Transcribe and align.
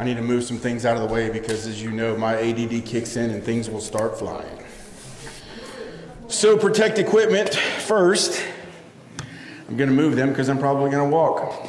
I 0.00 0.02
need 0.02 0.16
to 0.16 0.22
move 0.22 0.44
some 0.44 0.56
things 0.56 0.86
out 0.86 0.96
of 0.96 1.06
the 1.06 1.12
way 1.12 1.28
because, 1.28 1.66
as 1.66 1.82
you 1.82 1.90
know, 1.90 2.16
my 2.16 2.34
ADD 2.34 2.86
kicks 2.86 3.16
in 3.16 3.28
and 3.28 3.44
things 3.44 3.68
will 3.68 3.82
start 3.82 4.18
flying. 4.18 4.58
So, 6.26 6.56
protect 6.56 6.98
equipment 6.98 7.52
first. 7.54 8.42
I'm 9.68 9.76
going 9.76 9.90
to 9.90 9.94
move 9.94 10.16
them 10.16 10.30
because 10.30 10.48
I'm 10.48 10.58
probably 10.58 10.90
going 10.90 11.10
to 11.10 11.14
walk 11.14 11.68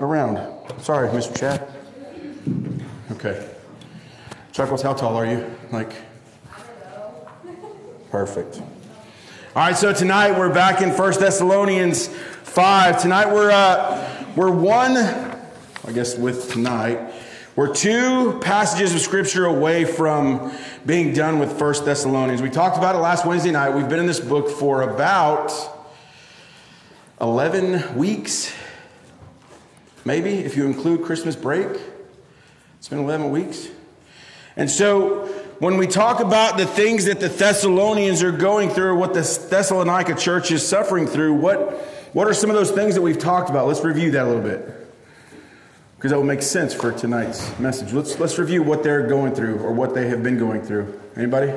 around. 0.00 0.36
Sorry, 0.80 1.08
Mr. 1.10 1.38
Chad. 1.38 1.68
Okay. 3.12 3.48
Chuckles, 4.50 4.82
how 4.82 4.94
tall 4.94 5.14
are 5.14 5.26
you? 5.26 5.48
Like, 5.70 5.92
perfect. 8.10 8.60
All 9.54 9.62
right, 9.62 9.76
so 9.76 9.92
tonight 9.92 10.36
we're 10.36 10.52
back 10.52 10.82
in 10.82 10.90
First 10.90 11.20
Thessalonians 11.20 12.08
5. 12.08 13.00
Tonight 13.00 13.32
we're, 13.32 13.52
uh, 13.52 14.24
we're 14.34 14.50
one, 14.50 15.27
I 15.86 15.92
guess 15.92 16.16
with 16.18 16.50
tonight, 16.50 16.98
we're 17.54 17.72
two 17.72 18.38
passages 18.40 18.94
of 18.94 19.00
scripture 19.00 19.46
away 19.46 19.84
from 19.84 20.52
being 20.84 21.12
done 21.12 21.38
with 21.38 21.56
First 21.56 21.84
Thessalonians. 21.84 22.42
We 22.42 22.50
talked 22.50 22.76
about 22.76 22.96
it 22.96 22.98
last 22.98 23.24
Wednesday 23.24 23.52
night. 23.52 23.70
We've 23.70 23.88
been 23.88 24.00
in 24.00 24.06
this 24.06 24.18
book 24.18 24.50
for 24.50 24.82
about 24.82 25.52
11 27.20 27.96
weeks, 27.96 28.52
maybe, 30.04 30.30
if 30.38 30.56
you 30.56 30.66
include 30.66 31.04
Christmas 31.04 31.36
break. 31.36 31.68
It's 32.78 32.88
been 32.88 32.98
11 32.98 33.30
weeks. 33.30 33.68
And 34.56 34.68
so, 34.68 35.26
when 35.60 35.76
we 35.76 35.86
talk 35.86 36.20
about 36.20 36.58
the 36.58 36.66
things 36.66 37.04
that 37.04 37.20
the 37.20 37.28
Thessalonians 37.28 38.22
are 38.24 38.32
going 38.32 38.70
through, 38.70 38.96
what 38.98 39.14
the 39.14 39.20
Thessalonica 39.20 40.16
church 40.16 40.50
is 40.50 40.66
suffering 40.66 41.06
through, 41.06 41.34
what, 41.34 41.72
what 42.14 42.26
are 42.26 42.34
some 42.34 42.50
of 42.50 42.56
those 42.56 42.72
things 42.72 42.96
that 42.96 43.02
we've 43.02 43.18
talked 43.18 43.48
about? 43.48 43.68
Let's 43.68 43.84
review 43.84 44.10
that 44.12 44.24
a 44.24 44.26
little 44.26 44.42
bit. 44.42 44.87
Because 45.98 46.12
that 46.12 46.16
will 46.16 46.24
make 46.24 46.42
sense 46.42 46.72
for 46.72 46.92
tonight's 46.92 47.58
message. 47.58 47.92
Let's, 47.92 48.20
let's 48.20 48.38
review 48.38 48.62
what 48.62 48.84
they're 48.84 49.08
going 49.08 49.34
through 49.34 49.58
or 49.58 49.72
what 49.72 49.94
they 49.96 50.06
have 50.06 50.22
been 50.22 50.38
going 50.38 50.62
through. 50.62 50.96
Anybody? 51.16 51.50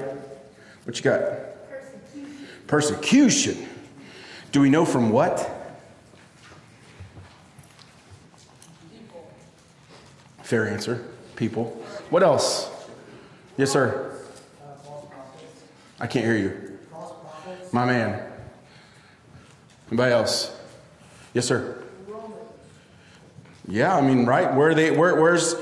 What 0.84 0.98
you 0.98 1.04
got? 1.04 1.22
Persecution. 1.70 2.48
Persecution. 2.66 3.70
Do 4.52 4.60
we 4.60 4.72
know 4.72 4.84
from 4.84 5.12
what? 5.12 5.38
People. 8.92 9.32
Fair 10.42 10.68
answer. 10.68 11.06
People. 11.36 11.66
What 12.10 12.24
else? 12.24 12.68
Yes, 13.58 13.70
sir. 13.70 14.20
I 16.00 16.08
can't 16.08 16.26
hear 16.26 16.36
you. 16.36 16.80
My 17.72 17.86
man. 17.86 18.28
Anybody 19.90 20.14
else? 20.14 20.60
Yes, 21.36 21.46
sir. 21.46 21.84
Yeah, 23.67 23.95
I 23.95 24.02
mean, 24.02 24.26
right? 24.26 24.54
Where 24.54 24.73
they? 24.73 24.92
Where, 24.92 25.16
where's 25.16 25.56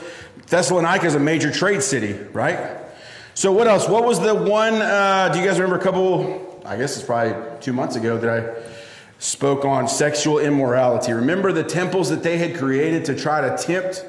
Thessalonica 0.48 1.06
is 1.06 1.16
a 1.16 1.20
major 1.20 1.52
trade 1.52 1.84
city, 1.84 2.14
right? 2.34 2.78
So 3.34 3.52
what 3.52 3.68
else? 3.68 3.88
What 3.88 4.06
was 4.06 4.20
the 4.20 4.36
one? 4.36 4.76
Uh, 4.76 5.30
do 5.34 5.40
you 5.40 5.46
guys 5.46 5.60
remember 5.60 5.80
a 5.80 5.84
couple? 5.84 6.62
I 6.66 6.78
guess 6.78 6.98
it's 6.98 7.06
probably 7.06 7.36
two 7.62 7.74
months 7.74 7.96
ago 7.96 8.18
that 8.18 8.30
I 8.30 8.62
spoke 9.20 9.66
on 9.66 9.88
sexual 9.88 10.40
immorality. 10.40 11.12
Remember 11.14 11.52
the 11.52 11.64
temples 11.64 12.10
that 12.10 12.24
they 12.24 12.38
had 12.38 12.58
created 12.58 13.06
to 13.06 13.16
try 13.16 13.42
to 13.42 13.58
tempt 13.58 14.06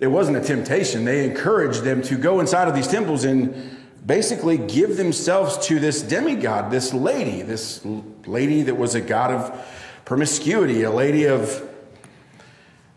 it 0.00 0.06
wasn't 0.06 0.38
a 0.38 0.40
temptation. 0.40 1.04
They 1.04 1.26
encouraged 1.26 1.84
them 1.84 2.00
to 2.02 2.16
go 2.16 2.40
inside 2.40 2.68
of 2.68 2.74
these 2.74 2.88
temples 2.88 3.24
and 3.24 3.76
basically 4.04 4.56
give 4.56 4.96
themselves 4.96 5.58
to 5.66 5.78
this 5.78 6.00
demigod, 6.00 6.70
this 6.70 6.94
lady, 6.94 7.42
this 7.42 7.84
lady 8.26 8.62
that 8.62 8.76
was 8.76 8.94
a 8.94 9.00
god 9.02 9.30
of 9.30 9.68
promiscuity, 10.06 10.82
a 10.82 10.90
lady 10.90 11.24
of 11.24 11.68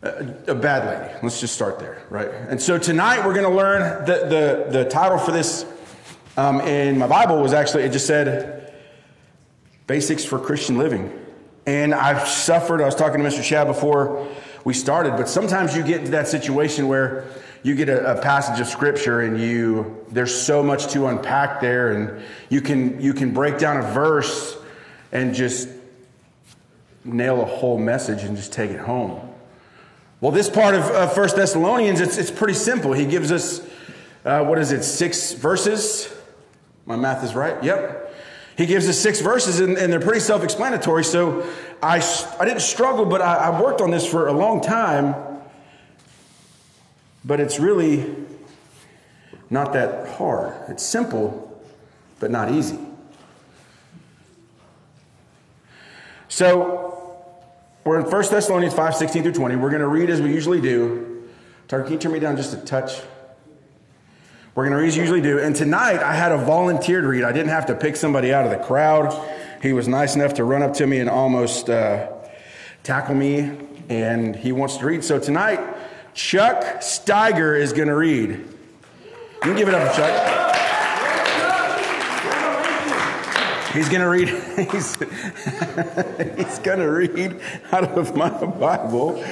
a, 0.04 0.56
bad 0.56 1.02
lady. 1.02 1.14
Let's 1.24 1.40
just 1.40 1.54
start 1.54 1.80
there, 1.80 2.04
right? 2.10 2.28
And 2.28 2.62
so 2.62 2.78
tonight 2.78 3.26
we're 3.26 3.34
going 3.34 3.50
to 3.50 3.56
learn 3.56 4.06
the, 4.06 4.16
the, 4.28 4.80
the 4.80 4.86
title 4.90 5.18
for 5.18 5.32
this 5.32 5.66
um, 6.36 6.62
in 6.62 6.98
my 6.98 7.08
Bible 7.08 7.42
was 7.42 7.54
actually, 7.54 7.84
it 7.84 7.92
just 7.92 8.08
said 8.08 8.74
Basics 9.88 10.26
for 10.26 10.40
Christian 10.40 10.78
Living. 10.78 11.12
And 11.66 11.94
I've 11.94 12.28
suffered, 12.28 12.82
I 12.82 12.86
was 12.86 12.96
talking 12.96 13.24
to 13.24 13.30
Mr. 13.30 13.44
Chad 13.44 13.68
before 13.68 14.28
we 14.66 14.74
started. 14.74 15.12
But 15.16 15.30
sometimes 15.30 15.76
you 15.76 15.84
get 15.84 16.00
into 16.00 16.12
that 16.12 16.28
situation 16.28 16.88
where 16.88 17.26
you 17.62 17.76
get 17.76 17.88
a, 17.88 18.18
a, 18.18 18.22
passage 18.22 18.60
of 18.60 18.68
scripture 18.68 19.22
and 19.22 19.40
you 19.40 20.06
there's 20.10 20.36
so 20.36 20.62
much 20.62 20.88
to 20.88 21.08
unpack 21.08 21.62
there, 21.62 21.92
and 21.92 22.22
you 22.50 22.60
can 22.60 23.00
you 23.00 23.14
can 23.14 23.34
break 23.34 23.58
down 23.58 23.78
a 23.78 23.94
verse 23.94 24.58
and 25.14 25.34
just 25.34 25.70
nail 27.06 27.42
a 27.42 27.46
whole 27.46 27.78
message 27.78 28.24
and 28.24 28.36
just 28.36 28.52
take 28.52 28.72
it 28.72 28.80
home. 28.80 29.33
Well, 30.24 30.32
this 30.32 30.50
part 30.50 30.74
of 30.74 30.84
uh, 30.84 31.08
First 31.10 31.36
Thessalonians, 31.36 32.00
it's 32.00 32.18
it's 32.18 32.32
pretty 32.32 32.54
simple. 32.54 32.94
He 32.94 33.06
gives 33.06 33.30
us 33.30 33.60
uh, 34.24 34.42
what 34.46 34.58
is 34.58 34.72
it, 34.72 34.84
six 34.84 35.34
verses? 35.34 36.10
My 36.86 36.96
math 36.96 37.26
is 37.26 37.36
right. 37.36 37.62
Yep. 37.62 38.16
He 38.58 38.66
gives 38.66 38.88
us 38.88 38.98
six 38.98 39.20
verses, 39.20 39.60
and, 39.60 39.78
and 39.78 39.92
they're 39.92 40.00
pretty 40.00 40.22
self 40.22 40.42
explanatory. 40.42 41.04
So 41.04 41.46
I, 41.82 41.98
I 42.40 42.46
didn't 42.46 42.62
struggle, 42.62 43.04
but 43.04 43.22
I, 43.22 43.36
I 43.36 43.62
worked 43.62 43.82
on 43.82 43.92
this 43.92 44.10
for 44.10 44.30
a 44.30 44.32
long 44.32 44.62
time. 44.62 45.14
But 47.26 47.42
it's 47.42 47.60
really 47.60 48.16
not 49.50 49.74
that 49.74 50.08
hard. 50.08 50.56
It's 50.70 50.84
simple, 50.84 51.62
but 52.22 52.32
not 52.32 52.50
easy. 52.50 52.80
So 56.30 56.93
we're 57.84 58.00
in 58.00 58.10
1 58.10 58.12
Thessalonians 58.30 58.74
5 58.74 58.96
16 58.96 59.24
through 59.24 59.34
20. 59.34 59.56
We're 59.58 59.70
going 59.70 59.82
to 59.82 59.88
read 59.88 60.10
as 60.10 60.22
we 60.22 60.34
usually 60.34 60.62
do. 60.62 61.28
Tucker, 61.68 61.84
can 61.84 61.94
you 61.94 62.00
turn 62.00 62.12
me 62.12 62.20
down 62.20 62.38
just 62.38 62.54
a 62.54 62.58
touch? 62.58 63.02
We're 64.56 64.64
going 64.64 64.78
to 64.78 64.82
read 64.82 64.88
as 64.88 64.98
usually 64.98 65.22
do. 65.22 65.40
And 65.40 65.56
tonight 65.56 65.98
I 65.98 66.14
had 66.14 66.32
a 66.32 66.38
volunteered 66.38 67.04
read. 67.06 67.24
I 67.24 67.32
didn't 67.32 67.50
have 67.50 67.66
to 67.68 67.76
pick 67.76 67.96
somebody 67.96 68.34
out 68.34 68.46
of 68.46 68.52
the 68.52 68.64
crowd. 68.64 69.12
He 69.62 69.74
was 69.74 69.88
nice 69.88 70.16
enough 70.16 70.36
to 70.36 70.44
run 70.44 70.62
up 70.62 70.74
to 70.76 70.88
me 70.88 71.00
and 71.00 71.10
almost 71.10 71.70
uh, 71.70 72.12
tackle 72.84 73.16
me, 73.16 73.58
and 73.90 74.36
he 74.36 74.52
wants 74.52 74.78
to 74.78 74.86
read. 74.86 75.04
So 75.04 75.20
tonight, 75.20 75.60
Chuck 76.14 76.64
Steiger 76.82 77.60
is 77.60 77.74
going 77.74 77.88
to 77.88 77.96
read. 77.96 78.30
You 78.30 78.46
can 79.42 79.56
give 79.56 79.68
it 79.68 79.74
up 79.74 79.90
for 79.90 80.02
Chuck. 80.02 80.63
He's 83.74 83.90
going 83.90 84.02
to 84.02 84.08
read. 84.08 84.30
He's, 84.72 84.96
he's 86.38 86.60
going 86.60 86.80
to 86.80 86.86
read 86.86 87.42
out 87.72 87.98
of 87.98 88.16
my 88.16 88.30
Bible. 88.30 89.24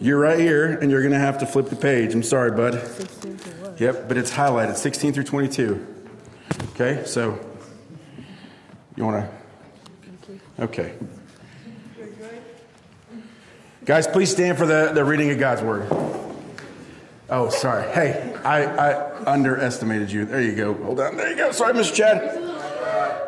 You're 0.00 0.18
right 0.18 0.38
here, 0.38 0.78
and 0.78 0.90
you're 0.90 1.02
going 1.02 1.12
to 1.12 1.18
have 1.18 1.38
to 1.40 1.46
flip 1.46 1.68
the 1.68 1.76
page. 1.76 2.14
I'm 2.14 2.22
sorry, 2.22 2.50
bud. 2.50 2.74
Yep, 3.78 4.08
but 4.08 4.16
it's 4.16 4.30
highlighted 4.30 4.76
16 4.76 5.12
through 5.12 5.24
22. 5.24 5.86
Okay, 6.70 7.02
so 7.04 7.38
you 8.96 9.04
want 9.04 9.26
to? 10.58 10.64
Okay. 10.64 10.94
Guys, 13.84 14.06
please 14.06 14.30
stand 14.30 14.56
for 14.56 14.64
the, 14.64 14.92
the 14.94 15.04
reading 15.04 15.30
of 15.30 15.38
God's 15.38 15.62
word. 15.62 15.86
Oh, 17.28 17.50
sorry. 17.50 17.90
Hey, 17.92 18.34
I, 18.44 18.64
I 18.64 19.24
underestimated 19.24 20.10
you. 20.10 20.24
There 20.24 20.40
you 20.40 20.54
go. 20.54 20.72
Hold 20.74 21.00
on. 21.00 21.16
There 21.16 21.30
you 21.30 21.36
go. 21.36 21.52
Sorry, 21.52 21.74
Mr. 21.74 21.94
Chad. 21.94 22.49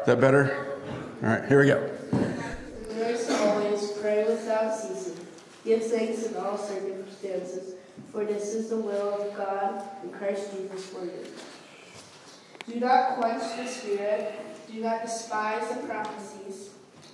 Is 0.03 0.07
that 0.07 0.21
better? 0.21 0.81
All 1.23 1.29
right, 1.29 1.49
here 1.49 1.61
we 1.61 1.69
go. 1.69 1.89
First, 2.99 3.31
always 3.31 3.93
pray 4.01 4.25
without 4.25 4.75
ceasing. 4.75 5.25
Give 5.65 5.81
thanks 5.81 6.25
in 6.25 6.35
all 6.35 6.59
circumstances 6.59 7.77
for 8.11 8.25
this 8.25 8.53
is 8.53 8.71
the 8.71 8.79
will 8.79 9.23
of 9.23 9.37
God 9.37 9.81
in 10.03 10.11
Christ 10.11 10.51
Jesus 10.57 10.87
for 10.87 11.05
you. 11.05 11.25
Do 12.67 12.81
not 12.81 13.17
quench 13.19 13.45
the 13.57 13.65
spirit, 13.69 14.35
do 14.69 14.81
not 14.81 15.03
despise 15.03 15.69
the 15.69 15.87
prophecies, 15.87 16.71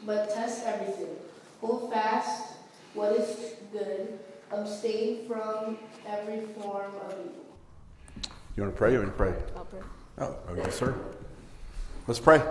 but 0.06 0.32
test 0.34 0.64
everything. 0.64 1.14
Hold 1.60 1.92
fast 1.92 2.54
what 2.94 3.12
is 3.12 3.54
good, 3.70 4.18
abstain 4.50 5.28
from 5.28 5.76
every 6.06 6.40
form 6.58 6.92
of 7.04 7.12
evil. 7.12 8.30
You 8.56 8.62
want 8.62 8.74
to 8.74 8.78
pray? 8.78 8.92
You 8.92 9.00
want 9.00 9.10
to 9.10 9.16
pray? 9.16 9.34
I'll 9.54 9.66
pray. 9.66 9.80
Oh, 10.20 10.36
okay, 10.52 10.70
sir. 10.70 10.94
Let's 12.06 12.20
pray. 12.20 12.42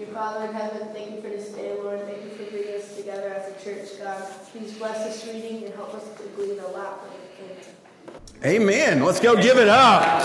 Dear 0.00 0.14
Father 0.14 0.46
in 0.46 0.54
heaven, 0.54 0.88
thank 0.94 1.10
you 1.10 1.20
for 1.20 1.28
this 1.28 1.50
day, 1.50 1.74
Lord. 1.78 2.00
Thank 2.06 2.24
you 2.24 2.30
for 2.30 2.50
bringing 2.50 2.74
us 2.74 2.96
together 2.96 3.34
as 3.34 3.54
a 3.54 3.62
church, 3.62 4.00
God. 4.02 4.26
Please 4.50 4.72
bless 4.78 5.04
this 5.04 5.30
reading 5.30 5.62
and 5.64 5.74
help 5.74 5.92
us 5.92 6.08
to 6.16 6.22
glean 6.36 6.58
a 6.58 6.68
lot 6.68 7.02
from 7.02 7.10
it. 7.46 7.66
Amen. 8.42 9.04
Let's 9.04 9.20
go 9.20 9.36
give 9.36 9.58
it 9.58 9.68
up. 9.68 10.24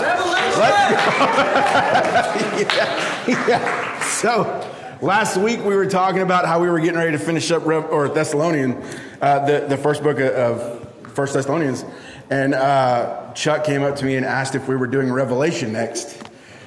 yeah, 2.58 3.34
yeah. 3.46 4.00
So 4.00 4.66
last 5.02 5.36
week 5.36 5.58
we 5.62 5.76
were 5.76 5.84
talking 5.84 6.22
about 6.22 6.46
how 6.46 6.58
we 6.58 6.70
were 6.70 6.80
getting 6.80 6.96
ready 6.96 7.12
to 7.12 7.18
finish 7.18 7.50
up 7.50 7.66
Rev, 7.66 7.84
or 7.90 8.08
Thessalonian, 8.08 8.82
uh, 9.20 9.44
the 9.44 9.66
the 9.68 9.76
first 9.76 10.02
book 10.02 10.18
of 10.20 10.88
First 11.12 11.34
Thessalonians, 11.34 11.84
and 12.30 12.54
uh, 12.54 13.30
Chuck 13.34 13.64
came 13.64 13.82
up 13.82 13.96
to 13.96 14.06
me 14.06 14.16
and 14.16 14.24
asked 14.24 14.54
if 14.54 14.68
we 14.68 14.76
were 14.76 14.86
doing 14.86 15.12
Revelation 15.12 15.74
next. 15.74 16.18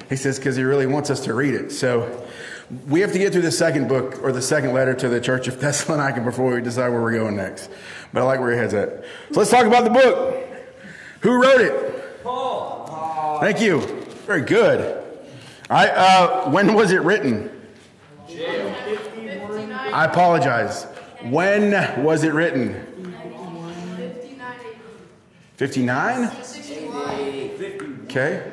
He 0.08 0.14
says 0.14 0.38
because 0.38 0.54
he 0.54 0.62
really 0.62 0.86
wants 0.86 1.10
us 1.10 1.24
to 1.24 1.34
read 1.34 1.54
it. 1.54 1.72
So 1.72 2.24
we 2.88 3.00
have 3.00 3.12
to 3.12 3.18
get 3.18 3.32
through 3.32 3.42
the 3.42 3.50
second 3.50 3.88
book 3.88 4.22
or 4.22 4.32
the 4.32 4.42
second 4.42 4.72
letter 4.72 4.94
to 4.94 5.08
the 5.08 5.20
church 5.20 5.48
of 5.48 5.60
Thessalonica 5.60 6.20
before 6.20 6.54
we 6.54 6.60
decide 6.60 6.90
where 6.90 7.02
we're 7.02 7.18
going 7.18 7.36
next. 7.36 7.68
But 8.12 8.20
I 8.20 8.24
like 8.24 8.40
where 8.40 8.50
your 8.50 8.60
head's 8.60 8.74
at. 8.74 9.04
So 9.32 9.40
let's 9.40 9.50
talk 9.50 9.66
about 9.66 9.84
the 9.84 9.90
book. 9.90 10.46
Who 11.20 11.42
wrote 11.42 11.60
it? 11.60 12.22
Paul. 12.22 13.40
Thank 13.40 13.60
you. 13.60 13.80
Very 14.26 14.42
good. 14.42 15.04
Right. 15.68 15.90
Uh, 15.90 16.50
when 16.50 16.74
was 16.74 16.92
it 16.92 17.02
written? 17.02 17.50
I 19.92 20.04
apologize. 20.04 20.84
When 21.24 22.04
was 22.04 22.22
it 22.22 22.32
written? 22.32 22.86
59? 25.56 26.30
Okay. 28.04 28.52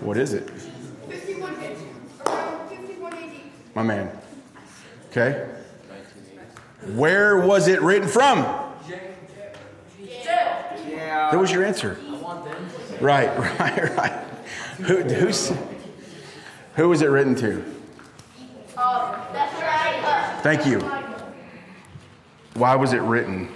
What 0.00 0.16
is 0.16 0.32
it? 0.32 0.48
My 3.78 3.84
man. 3.84 4.10
Okay. 5.10 5.48
Where 6.94 7.36
was 7.36 7.68
it 7.68 7.80
written 7.80 8.08
from? 8.08 8.38
That 11.04 11.38
was 11.38 11.52
your 11.52 11.64
answer. 11.64 11.96
Right, 13.00 13.28
right, 13.60 13.96
right. 13.96 14.12
Who, 14.78 15.02
who's, 15.04 15.52
who 16.74 16.88
was 16.88 17.02
it 17.02 17.06
written 17.06 17.36
to? 17.36 17.64
Thank 20.42 20.66
you. 20.66 20.80
Why 22.54 22.74
was 22.74 22.94
it 22.94 23.02
written? 23.02 23.48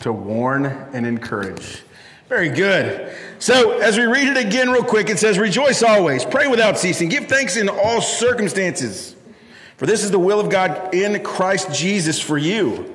To 0.00 0.12
warn 0.12 0.66
and 0.66 1.06
encourage. 1.06 1.82
Very 2.28 2.50
good. 2.50 3.05
So, 3.38 3.78
as 3.78 3.98
we 3.98 4.04
read 4.04 4.28
it 4.28 4.36
again, 4.38 4.70
real 4.70 4.82
quick, 4.82 5.10
it 5.10 5.18
says, 5.18 5.38
Rejoice 5.38 5.82
always, 5.82 6.24
pray 6.24 6.46
without 6.46 6.78
ceasing, 6.78 7.08
give 7.08 7.26
thanks 7.26 7.56
in 7.56 7.68
all 7.68 8.00
circumstances, 8.00 9.14
for 9.76 9.84
this 9.84 10.02
is 10.02 10.10
the 10.10 10.18
will 10.18 10.40
of 10.40 10.48
God 10.48 10.94
in 10.94 11.22
Christ 11.22 11.72
Jesus 11.72 12.18
for 12.20 12.38
you. 12.38 12.94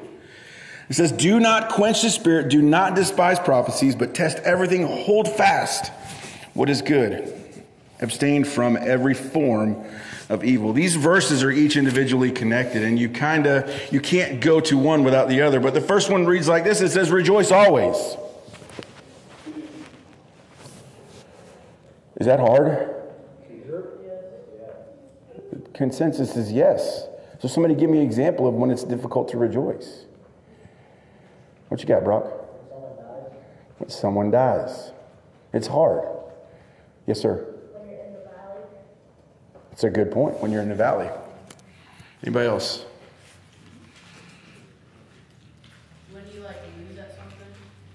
It 0.90 0.96
says, 0.96 1.12
Do 1.12 1.40
not 1.40 1.70
quench 1.70 2.02
the 2.02 2.10
spirit, 2.10 2.50
do 2.50 2.62
not 2.62 2.96
despise 2.96 3.40
prophecies, 3.40 3.96
but 3.96 4.16
test 4.16 4.40
everything, 4.40 4.84
hold 4.84 5.28
fast 5.32 5.92
what 6.54 6.70
is 6.70 6.82
good, 6.82 7.34
abstain 8.00 8.44
from 8.44 8.76
every 8.76 9.14
form 9.14 9.86
of 10.28 10.44
evil. 10.44 10.74
These 10.74 10.96
verses 10.96 11.44
are 11.44 11.52
each 11.52 11.78
individually 11.78 12.32
connected, 12.32 12.84
and 12.84 12.98
you 12.98 13.10
kind 13.10 13.46
of 13.46 13.94
you 13.94 14.00
can't 14.00 14.42
go 14.42 14.60
to 14.62 14.78
one 14.78 15.04
without 15.04 15.30
the 15.30 15.42
other. 15.44 15.60
But 15.60 15.76
the 15.76 15.82
first 15.82 16.10
one 16.10 16.26
reads 16.26 16.48
like 16.48 16.64
this: 16.64 16.82
It 16.82 16.90
says, 16.90 17.12
"Rejoice 17.12 17.52
always." 17.52 17.96
Is 22.22 22.28
that 22.28 22.40
hard? 22.40 22.88
Consensus 25.74 26.36
is 26.36 26.52
yes. 26.52 27.08
So 27.40 27.48
somebody 27.48 27.74
give 27.74 27.90
me 27.90 27.98
an 27.98 28.04
example 28.04 28.46
of 28.48 28.54
when 28.54 28.70
it's 28.70 28.84
difficult 28.84 29.28
to 29.30 29.40
rejoice. 29.40 30.06
What 31.70 31.82
you 31.82 31.88
got, 31.88 32.04
Brock? 32.04 32.26
When 32.26 32.70
someone 32.70 33.00
dies. 33.00 33.32
When 33.80 33.90
someone 33.90 34.30
dies. 34.30 34.92
It's 35.52 35.66
hard. 35.66 36.08
Yes, 37.08 37.20
sir. 37.20 37.38
When 37.74 37.90
you're 37.90 38.06
in 38.06 38.14
the 38.14 38.20
valley. 38.20 38.62
It's 39.72 39.84
a 39.84 39.90
good 39.90 40.12
point. 40.12 40.40
When 40.42 40.52
you're 40.52 40.62
in 40.62 40.70
the 40.70 40.76
valley. 40.76 41.10
Anybody 42.22 42.48
else? 42.48 42.86
When 46.12 46.24
you 46.32 46.42
like 46.42 46.58
lose 46.88 47.00
at 47.00 47.16
something? 47.16 47.48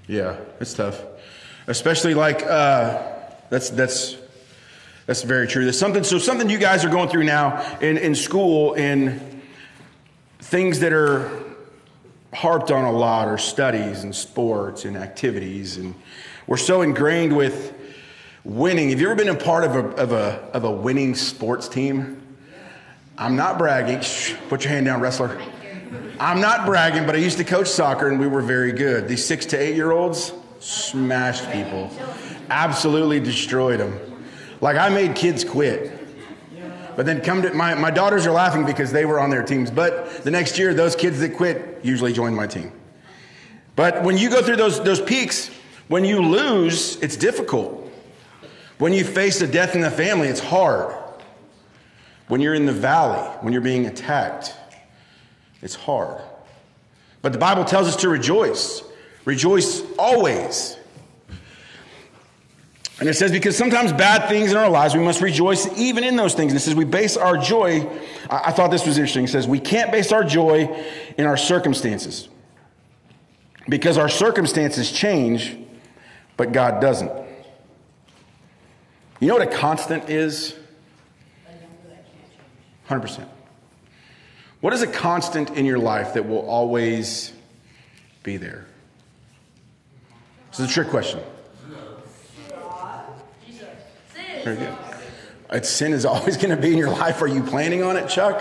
Yeah, 0.08 0.36
it's 0.58 0.74
tough. 0.74 1.00
Especially 1.68 2.14
like 2.14 2.42
uh, 2.42 3.12
that's 3.50 3.70
that's 3.70 4.16
that's 5.06 5.22
very 5.22 5.46
true. 5.46 5.64
There's 5.64 5.78
something 5.78 6.04
so 6.04 6.18
something 6.18 6.50
you 6.50 6.58
guys 6.58 6.84
are 6.84 6.88
going 6.88 7.08
through 7.08 7.24
now 7.24 7.78
in, 7.80 7.96
in 7.96 8.14
school 8.14 8.74
in 8.74 9.42
things 10.38 10.80
that 10.80 10.92
are 10.92 11.30
harped 12.32 12.70
on 12.70 12.84
a 12.84 12.92
lot 12.92 13.28
are 13.28 13.38
studies 13.38 14.04
and 14.04 14.14
sports 14.14 14.84
and 14.84 14.96
activities 14.96 15.78
and 15.78 15.94
we're 16.46 16.56
so 16.56 16.82
ingrained 16.82 17.36
with 17.36 17.74
winning. 18.44 18.90
Have 18.90 19.00
you 19.00 19.06
ever 19.06 19.16
been 19.16 19.28
a 19.28 19.34
part 19.34 19.64
of 19.64 19.74
a 19.74 19.88
of 19.96 20.12
a 20.12 20.48
of 20.52 20.64
a 20.64 20.70
winning 20.70 21.14
sports 21.14 21.68
team? 21.68 22.22
I'm 23.18 23.34
not 23.34 23.58
bragging. 23.58 24.00
Shh, 24.00 24.34
put 24.48 24.62
your 24.62 24.72
hand 24.72 24.86
down, 24.86 25.00
wrestler. 25.00 25.40
I'm 26.20 26.40
not 26.40 26.66
bragging, 26.66 27.06
but 27.06 27.14
I 27.14 27.18
used 27.18 27.38
to 27.38 27.44
coach 27.44 27.68
soccer 27.68 28.08
and 28.08 28.20
we 28.20 28.26
were 28.26 28.42
very 28.42 28.72
good. 28.72 29.08
These 29.08 29.24
six 29.24 29.46
to 29.46 29.56
eight 29.56 29.74
year 29.74 29.90
olds 29.90 30.32
smashed 30.60 31.50
people, 31.50 31.90
absolutely 32.50 33.20
destroyed 33.20 33.80
them. 33.80 33.98
Like 34.60 34.76
I 34.76 34.88
made 34.88 35.14
kids 35.14 35.44
quit. 35.44 35.92
But 36.96 37.04
then 37.04 37.20
come 37.20 37.42
to 37.42 37.52
my, 37.52 37.74
my 37.74 37.90
daughters 37.90 38.26
are 38.26 38.32
laughing 38.32 38.64
because 38.64 38.90
they 38.90 39.04
were 39.04 39.20
on 39.20 39.28
their 39.28 39.42
teams. 39.42 39.70
But 39.70 40.24
the 40.24 40.30
next 40.30 40.58
year, 40.58 40.72
those 40.72 40.96
kids 40.96 41.20
that 41.20 41.36
quit 41.36 41.80
usually 41.82 42.14
join 42.14 42.34
my 42.34 42.46
team. 42.46 42.72
But 43.76 44.02
when 44.02 44.16
you 44.16 44.30
go 44.30 44.42
through 44.42 44.56
those, 44.56 44.82
those 44.82 45.02
peaks, 45.02 45.50
when 45.88 46.06
you 46.06 46.22
lose, 46.22 46.96
it's 47.02 47.16
difficult. 47.16 47.92
When 48.78 48.94
you 48.94 49.04
face 49.04 49.40
a 49.42 49.46
death 49.46 49.74
in 49.74 49.82
the 49.82 49.90
family, 49.90 50.28
it's 50.28 50.40
hard. 50.40 50.94
When 52.28 52.40
you're 52.40 52.54
in 52.54 52.66
the 52.66 52.72
valley, 52.72 53.24
when 53.40 53.52
you're 53.52 53.62
being 53.62 53.86
attacked, 53.86 54.54
it's 55.62 55.74
hard. 55.74 56.20
But 57.22 57.32
the 57.32 57.38
Bible 57.38 57.64
tells 57.64 57.88
us 57.88 57.96
to 57.96 58.08
rejoice. 58.08 58.82
Rejoice 59.24 59.82
always. 59.98 60.76
And 62.98 63.08
it 63.08 63.14
says, 63.14 63.30
because 63.30 63.56
sometimes 63.56 63.92
bad 63.92 64.28
things 64.28 64.52
in 64.52 64.56
our 64.56 64.70
lives, 64.70 64.94
we 64.94 65.04
must 65.04 65.20
rejoice 65.20 65.66
even 65.76 66.02
in 66.02 66.16
those 66.16 66.34
things. 66.34 66.52
And 66.52 66.58
it 66.58 66.64
says, 66.64 66.74
we 66.74 66.86
base 66.86 67.16
our 67.16 67.36
joy. 67.36 67.86
I, 68.30 68.44
I 68.46 68.52
thought 68.52 68.70
this 68.70 68.86
was 68.86 68.96
interesting. 68.96 69.24
It 69.24 69.28
says, 69.28 69.46
we 69.46 69.60
can't 69.60 69.92
base 69.92 70.12
our 70.12 70.24
joy 70.24 70.84
in 71.18 71.26
our 71.26 71.36
circumstances 71.36 72.28
because 73.68 73.98
our 73.98 74.08
circumstances 74.08 74.90
change, 74.90 75.58
but 76.38 76.52
God 76.52 76.80
doesn't. 76.80 77.12
You 79.20 79.28
know 79.28 79.34
what 79.34 79.46
a 79.46 79.56
constant 79.56 80.08
is? 80.08 80.54
100%. 82.88 83.26
What 84.60 84.72
is 84.72 84.80
a 84.80 84.86
constant 84.86 85.50
in 85.50 85.66
your 85.66 85.78
life 85.78 86.14
that 86.14 86.26
will 86.26 86.48
always 86.48 87.32
be 88.22 88.38
there? 88.38 88.66
This 90.50 90.60
is 90.60 90.70
a 90.70 90.72
trick 90.72 90.88
question. 90.88 91.20
Very 94.46 94.58
good. 94.58 94.76
It's 95.50 95.68
sin 95.68 95.92
is 95.92 96.06
always 96.06 96.36
going 96.36 96.54
to 96.54 96.56
be 96.56 96.70
in 96.70 96.78
your 96.78 96.90
life. 96.90 97.20
Are 97.20 97.26
you 97.26 97.42
planning 97.42 97.82
on 97.82 97.96
it, 97.96 98.08
Chuck? 98.08 98.36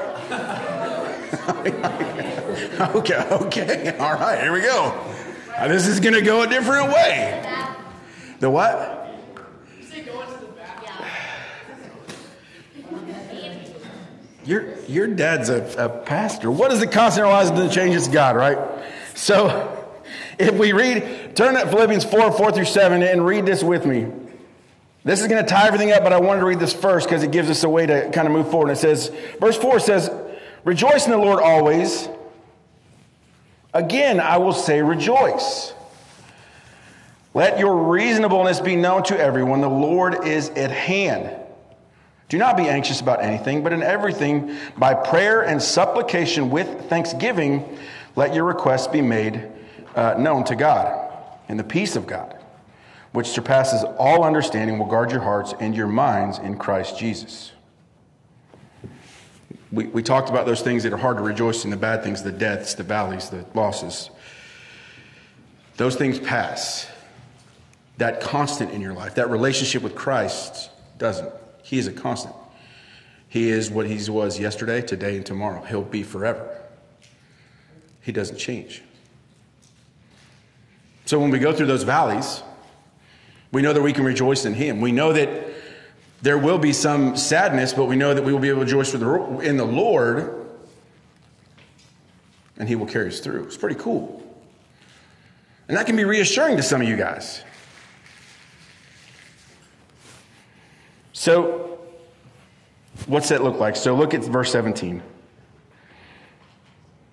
okay, 2.96 3.28
okay. 3.32 3.98
All 3.98 4.14
right, 4.14 4.40
here 4.40 4.54
we 4.54 4.62
go. 4.62 5.04
Now, 5.58 5.68
this 5.68 5.88
is 5.88 6.00
going 6.00 6.14
to 6.14 6.22
go 6.22 6.44
a 6.44 6.48
different 6.48 6.90
way. 6.90 7.44
The 8.40 8.52
what? 8.52 8.78
Your, 14.46 14.78
your 14.82 15.08
dad's 15.08 15.50
a, 15.50 15.64
a 15.84 15.90
pastor. 15.90 16.52
What 16.52 16.72
is 16.72 16.82
the 16.82 16.86
constant 16.86 17.26
in 17.26 17.32
our 17.32 17.44
lives 17.44 17.50
that 17.50 17.72
changes 17.72 18.08
God, 18.08 18.36
right? 18.36 18.60
So 19.16 19.90
if 20.38 20.54
we 20.54 20.72
read, 20.72 21.36
turn 21.36 21.56
at 21.56 21.72
Philippians 21.72 22.06
4, 22.06 22.32
4 22.32 22.52
through 22.52 22.66
7 22.66 23.02
and 23.02 23.26
read 23.26 23.48
this 23.48 23.64
with 23.64 23.88
me. 23.88 24.06
This 25.06 25.22
is 25.22 25.28
going 25.28 25.42
to 25.42 25.48
tie 25.48 25.68
everything 25.68 25.92
up, 25.92 26.04
but 26.04 26.12
I 26.12 26.20
wanted 26.20 26.40
to 26.40 26.48
read 26.48 26.60
this 26.60 26.74
first 26.74 27.08
because 27.08 27.22
it 27.22 27.32
gives 27.32 27.50
us 27.52 27.64
a 27.64 27.70
way 27.70 27.86
to 27.86 28.10
kind 28.10 28.28
of 28.28 28.34
move 28.34 28.50
forward. 28.50 28.70
And 28.70 28.78
It 28.78 28.82
says, 28.82 29.12
verse 29.40 29.56
4 29.56 29.80
says, 29.80 30.12
Rejoice 30.64 31.06
in 31.06 31.12
the 31.12 31.18
Lord 31.18 31.40
always. 31.40 32.10
Again, 33.72 34.20
I 34.20 34.38
will 34.38 34.52
say, 34.52 34.82
rejoice. 34.82 35.74
Let 37.36 37.60
your 37.60 37.92
reasonableness 37.92 38.62
be 38.62 38.76
known 38.76 39.04
to 39.04 39.20
everyone. 39.20 39.62
The 39.62 39.70
Lord 39.70 40.26
is 40.26 40.50
at 40.50 40.72
hand. 40.72 41.30
Do 42.28 42.40
not 42.40 42.58
be 42.58 42.68
anxious 42.68 43.00
about 43.00 43.22
anything, 43.22 43.64
but 43.64 43.74
in 43.74 43.84
everything, 43.84 44.56
by 44.76 44.96
prayer 44.96 45.44
and 45.44 45.62
supplication 45.62 46.50
with 46.50 46.90
thanksgiving, 46.90 47.78
let 48.16 48.34
your 48.34 48.46
requests 48.46 48.88
be 48.88 49.02
made 49.02 49.52
uh, 49.96 50.16
known 50.18 50.46
to 50.46 50.56
God. 50.56 51.12
And 51.48 51.60
the 51.60 51.64
peace 51.64 51.96
of 51.96 52.08
God, 52.08 52.36
which 53.12 53.28
surpasses 53.28 53.84
all 53.98 54.24
understanding, 54.24 54.78
will 54.78 54.88
guard 54.88 55.12
your 55.12 55.22
hearts 55.22 55.54
and 55.60 55.76
your 55.76 55.88
minds 55.88 56.38
in 56.40 56.58
Christ 56.58 56.98
Jesus. 56.98 57.52
We, 59.72 59.86
we 59.88 60.04
talked 60.04 60.30
about 60.30 60.46
those 60.46 60.62
things 60.62 60.84
that 60.84 60.94
are 60.94 60.98
hard 60.98 61.18
to 61.18 61.24
rejoice 61.24 61.66
in 61.66 61.72
the 61.72 61.78
bad 61.78 62.04
things, 62.04 62.24
the 62.24 62.32
deaths, 62.32 62.76
the 62.76 62.84
valleys, 62.84 63.30
the 63.30 63.46
losses. 63.54 64.10
Those 65.78 65.96
things 65.96 66.20
pass. 66.20 66.88
That 67.98 68.22
constant 68.22 68.72
in 68.72 68.82
your 68.82 68.94
life, 68.94 69.16
that 69.16 69.30
relationship 69.30 69.82
with 69.82 69.96
Christ 69.96 70.70
doesn't. 70.98 71.32
He 71.64 71.78
is 71.78 71.88
a 71.88 71.94
constant. 71.94 72.36
He 73.30 73.50
is 73.50 73.72
what 73.72 73.86
he 73.86 74.10
was 74.10 74.40
yesterday, 74.40 74.82
today, 74.82 75.18
and 75.18 75.26
tomorrow. 75.26 75.62
He'll 75.64 75.82
be 75.82 76.04
forever. 76.04 76.62
He 78.02 78.12
doesn't 78.12 78.38
change. 78.38 78.84
So 81.06 81.20
when 81.20 81.32
we 81.32 81.40
go 81.40 81.54
through 81.54 81.68
those 81.68 81.84
valleys, 81.84 82.44
we 83.56 83.62
know 83.62 83.72
that 83.72 83.82
we 83.82 83.94
can 83.94 84.04
rejoice 84.04 84.44
in 84.44 84.54
him. 84.54 84.82
We 84.82 84.92
know 84.92 85.14
that 85.14 85.30
there 86.22 86.38
will 86.38 86.58
be 86.58 86.74
some 86.74 87.16
sadness, 87.16 87.72
but 87.72 87.86
we 87.86 87.96
know 87.96 88.14
that 88.14 88.22
we 88.22 88.34
will 88.34 88.42
be 88.42 88.50
able 88.50 88.66
to 88.66 88.66
rejoice 88.66 88.94
in 88.94 89.56
the 89.56 89.64
Lord 89.64 90.46
and 92.58 92.68
He 92.68 92.76
will 92.76 92.86
carry 92.86 93.08
us 93.08 93.22
through. 93.22 93.46
It's 93.46 93.56
pretty 93.56 93.78
cool. 93.80 94.22
And 95.70 95.78
that 95.78 95.86
can 95.86 95.96
be 95.96 96.04
reassuring 96.04 96.58
to 96.58 96.64
some 96.64 96.82
of 96.82 96.88
you 96.90 96.98
guys. 96.98 97.44
So, 101.14 101.80
what's 103.06 103.30
that 103.30 103.42
look 103.42 103.58
like? 103.58 103.78
So, 103.78 103.96
look 103.96 104.14
at 104.14 104.22
verse 104.22 104.52
17. 104.52 105.02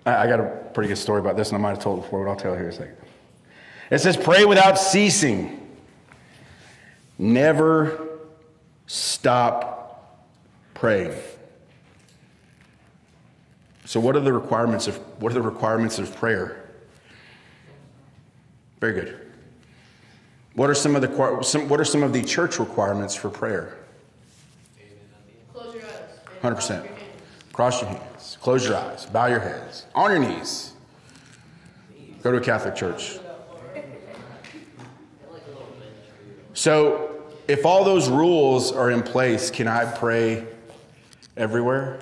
I, 0.05 0.27
got 0.27 0.41
a 0.41 0.43
pretty 0.73 0.89
good 0.89 0.97
story 0.97 1.21
about 1.21 1.37
this, 1.37 1.51
and 1.51 1.57
I 1.57 1.61
might 1.61 1.69
have 1.69 1.79
told 1.79 1.99
it 1.99 2.01
before, 2.01 2.25
but 2.25 2.31
I'll 2.31 2.35
tell 2.35 2.53
it 2.53 2.57
here 2.57 2.67
in 2.67 2.73
a 2.73 2.75
second. 2.75 2.97
It 3.89 3.99
says, 3.99 4.17
Pray 4.17 4.43
without 4.43 4.77
ceasing. 4.77 5.62
Never 7.17 8.09
stop 8.87 10.27
praying. 10.73 11.13
So, 13.85 13.99
what 13.99 14.15
are 14.15 14.21
the 14.21 14.33
requirements 14.33 14.87
of 14.87 14.97
what 15.21 15.31
are 15.31 15.35
the 15.35 15.41
requirements 15.41 15.99
of 15.99 16.15
prayer? 16.15 16.69
Very 18.79 18.93
good. 18.93 19.19
What 20.55 20.69
are 20.69 20.75
some 20.75 20.95
of 20.95 21.01
the 21.01 21.43
some, 21.43 21.69
what 21.69 21.79
are 21.79 21.85
some 21.85 22.03
of 22.03 22.13
the 22.13 22.21
church 22.21 22.59
requirements 22.59 23.15
for 23.15 23.29
prayer? 23.29 23.77
Close 25.53 25.73
your 25.73 25.83
eyes. 25.83 26.19
Hundred 26.41 26.55
percent. 26.55 26.87
Cross 27.51 27.81
your 27.81 27.91
hands. 27.91 28.37
Close 28.41 28.67
your 28.67 28.77
eyes. 28.77 29.05
Bow 29.05 29.27
your 29.27 29.39
heads. 29.39 29.85
On 29.93 30.09
your 30.09 30.19
knees. 30.19 30.73
Go 32.23 32.31
to 32.31 32.37
a 32.37 32.41
Catholic 32.41 32.75
church. 32.75 33.19
So, 36.63 37.21
if 37.45 37.65
all 37.65 37.83
those 37.83 38.07
rules 38.07 38.71
are 38.71 38.89
in 38.89 39.03
place, 39.03 39.51
can 39.51 39.67
I 39.67 39.83
pray 39.83 40.45
everywhere? 41.35 41.99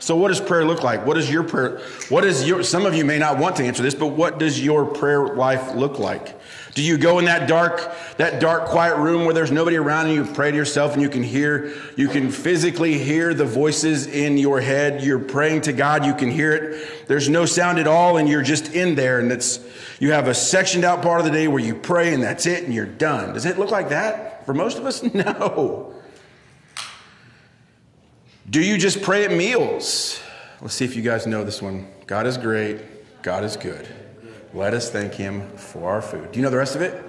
So, 0.00 0.16
what 0.16 0.30
does 0.30 0.40
prayer 0.40 0.64
look 0.64 0.82
like? 0.82 1.06
What 1.06 1.16
is 1.16 1.30
your 1.30 1.44
prayer? 1.44 1.78
What 2.08 2.24
is 2.24 2.44
your? 2.44 2.64
Some 2.64 2.86
of 2.86 2.96
you 2.96 3.04
may 3.04 3.20
not 3.20 3.38
want 3.38 3.54
to 3.54 3.62
answer 3.62 3.84
this, 3.84 3.94
but 3.94 4.08
what 4.08 4.40
does 4.40 4.60
your 4.60 4.84
prayer 4.84 5.36
life 5.36 5.76
look 5.76 6.00
like? 6.00 6.39
Do 6.74 6.82
you 6.82 6.98
go 6.98 7.18
in 7.18 7.24
that 7.24 7.48
dark, 7.48 7.92
that 8.16 8.40
dark, 8.40 8.66
quiet 8.66 8.96
room 8.98 9.24
where 9.24 9.34
there's 9.34 9.50
nobody 9.50 9.76
around 9.76 10.06
and 10.06 10.14
you 10.14 10.24
pray 10.24 10.50
to 10.50 10.56
yourself 10.56 10.92
and 10.92 11.02
you 11.02 11.08
can 11.08 11.22
hear, 11.22 11.74
you 11.96 12.08
can 12.08 12.30
physically 12.30 12.96
hear 12.98 13.34
the 13.34 13.44
voices 13.44 14.06
in 14.06 14.38
your 14.38 14.60
head. 14.60 15.02
You're 15.02 15.18
praying 15.18 15.62
to 15.62 15.72
God, 15.72 16.06
you 16.06 16.14
can 16.14 16.30
hear 16.30 16.52
it. 16.52 17.08
There's 17.08 17.28
no 17.28 17.44
sound 17.44 17.78
at 17.78 17.88
all, 17.88 18.18
and 18.18 18.28
you're 18.28 18.42
just 18.42 18.72
in 18.72 18.94
there, 18.94 19.18
and 19.18 19.32
it's 19.32 19.58
you 19.98 20.12
have 20.12 20.28
a 20.28 20.34
sectioned 20.34 20.84
out 20.84 21.02
part 21.02 21.18
of 21.18 21.26
the 21.26 21.32
day 21.32 21.48
where 21.48 21.62
you 21.62 21.74
pray 21.74 22.14
and 22.14 22.22
that's 22.22 22.46
it, 22.46 22.64
and 22.64 22.72
you're 22.72 22.86
done. 22.86 23.34
Does 23.34 23.46
it 23.46 23.58
look 23.58 23.70
like 23.70 23.88
that 23.88 24.46
for 24.46 24.54
most 24.54 24.78
of 24.78 24.86
us? 24.86 25.02
No. 25.14 25.94
Do 28.48 28.60
you 28.60 28.78
just 28.78 29.02
pray 29.02 29.24
at 29.24 29.32
meals? 29.32 30.20
Let's 30.60 30.74
see 30.74 30.84
if 30.84 30.96
you 30.96 31.02
guys 31.02 31.26
know 31.26 31.44
this 31.44 31.62
one. 31.62 31.86
God 32.06 32.26
is 32.26 32.36
great. 32.36 33.22
God 33.22 33.44
is 33.44 33.56
good. 33.56 33.86
Let 34.52 34.74
us 34.74 34.90
thank 34.90 35.14
him 35.14 35.48
for 35.56 35.90
our 35.90 36.02
food. 36.02 36.32
Do 36.32 36.38
you 36.38 36.42
know 36.42 36.50
the 36.50 36.56
rest 36.56 36.74
of 36.74 36.82
it? 36.82 37.04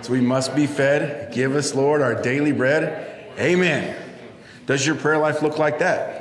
So 0.00 0.12
we 0.12 0.20
must 0.20 0.56
be 0.56 0.66
fed. 0.66 1.32
Give 1.34 1.54
us, 1.54 1.74
Lord, 1.74 2.00
our 2.00 2.14
daily 2.14 2.52
bread. 2.52 3.30
Amen. 3.38 3.94
Does 4.64 4.86
your 4.86 4.96
prayer 4.96 5.18
life 5.18 5.42
look 5.42 5.58
like 5.58 5.80
that? 5.80 6.20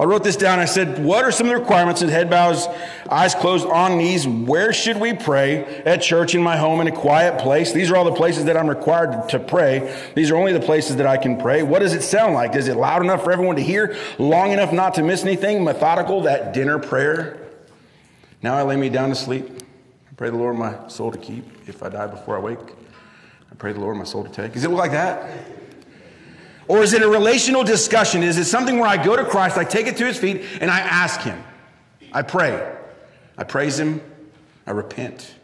I 0.00 0.04
wrote 0.04 0.22
this 0.22 0.36
down. 0.36 0.60
I 0.60 0.66
said, 0.66 1.02
What 1.02 1.24
are 1.24 1.32
some 1.32 1.48
of 1.48 1.54
the 1.54 1.58
requirements 1.58 2.02
in 2.02 2.08
head 2.08 2.30
bows, 2.30 2.68
eyes 3.10 3.34
closed, 3.34 3.66
on 3.66 3.98
knees? 3.98 4.28
Where 4.28 4.72
should 4.72 5.00
we 5.00 5.14
pray? 5.14 5.64
At 5.64 6.02
church, 6.02 6.36
in 6.36 6.42
my 6.42 6.56
home, 6.56 6.80
in 6.80 6.86
a 6.86 6.92
quiet 6.92 7.40
place. 7.40 7.72
These 7.72 7.90
are 7.90 7.96
all 7.96 8.04
the 8.04 8.12
places 8.12 8.44
that 8.44 8.56
I'm 8.56 8.68
required 8.68 9.28
to 9.30 9.40
pray. 9.40 9.96
These 10.14 10.30
are 10.30 10.36
only 10.36 10.52
the 10.52 10.60
places 10.60 10.96
that 10.96 11.06
I 11.06 11.16
can 11.16 11.36
pray. 11.36 11.64
What 11.64 11.80
does 11.80 11.94
it 11.94 12.02
sound 12.02 12.34
like? 12.34 12.54
Is 12.54 12.68
it 12.68 12.76
loud 12.76 13.02
enough 13.02 13.24
for 13.24 13.32
everyone 13.32 13.56
to 13.56 13.62
hear? 13.62 13.96
Long 14.18 14.52
enough 14.52 14.72
not 14.72 14.94
to 14.94 15.02
miss 15.02 15.24
anything? 15.24 15.64
Methodical, 15.64 16.20
that 16.22 16.52
dinner 16.54 16.78
prayer? 16.78 17.47
Now 18.42 18.54
I 18.54 18.62
lay 18.62 18.76
me 18.76 18.88
down 18.88 19.08
to 19.08 19.14
sleep. 19.14 19.48
I 20.10 20.14
pray 20.16 20.30
the 20.30 20.36
Lord 20.36 20.56
my 20.56 20.88
soul 20.88 21.10
to 21.10 21.18
keep. 21.18 21.68
If 21.68 21.82
I 21.82 21.88
die 21.88 22.06
before 22.06 22.36
I 22.36 22.40
wake, 22.40 22.58
I 23.50 23.54
pray 23.56 23.72
the 23.72 23.80
Lord 23.80 23.96
my 23.96 24.04
soul 24.04 24.24
to 24.24 24.30
take. 24.30 24.52
Does 24.52 24.64
it 24.64 24.70
like 24.70 24.92
that? 24.92 25.30
Or 26.68 26.82
is 26.82 26.92
it 26.92 27.02
a 27.02 27.08
relational 27.08 27.64
discussion? 27.64 28.22
Is 28.22 28.36
it 28.36 28.44
something 28.44 28.78
where 28.78 28.88
I 28.88 29.02
go 29.02 29.16
to 29.16 29.24
Christ, 29.24 29.56
I 29.56 29.64
take 29.64 29.86
it 29.86 29.96
to 29.96 30.06
his 30.06 30.18
feet, 30.18 30.44
and 30.60 30.70
I 30.70 30.80
ask 30.80 31.20
him? 31.22 31.42
I 32.12 32.22
pray. 32.22 32.76
I 33.36 33.44
praise 33.44 33.78
him. 33.78 34.00
I 34.66 34.72
repent. 34.72 35.34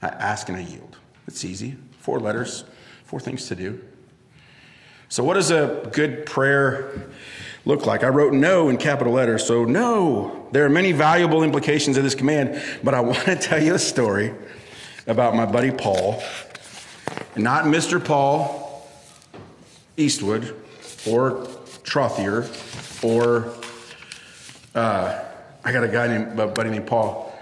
I 0.00 0.08
ask 0.08 0.48
and 0.48 0.56
I 0.56 0.60
yield. 0.60 0.96
It's 1.26 1.44
easy. 1.44 1.76
Four 1.98 2.18
letters, 2.18 2.64
four 3.04 3.20
things 3.20 3.46
to 3.48 3.54
do. 3.54 3.82
So, 5.08 5.22
what 5.22 5.34
does 5.34 5.50
a 5.50 5.88
good 5.92 6.26
prayer 6.26 7.08
look 7.64 7.86
like? 7.86 8.04
I 8.04 8.08
wrote 8.08 8.32
no 8.32 8.68
in 8.68 8.76
capital 8.76 9.12
letters. 9.12 9.46
So, 9.46 9.64
no. 9.64 10.48
There 10.52 10.64
are 10.64 10.70
many 10.70 10.92
valuable 10.92 11.42
implications 11.42 11.96
of 11.96 12.04
this 12.04 12.14
command, 12.14 12.62
but 12.82 12.94
I 12.94 13.00
want 13.00 13.24
to 13.24 13.36
tell 13.36 13.62
you 13.62 13.74
a 13.74 13.78
story 13.78 14.32
about 15.06 15.34
my 15.34 15.46
buddy 15.46 15.70
Paul. 15.70 16.22
Not 17.36 17.64
Mr. 17.64 18.04
Paul 18.04 18.88
Eastwood 19.96 20.54
or 21.06 21.46
Trothier 21.84 22.48
or 23.04 23.52
uh, 24.74 25.22
I 25.64 25.72
got 25.72 25.84
a 25.84 25.88
guy 25.88 26.08
named 26.08 26.38
a 26.38 26.46
buddy 26.46 26.70
named 26.70 26.86
Paul 26.86 27.32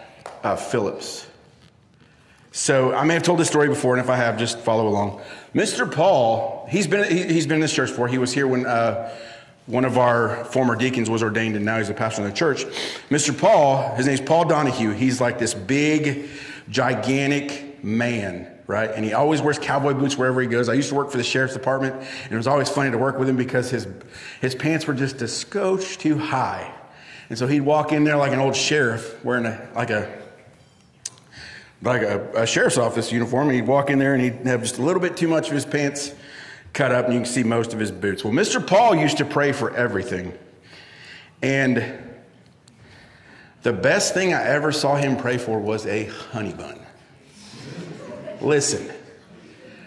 uh, 0.42 0.56
Phillips. 0.56 1.26
So 2.50 2.94
I 2.94 3.04
may 3.04 3.14
have 3.14 3.22
told 3.22 3.38
this 3.38 3.48
story 3.48 3.68
before, 3.68 3.94
and 3.94 4.04
if 4.04 4.10
I 4.10 4.16
have, 4.16 4.38
just 4.38 4.58
follow 4.58 4.86
along. 4.86 5.22
Mr. 5.54 5.90
Paul, 5.90 6.66
he's 6.70 6.86
been 6.86 7.10
he, 7.10 7.34
has 7.34 7.46
been 7.46 7.56
in 7.56 7.60
this 7.60 7.72
church 7.72 7.88
before. 7.90 8.08
He 8.08 8.18
was 8.18 8.32
here 8.32 8.46
when 8.46 8.66
uh, 8.66 9.10
one 9.66 9.84
of 9.84 9.96
our 9.96 10.44
former 10.46 10.76
deacons 10.76 11.08
was 11.08 11.22
ordained, 11.22 11.56
and 11.56 11.64
now 11.64 11.78
he's 11.78 11.88
a 11.88 11.94
pastor 11.94 12.22
in 12.22 12.28
the 12.28 12.34
church. 12.34 12.64
Mr. 13.10 13.38
Paul, 13.38 13.94
his 13.94 14.06
name's 14.06 14.20
Paul 14.20 14.44
Donahue. 14.46 14.90
He's 14.90 15.20
like 15.20 15.38
this 15.38 15.54
big, 15.54 16.28
gigantic 16.68 17.82
man 17.84 18.48
right? 18.66 18.90
And 18.90 19.04
he 19.04 19.12
always 19.12 19.42
wears 19.42 19.58
cowboy 19.58 19.92
boots 19.92 20.16
wherever 20.16 20.40
he 20.40 20.46
goes. 20.46 20.68
I 20.68 20.74
used 20.74 20.88
to 20.88 20.94
work 20.94 21.10
for 21.10 21.18
the 21.18 21.24
sheriff's 21.24 21.52
department, 21.52 21.94
and 21.94 22.32
it 22.32 22.36
was 22.36 22.46
always 22.46 22.70
funny 22.70 22.90
to 22.90 22.96
work 22.96 23.18
with 23.18 23.28
him 23.28 23.36
because 23.36 23.70
his, 23.70 23.86
his 24.40 24.54
pants 24.54 24.86
were 24.86 24.94
just 24.94 25.20
a 25.20 25.28
scotch 25.28 25.98
too 25.98 26.16
high. 26.16 26.72
And 27.28 27.38
so 27.38 27.46
he'd 27.46 27.60
walk 27.60 27.92
in 27.92 28.04
there 28.04 28.16
like 28.16 28.32
an 28.32 28.38
old 28.38 28.56
sheriff 28.56 29.22
wearing 29.24 29.46
a, 29.46 29.68
like 29.74 29.90
a, 29.90 30.10
like 31.82 32.02
a, 32.02 32.30
a 32.34 32.46
sheriff's 32.46 32.78
office 32.78 33.12
uniform, 33.12 33.48
and 33.48 33.56
he'd 33.56 33.66
walk 33.66 33.90
in 33.90 33.98
there 33.98 34.14
and 34.14 34.22
he'd 34.22 34.46
have 34.46 34.62
just 34.62 34.78
a 34.78 34.82
little 34.82 35.02
bit 35.02 35.16
too 35.16 35.28
much 35.28 35.48
of 35.48 35.54
his 35.54 35.66
pants 35.66 36.14
cut 36.72 36.92
up, 36.92 37.06
and 37.06 37.14
you 37.14 37.20
can 37.20 37.26
see 37.26 37.42
most 37.42 37.72
of 37.72 37.78
his 37.78 37.90
boots. 37.90 38.24
Well, 38.24 38.32
Mr. 38.32 38.64
Paul 38.64 38.94
used 38.94 39.18
to 39.18 39.24
pray 39.24 39.52
for 39.52 39.74
everything. 39.74 40.36
And 41.42 41.84
the 43.62 43.72
best 43.72 44.14
thing 44.14 44.32
I 44.32 44.42
ever 44.42 44.72
saw 44.72 44.96
him 44.96 45.16
pray 45.16 45.38
for 45.38 45.58
was 45.58 45.86
a 45.86 46.04
honey 46.04 46.52
bun. 46.52 46.80
Listen, 48.40 48.90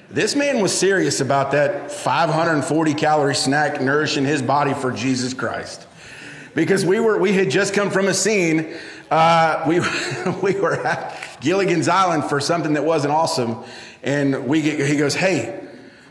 this 0.10 0.36
man 0.36 0.62
was 0.62 0.78
serious 0.78 1.20
about 1.20 1.52
that 1.52 1.92
540 1.92 2.94
calorie 2.94 3.36
snack 3.36 3.82
nourishing 3.82 4.24
his 4.24 4.42
body 4.42 4.74
for 4.74 4.92
Jesus 4.92 5.34
Christ. 5.34 5.88
Because 6.54 6.86
we 6.86 7.02
were, 7.02 7.18
we 7.18 7.34
had 7.34 7.50
just 7.50 7.74
come 7.74 7.90
from 7.90 8.08
a 8.08 8.14
scene. 8.14 8.76
Uh, 9.12 9.66
we, 9.68 9.82
we 10.42 10.58
were 10.60 10.86
at 10.86 11.38
Gilligan's 11.42 11.90
Island 11.90 12.26
for 12.26 12.40
something 12.40 12.74
that 12.74 12.86
wasn't 12.86 13.12
awesome. 13.12 13.64
And 14.04 14.48
we 14.48 14.62
get, 14.62 14.88
he 14.88 14.96
goes, 14.96 15.16
Hey, 15.16 15.65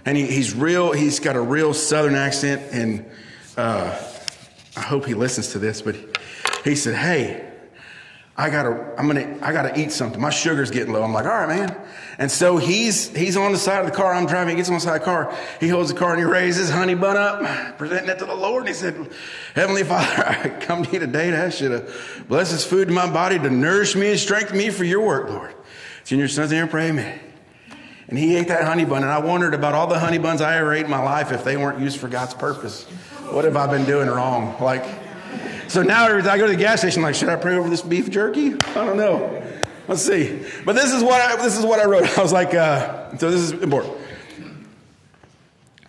and 0.04 0.16
he, 0.16 0.26
he's 0.26 0.54
real, 0.54 0.92
he's 0.92 1.20
got 1.20 1.36
a 1.36 1.40
real 1.40 1.74
southern 1.74 2.14
accent. 2.14 2.62
And 2.72 3.06
uh, 3.56 3.98
I 4.76 4.80
hope 4.80 5.06
he 5.06 5.14
listens 5.14 5.52
to 5.52 5.58
this, 5.58 5.82
but 5.82 5.96
he 6.64 6.74
said, 6.74 6.94
Hey, 6.94 7.52
I 8.36 8.50
gotta, 8.50 8.94
I'm 8.98 9.06
gonna, 9.06 9.38
I 9.42 9.52
gotta 9.52 9.78
eat 9.78 9.92
something. 9.92 10.20
My 10.20 10.30
sugar's 10.30 10.72
getting 10.72 10.92
low. 10.92 11.04
I'm 11.04 11.12
like, 11.12 11.24
all 11.24 11.30
right, 11.30 11.48
man. 11.48 11.80
And 12.18 12.28
so 12.28 12.56
he's, 12.56 13.14
he's 13.14 13.36
on 13.36 13.52
the 13.52 13.58
side 13.58 13.84
of 13.84 13.86
the 13.86 13.96
car. 13.96 14.12
I'm 14.12 14.26
driving. 14.26 14.50
He 14.50 14.56
gets 14.56 14.68
on 14.68 14.74
the 14.74 14.80
side 14.80 14.96
of 14.96 15.00
the 15.00 15.04
car. 15.04 15.36
He 15.60 15.68
holds 15.68 15.92
the 15.92 15.98
car 15.98 16.10
and 16.10 16.18
he 16.18 16.24
raises 16.24 16.68
honey 16.68 16.94
bun 16.94 17.16
up, 17.16 17.78
presenting 17.78 18.10
it 18.10 18.18
to 18.18 18.24
the 18.24 18.34
Lord. 18.34 18.62
And 18.62 18.68
he 18.68 18.74
said, 18.74 19.08
Heavenly 19.54 19.84
Father, 19.84 20.24
I 20.26 20.48
come 20.48 20.82
to 20.82 20.92
you 20.92 20.98
today 20.98 21.30
to 21.30 21.36
ask 21.36 21.60
you 21.60 21.68
to 21.68 21.92
bless 22.28 22.50
this 22.50 22.66
food 22.66 22.88
in 22.88 22.94
my 22.94 23.08
body 23.08 23.38
to 23.38 23.50
nourish 23.50 23.94
me 23.94 24.10
and 24.10 24.18
strengthen 24.18 24.58
me 24.58 24.70
for 24.70 24.82
your 24.82 25.02
work, 25.02 25.30
Lord. 25.30 25.54
It's 26.00 26.10
in 26.10 26.18
your 26.18 26.28
son's 26.28 26.50
name, 26.50 26.66
pray, 26.66 26.88
amen. 26.88 27.20
And 28.08 28.18
he 28.18 28.36
ate 28.36 28.48
that 28.48 28.64
honey 28.64 28.84
bun. 28.84 29.02
And 29.02 29.10
I 29.10 29.18
wondered 29.18 29.54
about 29.54 29.74
all 29.74 29.86
the 29.86 29.98
honey 29.98 30.18
buns 30.18 30.40
I 30.40 30.58
ever 30.58 30.74
ate 30.74 30.84
in 30.84 30.90
my 30.90 31.02
life 31.02 31.32
if 31.32 31.44
they 31.44 31.56
weren't 31.56 31.80
used 31.80 31.98
for 31.98 32.08
God's 32.08 32.34
purpose. 32.34 32.84
What 33.30 33.44
have 33.44 33.56
I 33.56 33.66
been 33.66 33.84
doing 33.86 34.08
wrong? 34.08 34.56
Like, 34.60 34.84
so 35.68 35.82
now 35.82 36.06
every 36.06 36.22
time 36.22 36.32
I 36.32 36.38
go 36.38 36.46
to 36.46 36.52
the 36.52 36.58
gas 36.58 36.80
station, 36.80 37.02
like, 37.02 37.14
should 37.14 37.30
I 37.30 37.36
pray 37.36 37.56
over 37.56 37.68
this 37.68 37.82
beef 37.82 38.10
jerky? 38.10 38.54
I 38.54 38.84
don't 38.84 38.96
know. 38.96 39.42
Let's 39.88 40.02
see. 40.02 40.44
But 40.64 40.74
this 40.74 40.92
is 40.92 41.02
what 41.02 41.20
I, 41.20 41.42
this 41.42 41.58
is 41.58 41.64
what 41.64 41.80
I 41.80 41.86
wrote. 41.86 42.04
I 42.18 42.22
was 42.22 42.32
like, 42.32 42.54
uh, 42.54 43.16
so 43.16 43.30
this 43.30 43.40
is 43.40 43.52
important. 43.52 43.96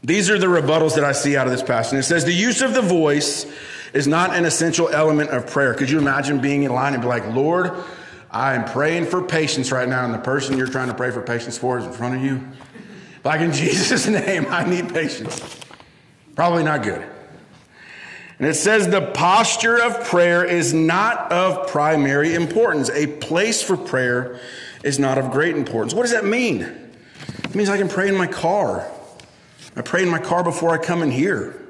These 0.04 0.30
are 0.30 0.38
the 0.38 0.46
rebuttals 0.46 0.96
that 0.96 1.04
I 1.04 1.14
see 1.14 1.36
out 1.36 1.48
of 1.48 1.52
this 1.52 1.64
passage. 1.64 2.00
It 2.00 2.04
says 2.04 2.26
the 2.26 2.34
use 2.34 2.62
of 2.62 2.74
the 2.74 2.82
voice 2.82 3.46
is 3.94 4.08
not 4.08 4.36
an 4.36 4.46
essential 4.46 4.88
element 4.90 5.32
of 5.32 5.48
prayer. 5.48 5.74
Could 5.74 5.90
you 5.90 5.98
imagine 5.98 6.40
being 6.40 6.64
in 6.64 6.72
line 6.72 6.94
and 6.94 7.02
be 7.02 7.08
like, 7.08 7.26
Lord, 7.34 7.72
I 8.36 8.54
am 8.54 8.66
praying 8.66 9.06
for 9.06 9.22
patience 9.22 9.72
right 9.72 9.88
now, 9.88 10.04
and 10.04 10.14
the 10.14 10.18
person 10.18 10.58
you're 10.58 10.68
trying 10.68 10.90
to 10.90 10.94
pray 10.94 11.10
for 11.10 11.22
patience 11.22 11.58
for 11.58 11.80
is 11.80 11.86
in 11.86 11.94
front 11.94 12.16
of 12.16 12.22
you? 12.22 12.46
Like 13.24 13.40
in 13.40 13.54
Jesus' 13.54 14.08
name, 14.08 14.46
I 14.50 14.70
need 14.70 14.94
patience. 14.94 15.58
Probably 16.36 16.62
not 16.62 16.84
good. 16.84 17.02
And 18.38 18.46
it 18.46 18.56
says 18.56 18.90
the 18.90 19.14
posture 19.14 19.82
of 19.82 20.04
prayer 20.04 20.44
is 20.44 20.74
not 20.74 21.32
of 21.32 21.70
primary 21.70 22.36
importance. 22.36 22.90
A 22.90 23.08
place 23.08 23.64
for 23.64 23.78
prayer 23.78 24.42
is 24.84 25.00
not 25.00 25.18
of 25.18 25.32
great 25.32 25.56
importance. 25.56 25.94
What 25.94 26.02
does 26.02 26.12
that 26.12 26.26
mean? 26.26 26.62
It 26.62 27.56
means 27.56 27.70
I 27.70 27.78
can 27.78 27.88
pray 27.88 28.10
in 28.10 28.18
my 28.18 28.28
car. 28.28 28.86
I 29.78 29.82
pray 29.82 30.04
in 30.04 30.10
my 30.10 30.20
car 30.20 30.44
before 30.44 30.72
I 30.72 30.78
come 30.78 31.02
in 31.04 31.10
here. 31.10 31.64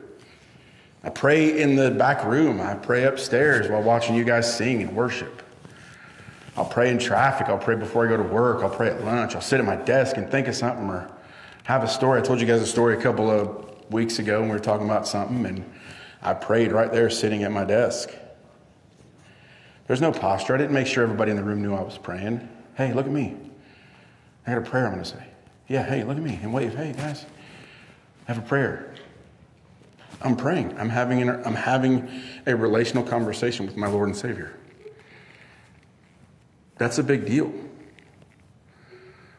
I 1.03 1.12
pray 1.12 1.62
in 1.62 1.75
the 1.75 1.91
back 1.91 2.25
room. 2.25 2.60
I 2.60 2.74
pray 2.74 3.03
upstairs 3.03 3.69
while 3.69 3.84
watching 3.84 4.15
you 4.15 4.24
guys 4.24 4.51
sing 4.51 4.81
and 4.81 4.95
worship. 4.95 5.43
I'll 6.57 6.65
pray 6.65 6.89
in 6.89 6.97
traffic. 6.97 7.47
I'll 7.47 7.57
pray 7.57 7.75
before 7.75 8.05
I 8.05 8.09
go 8.09 8.17
to 8.17 8.24
work. 8.24 8.63
I'll 8.63 8.69
pray 8.69 8.89
at 8.89 9.03
lunch. 9.03 9.35
I'll 9.35 9.41
sit 9.41 9.59
at 9.59 9.65
my 9.65 9.75
desk 9.75 10.17
and 10.17 10.29
think 10.29 10.47
of 10.47 10.55
something 10.55 10.89
or 10.89 11.12
have 11.63 11.83
a 11.83 11.88
story. 11.88 12.21
I 12.21 12.24
told 12.24 12.39
you 12.39 12.47
guys 12.47 12.62
a 12.62 12.67
story 12.67 12.97
a 12.97 13.01
couple 13.01 13.29
of 13.29 13.91
weeks 13.91 14.19
ago 14.19 14.39
when 14.39 14.50
we 14.50 14.55
were 14.55 14.62
talking 14.62 14.85
about 14.85 15.07
something, 15.07 15.45
and 15.45 15.65
I 16.21 16.33
prayed 16.33 16.71
right 16.71 16.91
there 16.91 17.09
sitting 17.09 17.43
at 17.43 17.51
my 17.51 17.65
desk. 17.65 18.09
There's 19.88 20.01
no 20.01 20.12
posture. 20.12 20.55
I 20.55 20.57
didn't 20.57 20.74
make 20.74 20.88
sure 20.88 21.03
everybody 21.03 21.31
in 21.31 21.38
the 21.38 21.43
room 21.43 21.62
knew 21.62 21.75
I 21.75 21.81
was 21.81 21.97
praying. 21.97 22.47
Hey, 22.75 22.93
look 22.93 23.05
at 23.05 23.12
me. 23.12 23.35
I 24.47 24.51
got 24.51 24.59
a 24.59 24.69
prayer 24.69 24.85
I'm 24.85 24.93
going 24.93 25.03
to 25.03 25.09
say. 25.09 25.24
Yeah, 25.67 25.83
hey, 25.83 26.03
look 26.03 26.17
at 26.17 26.24
me 26.24 26.39
and 26.41 26.53
wave. 26.53 26.75
Hey, 26.75 26.93
guys, 26.93 27.25
I 28.27 28.33
have 28.33 28.43
a 28.43 28.47
prayer. 28.47 28.93
I'm 30.21 30.35
praying. 30.35 30.75
I'm 30.77 30.89
having, 30.89 31.21
an, 31.21 31.29
I'm 31.45 31.55
having 31.55 32.09
a 32.45 32.55
relational 32.55 33.03
conversation 33.03 33.65
with 33.65 33.75
my 33.75 33.88
Lord 33.88 34.07
and 34.07 34.17
Savior. 34.17 34.55
That's 36.77 36.98
a 36.98 37.03
big 37.03 37.25
deal. 37.25 37.53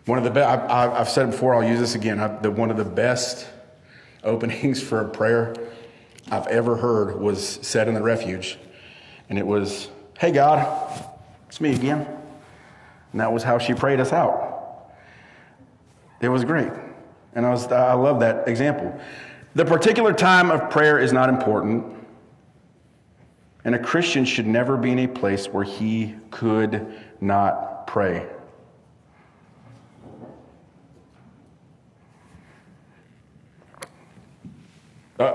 One 0.07 0.19
of 0.19 0.25
the 0.25 0.31
best, 0.31 0.71
I've 0.71 1.09
said 1.09 1.29
it 1.29 1.33
before, 1.33 1.55
I'll 1.55 1.69
use 1.69 1.81
this 1.81 1.95
again. 1.95 2.21
I, 2.21 2.29
the, 2.29 2.51
one 2.51 2.71
of 2.71 2.77
the 2.77 2.85
best 2.85 3.47
openings 4.25 4.83
for 4.83 5.01
a 5.01 5.09
prayer 5.09 5.55
I've 6.31 6.47
ever 6.47 6.77
heard 6.77 7.21
was 7.21 7.59
said 7.63 7.89
in 7.89 7.95
the 7.95 8.03
refuge. 8.03 8.59
And 9.29 9.39
it 9.39 9.47
was, 9.47 9.91
Hey 10.19 10.33
God, 10.33 11.11
it's 11.49 11.61
me 11.61 11.75
again. 11.75 12.07
And 13.13 13.21
that 13.21 13.33
was 13.33 13.43
how 13.43 13.59
she 13.59 13.75
prayed 13.75 14.01
us 14.01 14.13
out. 14.13 14.93
It 16.21 16.29
was 16.29 16.45
great. 16.45 16.73
And 17.35 17.45
I, 17.45 17.51
was, 17.51 17.67
I 17.67 17.93
love 17.93 18.21
that 18.21 18.49
example. 18.49 18.99
The 19.55 19.65
particular 19.65 20.13
time 20.13 20.51
of 20.51 20.71
prayer 20.71 20.99
is 20.99 21.13
not 21.13 21.29
important. 21.29 21.85
And 23.65 23.75
a 23.75 23.79
Christian 23.79 24.25
should 24.25 24.47
never 24.47 24.77
be 24.77 24.93
in 24.93 25.01
a 25.01 25.09
place 25.09 25.49
where 25.49 25.65
he 25.65 26.15
could 26.31 26.95
not 27.21 27.87
pray. 27.87 28.27
Uh, 35.19 35.33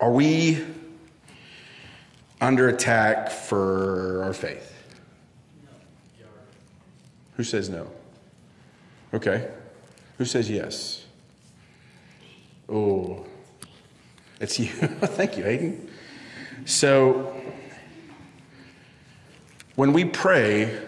are 0.00 0.10
we 0.10 0.64
under 2.40 2.68
attack 2.68 3.30
for 3.30 4.22
our 4.22 4.32
faith? 4.32 4.66
Who 7.36 7.44
says 7.44 7.68
no? 7.68 7.86
Okay. 9.12 9.48
Who 10.18 10.24
says 10.24 10.50
yes? 10.50 11.04
Oh, 12.68 13.24
it's 14.40 14.58
you. 14.58 14.66
Thank 14.68 15.36
you, 15.36 15.44
Aiden. 15.44 15.88
So, 16.66 17.39
when 19.76 19.92
we 19.92 20.04
pray, 20.04 20.80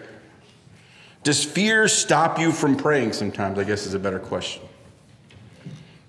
does 1.23 1.43
fear 1.43 1.87
stop 1.87 2.37
you 2.37 2.51
from 2.51 2.75
praying 2.75 3.13
sometimes? 3.13 3.57
I 3.57 3.63
guess 3.63 3.85
is 3.85 3.93
a 3.93 3.99
better 3.99 4.19
question. 4.19 4.63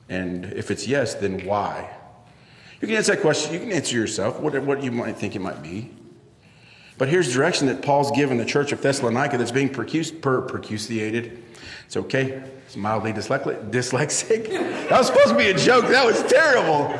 And 0.08 0.46
if 0.52 0.70
it's 0.70 0.86
yes, 0.86 1.14
then 1.14 1.46
why? 1.46 1.90
You 2.80 2.88
can 2.88 2.96
answer 2.96 3.14
that 3.14 3.22
question. 3.22 3.54
You 3.54 3.60
can 3.60 3.72
answer 3.72 3.96
yourself 3.96 4.40
what, 4.40 4.60
what 4.62 4.82
you 4.82 4.92
might 4.92 5.16
think 5.16 5.34
it 5.34 5.40
might 5.40 5.62
be. 5.62 5.90
But 6.98 7.08
here's 7.08 7.32
direction 7.32 7.66
that 7.68 7.82
Paul's 7.82 8.10
given 8.10 8.36
the 8.36 8.44
church 8.44 8.72
of 8.72 8.82
Thessalonica 8.82 9.38
that's 9.38 9.50
being 9.50 9.70
percus- 9.70 10.20
per- 10.20 10.42
percusiated. 10.42 11.42
It's 11.86 11.96
okay. 11.96 12.42
It's 12.66 12.76
mildly 12.76 13.12
dyslexic. 13.12 13.70
dyslexic. 13.70 14.48
that 14.88 14.98
was 14.98 15.06
supposed 15.06 15.28
to 15.28 15.36
be 15.36 15.48
a 15.48 15.56
joke. 15.56 15.88
That 15.88 16.04
was 16.04 16.22
terrible. 16.24 16.94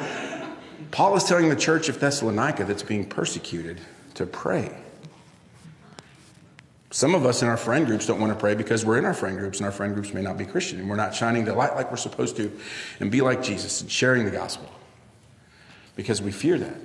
Paul 0.90 1.16
is 1.16 1.24
telling 1.24 1.48
the 1.48 1.56
church 1.56 1.88
of 1.88 1.98
Thessalonica 2.00 2.64
that's 2.64 2.82
being 2.82 3.04
persecuted 3.04 3.80
to 4.14 4.26
pray. 4.26 4.83
Some 6.94 7.16
of 7.16 7.26
us 7.26 7.42
in 7.42 7.48
our 7.48 7.56
friend 7.56 7.86
groups 7.86 8.06
don't 8.06 8.20
want 8.20 8.32
to 8.32 8.38
pray 8.38 8.54
because 8.54 8.84
we're 8.84 8.98
in 8.98 9.04
our 9.04 9.14
friend 9.14 9.36
groups 9.36 9.58
and 9.58 9.66
our 9.66 9.72
friend 9.72 9.94
groups 9.94 10.14
may 10.14 10.22
not 10.22 10.38
be 10.38 10.44
Christian 10.44 10.78
and 10.78 10.88
we're 10.88 10.94
not 10.94 11.12
shining 11.12 11.44
the 11.44 11.52
light 11.52 11.74
like 11.74 11.90
we're 11.90 11.96
supposed 11.96 12.36
to 12.36 12.56
and 13.00 13.10
be 13.10 13.20
like 13.20 13.42
Jesus 13.42 13.80
and 13.80 13.90
sharing 13.90 14.24
the 14.24 14.30
gospel 14.30 14.70
because 15.96 16.22
we 16.22 16.30
fear 16.30 16.56
that. 16.56 16.76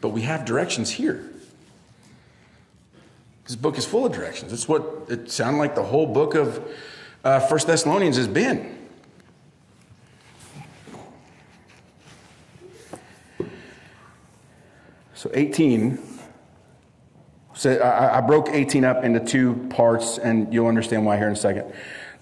But 0.00 0.08
we 0.08 0.22
have 0.22 0.46
directions 0.46 0.88
here. 0.88 1.22
This 3.44 3.56
book 3.56 3.76
is 3.76 3.84
full 3.84 4.06
of 4.06 4.12
directions. 4.12 4.54
It's 4.54 4.66
what 4.66 5.04
it 5.10 5.30
sounded 5.30 5.58
like 5.58 5.74
the 5.74 5.82
whole 5.82 6.06
book 6.06 6.34
of 6.34 6.66
uh, 7.22 7.40
First 7.40 7.66
Thessalonians 7.66 8.16
has 8.16 8.26
been. 8.26 8.88
So 15.12 15.30
18 15.34 16.07
so 17.58 17.74
I, 17.74 18.18
I 18.18 18.20
broke 18.20 18.50
18 18.50 18.84
up 18.84 19.02
into 19.02 19.18
two 19.18 19.66
parts, 19.70 20.16
and 20.16 20.54
you'll 20.54 20.68
understand 20.68 21.04
why 21.04 21.16
here 21.16 21.26
in 21.26 21.32
a 21.32 21.36
second. 21.36 21.72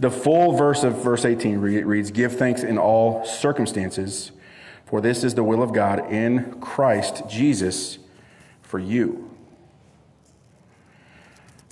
The 0.01 0.11
full 0.11 0.57
verse 0.57 0.83
of 0.83 1.05
verse 1.05 1.27
18 1.27 1.59
reads 1.59 2.11
Give 2.11 2.35
thanks 2.35 2.62
in 2.62 2.79
all 2.79 3.22
circumstances, 3.27 4.33
for 4.87 5.03
this 5.03 5.25
is 5.25 5.35
the 5.35 5.44
will 5.44 5.62
of 5.62 5.75
God 5.75 6.11
in 6.11 6.59
Christ 6.62 7.25
Jesus 7.29 7.99
for 8.62 8.79
you. 8.79 9.31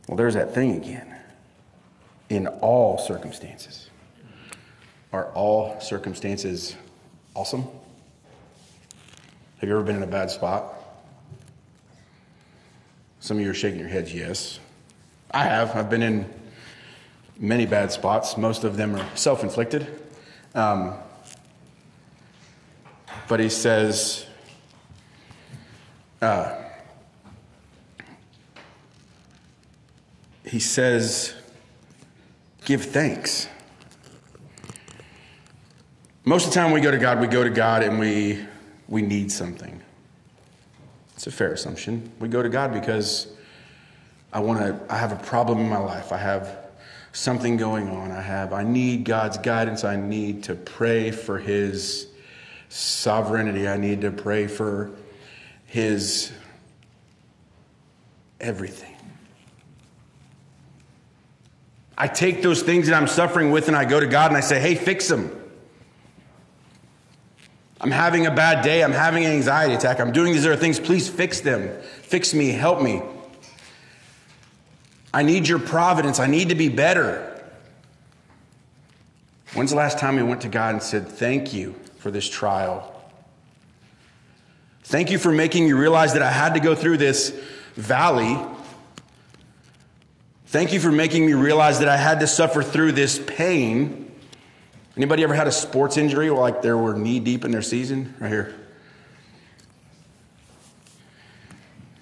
Well, 0.09 0.18
there's 0.18 0.35
that 0.35 0.53
thing 0.53 0.77
again. 0.77 1.16
In 2.29 2.46
all 2.46 2.98
circumstances. 2.98 3.88
Are 5.11 5.33
all 5.33 5.81
circumstances 5.81 6.77
awesome? 7.33 7.62
Have 9.59 9.70
you 9.70 9.74
ever 9.74 9.83
been 9.83 9.96
in 9.96 10.03
a 10.03 10.07
bad 10.07 10.31
spot? 10.31 10.73
Some 13.24 13.38
of 13.38 13.42
you 13.42 13.48
are 13.48 13.54
shaking 13.54 13.80
your 13.80 13.88
heads, 13.88 14.12
yes. 14.12 14.58
I 15.30 15.44
have. 15.44 15.74
I've 15.74 15.88
been 15.88 16.02
in 16.02 16.30
many 17.38 17.64
bad 17.64 17.90
spots. 17.90 18.37
Most 18.37 18.64
of 18.64 18.76
them 18.76 18.94
are 18.94 19.16
self 19.16 19.42
inflicted. 19.42 19.87
Um, 20.54 20.92
but 23.26 23.40
he 23.40 23.48
says, 23.48 24.26
uh, 26.20 26.54
he 30.44 30.60
says, 30.60 31.32
give 32.66 32.84
thanks. 32.84 33.48
Most 36.26 36.46
of 36.46 36.52
the 36.52 36.60
time 36.60 36.72
we 36.72 36.82
go 36.82 36.90
to 36.90 36.98
God, 36.98 37.22
we 37.22 37.26
go 37.26 37.42
to 37.42 37.48
God 37.48 37.82
and 37.82 37.98
we, 37.98 38.44
we 38.87 39.00
need 39.00 39.32
something. 39.32 39.80
It's 41.14 41.27
a 41.27 41.31
fair 41.31 41.53
assumption. 41.53 42.11
We 42.18 42.29
go 42.29 42.42
to 42.42 42.48
God 42.48 42.72
because 42.72 43.29
I 44.33 44.40
want 44.40 44.61
to 44.61 44.92
I 44.92 44.98
have 44.98 45.12
a 45.12 45.22
problem 45.24 45.61
in 45.61 45.68
my 45.68 45.79
life. 45.79 46.12
I 46.12 46.18
have 46.18 46.59
something 47.12 47.57
going 47.57 47.88
on. 47.88 48.11
I 48.11 48.20
have 48.20 48.53
I 48.53 48.64
need 48.64 49.05
God's 49.05 49.38
guidance. 49.38 49.85
I 49.85 49.96
need 49.96 50.44
to 50.44 50.55
pray 50.55 51.11
for 51.12 51.38
his 51.38 52.09
sovereignty. 52.68 53.68
I 53.68 53.77
need 53.77 54.00
to 54.00 54.11
pray 54.11 54.48
for 54.48 54.90
his 55.66 56.33
everything. 58.40 58.90
I 61.96 62.09
take 62.09 62.42
those 62.42 62.62
things 62.62 62.88
that 62.88 63.00
I'm 63.00 63.07
suffering 63.07 63.53
with 63.53 63.68
and 63.68 63.77
I 63.77 63.85
go 63.85 64.00
to 64.00 64.07
God 64.07 64.33
and 64.33 64.37
I 64.37 64.40
say, 64.40 64.59
"Hey, 64.59 64.74
fix 64.74 65.07
them." 65.07 65.43
I'm 67.80 67.90
having 67.90 68.26
a 68.26 68.30
bad 68.30 68.64
day. 68.64 68.82
I'm 68.82 68.92
having 68.92 69.24
an 69.24 69.32
anxiety 69.32 69.74
attack. 69.74 70.00
I'm 70.00 70.12
doing 70.12 70.32
these 70.32 70.46
other 70.46 70.56
things. 70.56 70.78
Please 70.80 71.08
fix 71.08 71.40
them. 71.40 71.80
Fix 72.02 72.32
me. 72.32 72.48
Help 72.50 72.80
me. 72.80 73.02
I 75.12 75.22
need 75.22 75.46
your 75.46 75.58
providence. 75.58 76.18
I 76.18 76.26
need 76.26 76.48
to 76.48 76.54
be 76.54 76.68
better. 76.68 77.30
When's 79.54 79.70
the 79.70 79.76
last 79.76 79.98
time 79.98 80.16
we 80.16 80.22
went 80.22 80.40
to 80.40 80.48
God 80.48 80.74
and 80.74 80.82
said, 80.82 81.06
Thank 81.06 81.52
you 81.52 81.74
for 81.98 82.10
this 82.10 82.28
trial? 82.28 82.90
Thank 84.82 85.10
you 85.10 85.18
for 85.18 85.32
making 85.32 85.64
me 85.64 85.72
realize 85.72 86.12
that 86.12 86.22
I 86.22 86.30
had 86.30 86.54
to 86.54 86.60
go 86.60 86.74
through 86.74 86.98
this 86.98 87.30
valley. 87.74 88.38
Thank 90.46 90.72
you 90.72 90.80
for 90.80 90.92
making 90.92 91.26
me 91.26 91.34
realize 91.34 91.78
that 91.78 91.88
I 91.88 91.96
had 91.96 92.20
to 92.20 92.26
suffer 92.26 92.62
through 92.62 92.92
this 92.92 93.18
pain. 93.18 94.03
Anybody 94.96 95.24
ever 95.24 95.35
had 95.35 95.46
a 95.46 95.52
sports 95.52 95.96
injury 95.96 96.30
like 96.30 96.62
they 96.62 96.72
were 96.72 96.94
knee 96.94 97.18
deep 97.18 97.44
in 97.44 97.50
their 97.50 97.62
season? 97.62 98.14
Right 98.20 98.28
here. 98.28 98.54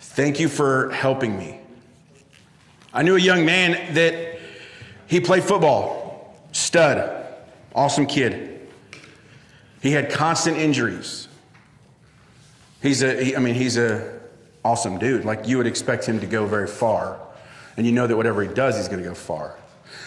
Thank 0.00 0.38
you 0.40 0.48
for 0.48 0.90
helping 0.90 1.38
me. 1.38 1.58
I 2.92 3.02
knew 3.02 3.16
a 3.16 3.20
young 3.20 3.46
man 3.46 3.94
that 3.94 4.38
he 5.06 5.20
played 5.20 5.42
football, 5.42 6.36
stud, 6.52 7.26
awesome 7.74 8.06
kid. 8.06 8.68
He 9.80 9.92
had 9.92 10.10
constant 10.10 10.58
injuries. 10.58 11.28
He's 12.82 13.02
a, 13.02 13.24
he, 13.24 13.36
I 13.36 13.38
mean, 13.38 13.54
he's 13.54 13.78
a 13.78 14.20
awesome 14.64 14.98
dude. 14.98 15.24
Like 15.24 15.48
you 15.48 15.56
would 15.56 15.66
expect 15.66 16.04
him 16.04 16.20
to 16.20 16.26
go 16.26 16.44
very 16.46 16.66
far. 16.66 17.18
And 17.78 17.86
you 17.86 17.92
know 17.92 18.06
that 18.06 18.16
whatever 18.16 18.42
he 18.42 18.52
does, 18.52 18.76
he's 18.76 18.88
going 18.88 19.02
to 19.02 19.08
go 19.08 19.14
far. 19.14 19.56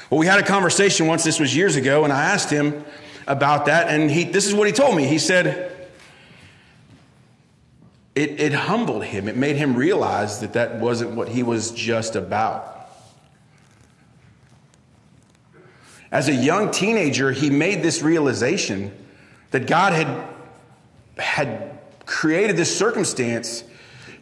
Well, 0.09 0.19
we 0.19 0.27
had 0.27 0.39
a 0.39 0.43
conversation 0.43 1.07
once, 1.07 1.23
this 1.23 1.39
was 1.39 1.55
years 1.55 1.75
ago, 1.75 2.03
and 2.03 2.13
I 2.13 2.25
asked 2.25 2.49
him 2.49 2.85
about 3.27 3.65
that, 3.65 3.87
and 3.89 4.09
he, 4.09 4.23
this 4.23 4.45
is 4.45 4.53
what 4.53 4.67
he 4.67 4.73
told 4.73 4.95
me. 4.95 5.07
He 5.07 5.17
said, 5.17 5.75
it, 8.13 8.39
it 8.39 8.53
humbled 8.53 9.03
him. 9.03 9.27
It 9.27 9.35
made 9.35 9.57
him 9.57 9.75
realize 9.75 10.39
that 10.39 10.53
that 10.53 10.79
wasn't 10.79 11.11
what 11.11 11.27
he 11.27 11.43
was 11.43 11.71
just 11.71 12.15
about. 12.15 12.71
As 16.11 16.29
a 16.29 16.33
young 16.33 16.71
teenager, 16.71 17.31
he 17.31 17.49
made 17.49 17.83
this 17.83 18.01
realization 18.01 18.95
that 19.51 19.67
God 19.67 19.91
had, 19.91 20.27
had 21.17 21.79
created 22.05 22.55
this 22.55 22.77
circumstance 22.77 23.63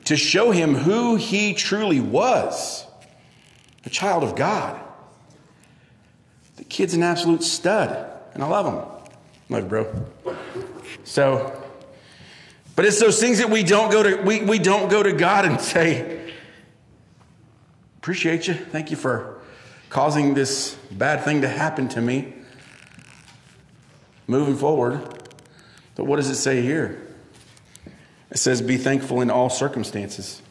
to 0.05 0.15
show 0.17 0.51
him 0.51 0.73
who 0.73 1.15
he 1.15 1.53
truly 1.53 1.99
was 1.99 2.85
a 3.85 3.89
child 3.89 4.23
of 4.23 4.35
God. 4.35 4.79
Kid's 6.73 6.95
an 6.95 7.03
absolute 7.03 7.43
stud, 7.43 8.09
and 8.33 8.43
I 8.43 8.47
love 8.47 8.65
him. 8.65 8.83
Love 9.47 9.69
bro. 9.69 10.05
So, 11.03 11.63
but 12.75 12.83
it's 12.83 12.99
those 12.99 13.19
things 13.19 13.37
that 13.37 13.51
we 13.51 13.61
don't 13.61 13.91
go 13.91 14.01
to 14.01 14.23
we, 14.23 14.41
we 14.41 14.57
don't 14.57 14.89
go 14.89 15.03
to 15.03 15.13
God 15.13 15.45
and 15.45 15.61
say, 15.61 16.33
appreciate 17.99 18.47
you. 18.47 18.55
Thank 18.55 18.89
you 18.89 18.97
for 18.97 19.39
causing 19.91 20.33
this 20.33 20.73
bad 20.89 21.23
thing 21.23 21.41
to 21.41 21.47
happen 21.47 21.89
to 21.89 22.01
me. 22.01 22.33
Moving 24.25 24.55
forward. 24.55 24.99
But 25.93 26.05
what 26.05 26.15
does 26.15 26.31
it 26.31 26.37
say 26.37 26.63
here? 26.63 27.07
It 28.31 28.39
says, 28.39 28.63
be 28.63 28.77
thankful 28.77 29.21
in 29.21 29.29
all 29.29 29.51
circumstances. 29.51 30.41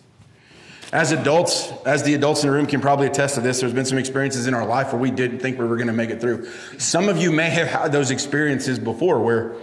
As 0.93 1.11
adults, 1.11 1.73
as 1.87 2.03
the 2.03 2.13
adults 2.13 2.43
in 2.43 2.51
the 2.51 2.55
room 2.55 2.67
can 2.67 2.83
probably 2.83 3.07
attest 3.07 3.37
to 3.37 3.41
this, 3.41 3.61
there's 3.61 3.73
been 3.73 3.87
some 3.87 3.97
experiences 3.97 4.47
in 4.47 4.53
our 4.53 4.67
life 4.67 4.93
where 4.93 5.01
we 5.01 5.11
didn't 5.11 5.39
think 5.39 5.59
we 5.59 5.65
were 5.65 5.77
going 5.77 5.87
to 5.87 5.95
make 5.95 6.11
it 6.11 6.21
through. 6.21 6.51
Some 6.77 7.09
of 7.09 7.17
you 7.17 7.33
may 7.33 7.49
have 7.49 7.67
had 7.67 7.93
those 7.93 8.11
experiences 8.11 8.79
before 8.79 9.21
where 9.21 9.57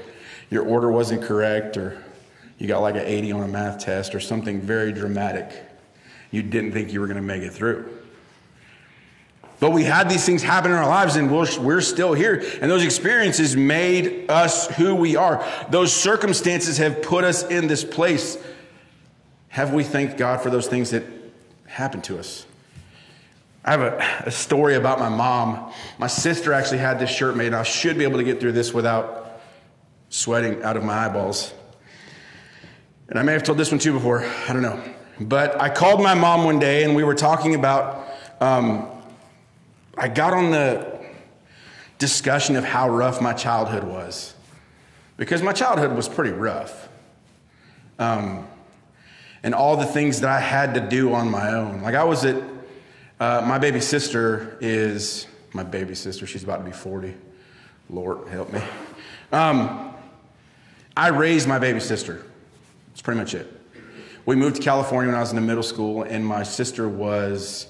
your 0.49 0.63
order 0.63 0.91
wasn't 0.91 1.21
correct 1.21 1.77
or 1.77 2.03
you 2.57 2.67
got 2.67 2.79
like 2.79 2.95
an 2.95 3.05
80 3.05 3.31
on 3.33 3.43
a 3.43 3.47
math 3.47 3.79
test 3.79 4.15
or 4.15 4.19
something 4.19 4.59
very 4.59 4.91
dramatic. 4.91 5.51
You 6.31 6.41
didn't 6.41 6.71
think 6.71 6.91
you 6.91 6.99
were 6.99 7.05
going 7.05 7.17
to 7.17 7.21
make 7.21 7.43
it 7.43 7.51
through. 7.51 7.95
But 9.59 9.71
we 9.71 9.83
had 9.83 10.09
these 10.09 10.25
things 10.25 10.41
happen 10.41 10.71
in 10.71 10.77
our 10.77 10.87
lives 10.87 11.15
and 11.15 11.31
we're, 11.31 11.47
we're 11.59 11.81
still 11.81 12.13
here. 12.13 12.43
And 12.59 12.71
those 12.71 12.83
experiences 12.83 13.55
made 13.55 14.31
us 14.31 14.67
who 14.67 14.95
we 14.95 15.15
are. 15.15 15.45
Those 15.69 15.93
circumstances 15.93 16.77
have 16.77 17.03
put 17.03 17.23
us 17.23 17.43
in 17.43 17.67
this 17.67 17.83
place. 17.83 18.37
Have 19.49 19.73
we 19.73 19.83
thanked 19.83 20.17
God 20.17 20.41
for 20.41 20.49
those 20.49 20.67
things 20.67 20.89
that 20.91 21.18
happened 21.79 22.03
to 22.05 22.19
us? 22.19 22.45
I 23.65 23.71
have 23.71 23.81
a, 23.81 24.23
a 24.27 24.31
story 24.31 24.75
about 24.75 24.99
my 24.99 25.09
mom. 25.09 25.73
My 25.97 26.07
sister 26.07 26.53
actually 26.53 26.77
had 26.77 26.99
this 26.99 27.09
shirt 27.09 27.35
made, 27.35 27.47
and 27.47 27.55
I 27.55 27.63
should 27.63 27.97
be 27.97 28.03
able 28.03 28.17
to 28.17 28.23
get 28.23 28.39
through 28.39 28.51
this 28.51 28.73
without 28.73 29.41
sweating 30.09 30.61
out 30.63 30.77
of 30.77 30.83
my 30.83 31.05
eyeballs. 31.05 31.53
And 33.09 33.17
I 33.17 33.23
may 33.23 33.33
have 33.33 33.43
told 33.43 33.57
this 33.57 33.71
one 33.71 33.79
too 33.79 33.93
before, 33.93 34.23
I 34.47 34.53
don't 34.53 34.61
know. 34.61 34.81
But 35.19 35.59
I 35.59 35.69
called 35.69 36.01
my 36.01 36.13
mom 36.13 36.45
one 36.45 36.59
day 36.59 36.83
and 36.83 36.95
we 36.95 37.03
were 37.03 37.15
talking 37.15 37.55
about 37.55 38.07
um, 38.39 38.87
I 39.97 40.07
got 40.07 40.33
on 40.33 40.51
the 40.51 40.99
discussion 41.97 42.55
of 42.55 42.63
how 42.63 42.89
rough 42.89 43.21
my 43.21 43.33
childhood 43.33 43.83
was 43.83 44.33
because 45.17 45.41
my 45.41 45.51
childhood 45.51 45.93
was 45.93 46.07
pretty 46.07 46.31
rough. 46.31 46.87
Um, 47.97 48.47
and 49.43 49.55
all 49.55 49.77
the 49.77 49.85
things 49.85 50.21
that 50.21 50.29
I 50.29 50.39
had 50.39 50.73
to 50.73 50.81
do 50.81 51.13
on 51.13 51.29
my 51.29 51.53
own. 51.53 51.81
Like 51.81 51.95
I 51.95 52.03
was 52.03 52.25
at, 52.25 52.41
uh, 53.19 53.43
my 53.47 53.57
baby 53.57 53.79
sister 53.79 54.57
is, 54.61 55.27
my 55.53 55.63
baby 55.63 55.95
sister, 55.95 56.27
she's 56.27 56.43
about 56.43 56.57
to 56.57 56.63
be 56.63 56.71
40. 56.71 57.13
Lord, 57.89 58.27
help 58.27 58.51
me. 58.51 58.61
Um, 59.31 59.93
I 60.97 61.09
raised 61.09 61.47
my 61.47 61.59
baby 61.59 61.79
sister. 61.79 62.25
That's 62.89 63.01
pretty 63.01 63.19
much 63.19 63.33
it. 63.33 63.59
We 64.25 64.35
moved 64.35 64.57
to 64.57 64.61
California 64.61 65.09
when 65.09 65.17
I 65.17 65.21
was 65.21 65.29
in 65.29 65.35
the 65.35 65.41
middle 65.41 65.63
school, 65.63 66.03
and 66.03 66.25
my 66.25 66.43
sister 66.43 66.89
was 66.89 67.67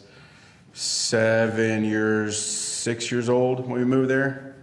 seven 0.74 1.84
years, 1.84 2.42
six 2.42 3.12
years 3.12 3.30
old 3.30 3.62
when 3.62 3.80
we 3.80 3.86
moved 3.86 4.10
there. 4.10 4.56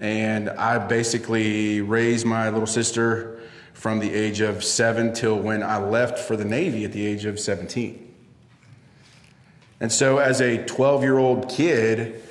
And 0.00 0.50
I 0.50 0.78
basically 0.78 1.80
raised 1.80 2.26
my 2.26 2.50
little 2.50 2.66
sister 2.66 3.31
from 3.82 3.98
the 3.98 4.14
age 4.14 4.40
of 4.40 4.62
seven 4.62 5.12
till 5.12 5.36
when 5.36 5.60
I 5.60 5.76
left 5.76 6.16
for 6.16 6.36
the 6.36 6.44
Navy 6.44 6.84
at 6.84 6.92
the 6.92 7.04
age 7.04 7.24
of 7.24 7.40
17. 7.40 8.14
And 9.80 9.90
so, 9.90 10.18
as 10.18 10.40
a 10.40 10.64
12 10.66 11.02
year 11.02 11.18
old 11.18 11.48
kid, 11.48 12.22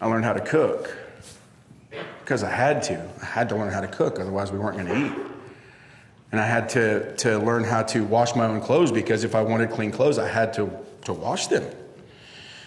I 0.00 0.06
learned 0.06 0.24
how 0.24 0.32
to 0.32 0.40
cook 0.40 0.96
because 2.20 2.44
I 2.44 2.50
had 2.50 2.84
to. 2.84 3.04
I 3.20 3.24
had 3.24 3.48
to 3.48 3.56
learn 3.56 3.72
how 3.72 3.80
to 3.80 3.88
cook, 3.88 4.20
otherwise, 4.20 4.52
we 4.52 4.60
weren't 4.60 4.76
going 4.76 4.86
to 4.86 5.06
eat. 5.06 5.26
And 6.30 6.40
I 6.40 6.46
had 6.46 6.68
to, 6.68 7.16
to 7.16 7.38
learn 7.40 7.64
how 7.64 7.82
to 7.82 8.04
wash 8.04 8.36
my 8.36 8.46
own 8.46 8.60
clothes 8.60 8.92
because 8.92 9.24
if 9.24 9.34
I 9.34 9.42
wanted 9.42 9.70
clean 9.72 9.90
clothes, 9.90 10.20
I 10.20 10.28
had 10.28 10.52
to, 10.52 10.70
to 11.06 11.12
wash 11.12 11.48
them. 11.48 11.68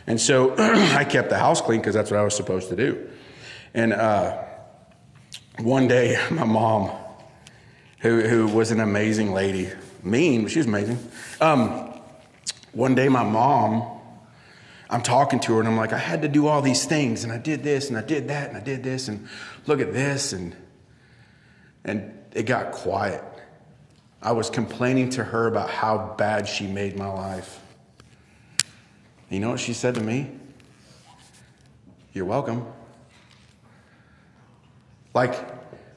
And 0.07 0.19
so 0.19 0.53
I 0.57 1.05
kept 1.05 1.29
the 1.29 1.39
house 1.39 1.61
clean 1.61 1.79
because 1.79 1.93
that's 1.93 2.11
what 2.11 2.19
I 2.19 2.23
was 2.23 2.35
supposed 2.35 2.67
to 2.67 2.75
do. 2.75 3.09
And 3.73 3.93
uh, 3.93 4.43
one 5.59 5.87
day, 5.87 6.21
my 6.31 6.43
mom, 6.43 6.91
who, 8.05 8.21
who 8.21 8.45
was 8.45 8.69
an 8.69 8.79
amazing 8.79 9.33
lady, 9.33 9.67
mean, 10.03 10.43
but 10.43 10.51
she 10.51 10.59
was 10.59 10.67
amazing. 10.67 10.99
Um, 11.41 11.91
one 12.71 12.93
day, 12.93 13.09
my 13.09 13.23
mom, 13.23 13.99
I'm 14.91 15.01
talking 15.01 15.39
to 15.39 15.55
her 15.55 15.59
and 15.59 15.67
I'm 15.67 15.75
like, 15.75 15.91
I 15.91 15.97
had 15.97 16.21
to 16.21 16.27
do 16.27 16.45
all 16.45 16.61
these 16.61 16.85
things 16.85 17.23
and 17.23 17.33
I 17.33 17.39
did 17.39 17.63
this 17.63 17.89
and 17.89 17.97
I 17.97 18.03
did 18.03 18.27
that 18.27 18.49
and 18.49 18.57
I 18.57 18.59
did 18.59 18.83
this 18.83 19.07
and 19.07 19.27
look 19.65 19.81
at 19.81 19.91
this 19.91 20.33
and 20.33 20.55
and 21.83 22.13
it 22.33 22.43
got 22.43 22.73
quiet. 22.73 23.23
I 24.21 24.33
was 24.33 24.51
complaining 24.51 25.09
to 25.11 25.23
her 25.23 25.47
about 25.47 25.71
how 25.71 26.13
bad 26.15 26.47
she 26.47 26.67
made 26.67 26.95
my 26.95 27.07
life. 27.07 27.59
You 29.31 29.39
know 29.39 29.49
what 29.49 29.59
she 29.59 29.73
said 29.73 29.95
to 29.95 30.01
me? 30.01 30.29
You're 32.13 32.25
welcome. 32.25 32.67
Like, 35.15 35.33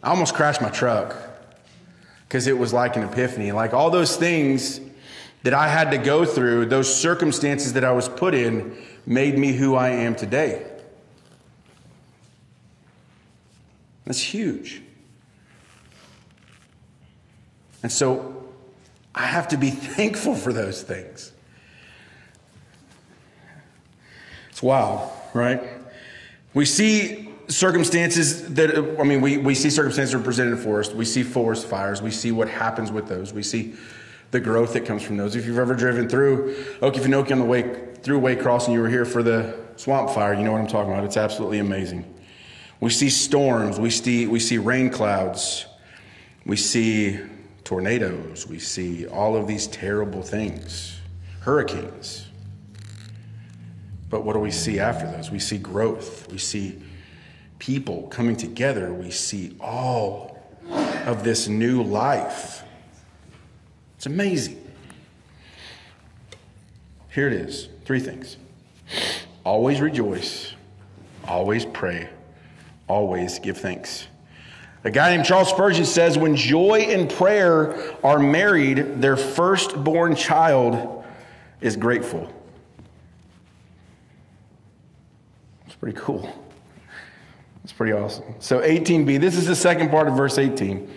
I 0.02 0.08
almost 0.08 0.34
crashed 0.34 0.62
my 0.62 0.70
truck 0.70 1.27
because 2.28 2.46
it 2.46 2.58
was 2.58 2.74
like 2.74 2.96
an 2.96 3.04
epiphany. 3.04 3.52
Like, 3.52 3.72
all 3.72 3.88
those 3.88 4.16
things 4.16 4.80
that 5.44 5.54
I 5.54 5.66
had 5.68 5.90
to 5.92 5.98
go 5.98 6.26
through, 6.26 6.66
those 6.66 6.94
circumstances 6.94 7.72
that 7.72 7.84
I 7.84 7.92
was 7.92 8.06
put 8.06 8.34
in, 8.34 8.76
made 9.06 9.38
me 9.38 9.52
who 9.52 9.74
I 9.74 9.88
am 9.88 10.14
today. 10.14 10.66
That's 14.04 14.20
huge. 14.20 14.82
And 17.82 17.90
so 17.90 18.44
I 19.14 19.22
have 19.22 19.48
to 19.48 19.56
be 19.56 19.70
thankful 19.70 20.34
for 20.34 20.52
those 20.52 20.82
things. 20.82 21.32
It's 24.50 24.62
wild, 24.62 25.10
right? 25.32 25.62
We 26.52 26.66
see 26.66 27.27
circumstances 27.48 28.54
that, 28.54 28.96
I 29.00 29.02
mean, 29.02 29.20
we, 29.20 29.38
we 29.38 29.54
see 29.54 29.70
circumstances 29.70 30.14
are 30.14 30.20
presented 30.20 30.58
for 30.58 30.80
us. 30.80 30.92
We 30.92 31.04
see 31.04 31.22
forest 31.22 31.66
fires. 31.66 32.02
We 32.02 32.10
see 32.10 32.30
what 32.32 32.48
happens 32.48 32.92
with 32.92 33.08
those. 33.08 33.32
We 33.32 33.42
see 33.42 33.74
the 34.30 34.40
growth 34.40 34.74
that 34.74 34.84
comes 34.84 35.02
from 35.02 35.16
those. 35.16 35.34
If 35.34 35.46
you've 35.46 35.58
ever 35.58 35.74
driven 35.74 36.08
through 36.08 36.54
Okefenokee 36.80 37.32
on 37.32 37.38
the 37.38 37.44
way 37.44 37.94
through 38.02 38.20
Waycross 38.20 38.66
and 38.66 38.74
you 38.74 38.80
were 38.80 38.88
here 38.88 39.04
for 39.04 39.22
the 39.22 39.58
swamp 39.76 40.10
fire, 40.10 40.34
you 40.34 40.42
know 40.42 40.52
what 40.52 40.60
I'm 40.60 40.66
talking 40.66 40.92
about. 40.92 41.04
It's 41.04 41.16
absolutely 41.16 41.58
amazing. 41.58 42.14
We 42.80 42.90
see 42.90 43.10
storms. 43.10 43.80
We 43.80 43.90
see, 43.90 44.26
we 44.26 44.40
see 44.40 44.58
rain 44.58 44.90
clouds. 44.90 45.66
We 46.44 46.56
see 46.56 47.18
tornadoes. 47.64 48.46
We 48.46 48.58
see 48.58 49.06
all 49.06 49.36
of 49.36 49.46
these 49.46 49.66
terrible 49.66 50.22
things, 50.22 51.00
hurricanes. 51.40 52.26
But 54.10 54.24
what 54.24 54.34
do 54.34 54.38
we 54.38 54.50
see 54.50 54.78
after 54.78 55.10
those? 55.10 55.30
We 55.30 55.38
see 55.38 55.58
growth. 55.58 56.30
We 56.30 56.38
see 56.38 56.82
people 57.58 58.08
coming 58.08 58.36
together. 58.36 58.92
We 58.92 59.10
see 59.10 59.56
all 59.60 60.38
of 61.06 61.24
this 61.24 61.48
new 61.48 61.82
life. 61.82 62.62
It's 63.96 64.06
amazing. 64.06 64.64
Here 67.10 67.26
it 67.26 67.32
is 67.32 67.68
three 67.84 68.00
things 68.00 68.36
always 69.44 69.80
rejoice, 69.80 70.52
always 71.26 71.64
pray, 71.64 72.08
always 72.86 73.38
give 73.38 73.56
thanks. 73.56 74.06
A 74.84 74.90
guy 74.90 75.10
named 75.16 75.24
Charles 75.24 75.48
Spurgeon 75.48 75.86
says 75.86 76.18
when 76.18 76.36
joy 76.36 76.86
and 76.90 77.10
prayer 77.10 77.96
are 78.04 78.18
married, 78.18 79.00
their 79.00 79.16
firstborn 79.16 80.14
child 80.14 81.04
is 81.60 81.76
grateful. 81.76 82.32
It's 85.66 85.74
pretty 85.74 85.98
cool. 85.98 86.30
It's 87.68 87.74
pretty 87.74 87.92
awesome. 87.92 88.24
So 88.38 88.60
18b, 88.60 89.20
this 89.20 89.36
is 89.36 89.46
the 89.46 89.54
second 89.54 89.90
part 89.90 90.08
of 90.08 90.16
verse 90.16 90.38
18. 90.38 90.90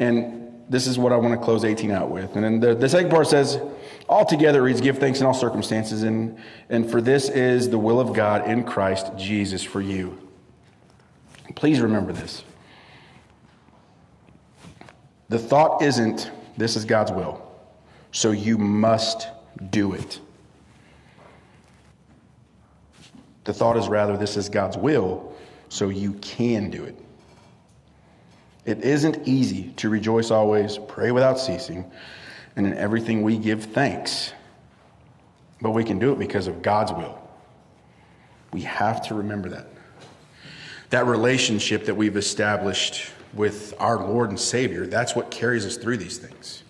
And 0.00 0.62
this 0.68 0.86
is 0.86 0.98
what 0.98 1.12
I 1.12 1.16
want 1.16 1.32
to 1.32 1.42
close 1.42 1.64
18 1.64 1.90
out 1.90 2.10
with. 2.10 2.36
And 2.36 2.44
then 2.44 2.60
the, 2.60 2.74
the 2.74 2.90
second 2.90 3.10
part 3.10 3.26
says, 3.26 3.58
Altogether 4.06 4.62
reads, 4.62 4.82
Give 4.82 4.98
thanks 4.98 5.20
in 5.20 5.26
all 5.26 5.32
circumstances, 5.32 6.02
and, 6.02 6.38
and 6.68 6.90
for 6.90 7.00
this 7.00 7.30
is 7.30 7.70
the 7.70 7.78
will 7.78 8.00
of 8.00 8.12
God 8.12 8.46
in 8.46 8.64
Christ 8.64 9.12
Jesus 9.16 9.62
for 9.62 9.80
you. 9.80 10.18
Please 11.54 11.80
remember 11.80 12.12
this. 12.12 12.44
The 15.30 15.38
thought 15.38 15.80
isn't, 15.80 16.30
This 16.58 16.76
is 16.76 16.84
God's 16.84 17.12
will, 17.12 17.50
so 18.12 18.30
you 18.30 18.58
must 18.58 19.28
do 19.70 19.94
it. 19.94 20.20
The 23.44 23.54
thought 23.54 23.78
is 23.78 23.88
rather, 23.88 24.18
This 24.18 24.36
is 24.36 24.50
God's 24.50 24.76
will, 24.76 25.34
so 25.68 25.88
you 25.88 26.14
can 26.14 26.70
do 26.70 26.84
it. 26.84 26.98
It 28.64 28.82
isn't 28.82 29.28
easy 29.28 29.72
to 29.76 29.88
rejoice 29.88 30.30
always, 30.30 30.78
pray 30.88 31.10
without 31.10 31.38
ceasing, 31.38 31.90
and 32.56 32.66
in 32.66 32.74
everything 32.74 33.22
we 33.22 33.36
give 33.36 33.64
thanks. 33.64 34.32
But 35.60 35.70
we 35.70 35.84
can 35.84 35.98
do 35.98 36.12
it 36.12 36.18
because 36.18 36.46
of 36.46 36.62
God's 36.62 36.92
will. 36.92 37.20
We 38.52 38.62
have 38.62 39.06
to 39.08 39.14
remember 39.14 39.48
that. 39.50 39.68
That 40.90 41.06
relationship 41.06 41.86
that 41.86 41.94
we've 41.94 42.16
established 42.16 43.10
with 43.32 43.74
our 43.78 43.98
Lord 43.98 44.30
and 44.30 44.38
Savior, 44.38 44.86
that's 44.86 45.14
what 45.14 45.30
carries 45.30 45.64
us 45.66 45.76
through 45.76 45.98
these 45.98 46.18
things. 46.18 46.63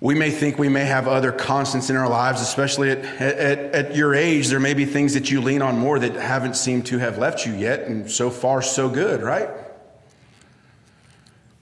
We 0.00 0.14
may 0.14 0.30
think 0.30 0.58
we 0.58 0.70
may 0.70 0.86
have 0.86 1.06
other 1.06 1.30
constants 1.30 1.90
in 1.90 1.96
our 1.96 2.08
lives, 2.08 2.40
especially 2.40 2.90
at, 2.90 3.04
at, 3.04 3.58
at, 3.74 3.94
your 3.94 4.14
age. 4.14 4.48
There 4.48 4.58
may 4.58 4.72
be 4.72 4.86
things 4.86 5.12
that 5.12 5.30
you 5.30 5.42
lean 5.42 5.60
on 5.60 5.78
more 5.78 5.98
that 5.98 6.14
haven't 6.14 6.56
seemed 6.56 6.86
to 6.86 6.98
have 6.98 7.18
left 7.18 7.44
you 7.44 7.52
yet, 7.52 7.80
and 7.80 8.10
so 8.10 8.30
far, 8.30 8.62
so 8.62 8.88
good, 8.88 9.22
right? 9.22 9.50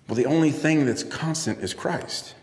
Well, 0.07 0.15
the 0.15 0.27
only 0.27 0.53
thing 0.53 0.87
that's 0.87 1.03
constant 1.03 1.59
is 1.59 1.75
Christ. 1.75 2.35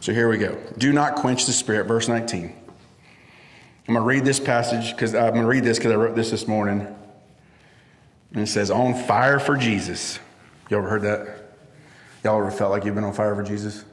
So 0.00 0.12
here 0.12 0.28
we 0.28 0.38
go. 0.38 0.58
Do 0.78 0.92
not 0.92 1.14
quench 1.14 1.46
the 1.46 1.52
spirit, 1.52 1.86
verse 1.86 2.08
19. 2.08 2.44
I'm 2.44 3.94
going 3.94 3.98
to 3.98 4.00
read 4.00 4.24
this 4.24 4.40
passage 4.40 4.90
because 4.90 5.14
I'm 5.14 5.30
going 5.30 5.42
to 5.42 5.48
read 5.48 5.62
this 5.62 5.78
because 5.78 5.92
I 5.92 5.96
wrote 5.96 6.16
this 6.16 6.30
this 6.30 6.48
morning. 6.48 6.95
And 8.32 8.42
it 8.42 8.48
says, 8.48 8.70
On 8.70 8.94
fire 8.94 9.38
for 9.38 9.56
Jesus. 9.56 10.18
You 10.70 10.78
ever 10.78 10.88
heard 10.88 11.02
that? 11.02 11.54
Y'all 12.24 12.38
ever 12.38 12.50
felt 12.50 12.72
like 12.72 12.84
you've 12.84 12.94
been 12.94 13.04
on 13.04 13.12
fire 13.12 13.34
for 13.34 13.42
Jesus? 13.42 13.84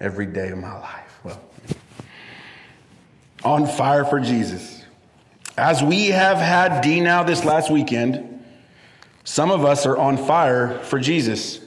Every 0.00 0.26
day 0.26 0.50
of 0.50 0.58
my 0.58 0.78
life. 0.78 1.20
Well, 1.24 1.40
on 3.44 3.66
fire 3.66 4.04
for 4.04 4.20
Jesus. 4.20 4.84
As 5.56 5.82
we 5.82 6.06
have 6.08 6.38
had 6.38 6.82
D 6.82 7.00
now 7.00 7.22
this 7.22 7.44
last 7.44 7.70
weekend, 7.70 8.44
some 9.24 9.50
of 9.50 9.64
us 9.64 9.86
are 9.86 9.96
on 9.96 10.16
fire 10.16 10.78
for 10.80 10.98
Jesus. 10.98 11.60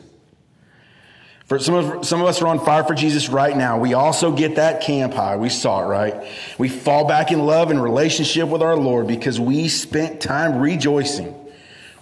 For 1.45 1.59
some 1.59 1.75
of, 1.75 2.05
some 2.05 2.21
of 2.21 2.27
us 2.27 2.41
are 2.41 2.47
on 2.47 2.59
fire 2.59 2.83
for 2.83 2.95
Jesus 2.95 3.29
right 3.29 3.55
now. 3.55 3.77
We 3.77 3.93
also 3.93 4.31
get 4.31 4.55
that 4.55 4.81
camp 4.81 5.13
high. 5.13 5.35
We 5.35 5.49
saw 5.49 5.83
it, 5.83 5.87
right? 5.87 6.27
We 6.57 6.69
fall 6.69 7.05
back 7.05 7.31
in 7.31 7.45
love 7.45 7.69
and 7.69 7.81
relationship 7.81 8.49
with 8.49 8.63
our 8.63 8.75
Lord 8.75 9.05
because 9.07 9.39
we 9.39 9.67
spent 9.67 10.21
time 10.21 10.57
rejoicing 10.57 11.44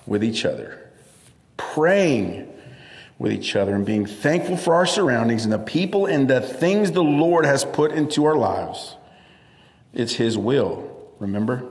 with 0.06 0.24
each 0.24 0.46
other, 0.46 0.90
praying 1.58 2.50
with 3.18 3.32
each 3.32 3.56
other, 3.56 3.76
and 3.76 3.86
being 3.86 4.06
thankful 4.06 4.58
for 4.58 4.76
our 4.76 4.86
surroundings 4.86 5.44
and 5.44 5.54
the 5.54 5.60
people 5.60 6.06
and 6.06 6.30
the 6.30 6.42
things 6.42 6.92
the 6.92 7.04
Lord 7.04 7.46
has 7.46 7.64
put 7.64 7.92
into 7.92 8.26
our 8.26 8.36
lives. 8.36 8.96
It's 9.94 10.14
His 10.14 10.38
will, 10.38 11.14
remember? 11.20 11.70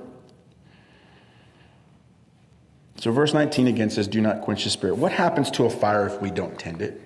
So, 2.96 3.10
verse 3.10 3.34
19 3.34 3.66
again 3.66 3.90
says, 3.90 4.06
Do 4.06 4.20
not 4.20 4.42
quench 4.42 4.62
the 4.64 4.70
spirit. 4.70 4.96
What 4.96 5.10
happens 5.10 5.50
to 5.52 5.64
a 5.64 5.70
fire 5.70 6.06
if 6.06 6.20
we 6.22 6.30
don't 6.30 6.56
tend 6.58 6.82
it? 6.82 7.00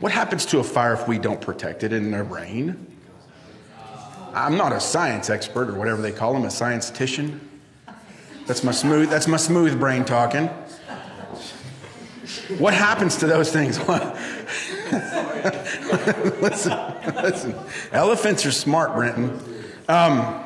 What 0.00 0.10
happens 0.10 0.46
to 0.46 0.58
a 0.58 0.64
fire 0.64 0.94
if 0.94 1.06
we 1.06 1.18
don't 1.18 1.40
protect 1.40 1.84
it 1.84 1.92
in 1.92 2.10
the 2.10 2.22
rain? 2.22 2.94
I'm 4.34 4.56
not 4.56 4.72
a 4.72 4.80
science 4.80 5.30
expert 5.30 5.68
or 5.68 5.74
whatever 5.74 6.02
they 6.02 6.12
call 6.12 6.32
them, 6.32 6.44
a 6.44 6.48
scientistician. 6.48 7.38
That's 8.46 8.62
my 8.62 8.72
smooth, 8.72 9.08
that's 9.08 9.26
my 9.26 9.38
smooth 9.38 9.80
brain 9.80 10.04
talking. 10.04 10.48
What 12.58 12.74
happens 12.74 13.16
to 13.16 13.26
those 13.26 13.50
things? 13.50 13.78
listen, 16.42 16.78
listen. 17.22 17.54
Elephants 17.92 18.44
are 18.44 18.52
smart, 18.52 18.94
Brenton. 18.94 19.40
Um, 19.88 20.44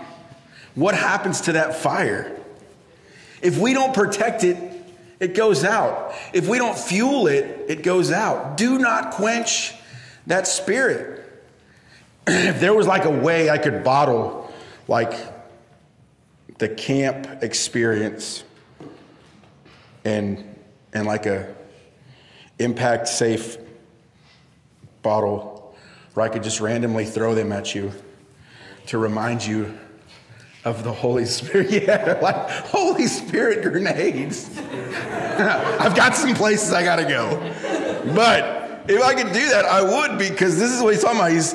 what 0.77 0.95
happens 0.95 1.41
to 1.43 1.53
that 1.53 1.75
fire? 1.77 2.37
If 3.43 3.59
we 3.59 3.75
don't 3.75 3.93
protect 3.93 4.45
it, 4.45 4.57
it 5.19 5.35
goes 5.35 5.65
out. 5.65 6.15
If 6.33 6.49
we 6.49 6.59
don't 6.59 6.79
fuel 6.79 7.27
it, 7.27 7.65
it 7.69 7.83
goes 7.83 8.13
out. 8.13 8.57
Do 8.57 8.79
not 8.79 9.13
quench 9.13 9.75
that 10.29 10.47
spirit. 10.47 11.25
if 12.29 12.61
there 12.61 12.75
was 12.75 12.87
like 12.87 13.05
a 13.05 13.11
way 13.11 13.51
I 13.51 13.59
could 13.59 13.83
bottle 13.83 14.53
like 14.87 15.15
the 16.59 16.69
camp 16.69 17.43
experience 17.43 18.45
and 20.05 20.45
and 20.93 21.07
like 21.07 21.27
a 21.27 21.55
impact 22.59 23.09
safe 23.09 23.59
bottle 25.03 25.77
where 26.15 26.27
I 26.27 26.29
could 26.29 26.43
just 26.43 26.61
randomly 26.61 27.05
throw 27.05 27.35
them 27.35 27.53
at 27.53 27.75
you 27.75 27.93
to 28.87 28.99
remind 28.99 29.47
you 29.47 29.79
of 30.65 30.83
the 30.83 30.93
Holy 30.93 31.25
Spirit. 31.25 31.71
Yeah, 31.83 32.19
like 32.21 32.51
Holy 32.67 33.07
Spirit 33.07 33.63
grenades. 33.63 34.51
I've 34.59 35.95
got 35.95 36.17
some 36.17 36.35
places 36.35 36.73
I 36.73 36.83
got 36.83 36.97
to 36.97 37.05
go. 37.05 37.39
But 38.15 38.85
if 38.89 39.03
I 39.03 39.15
could 39.15 39.33
do 39.33 39.49
that, 39.51 39.65
I 39.65 39.83
would 39.83 40.19
because 40.19 40.59
this 40.59 40.73
is 40.73 40.83
what 40.83 40.95
he's 40.95 41.03
talking 41.03 41.21
about. 41.21 41.31
He's 41.31 41.55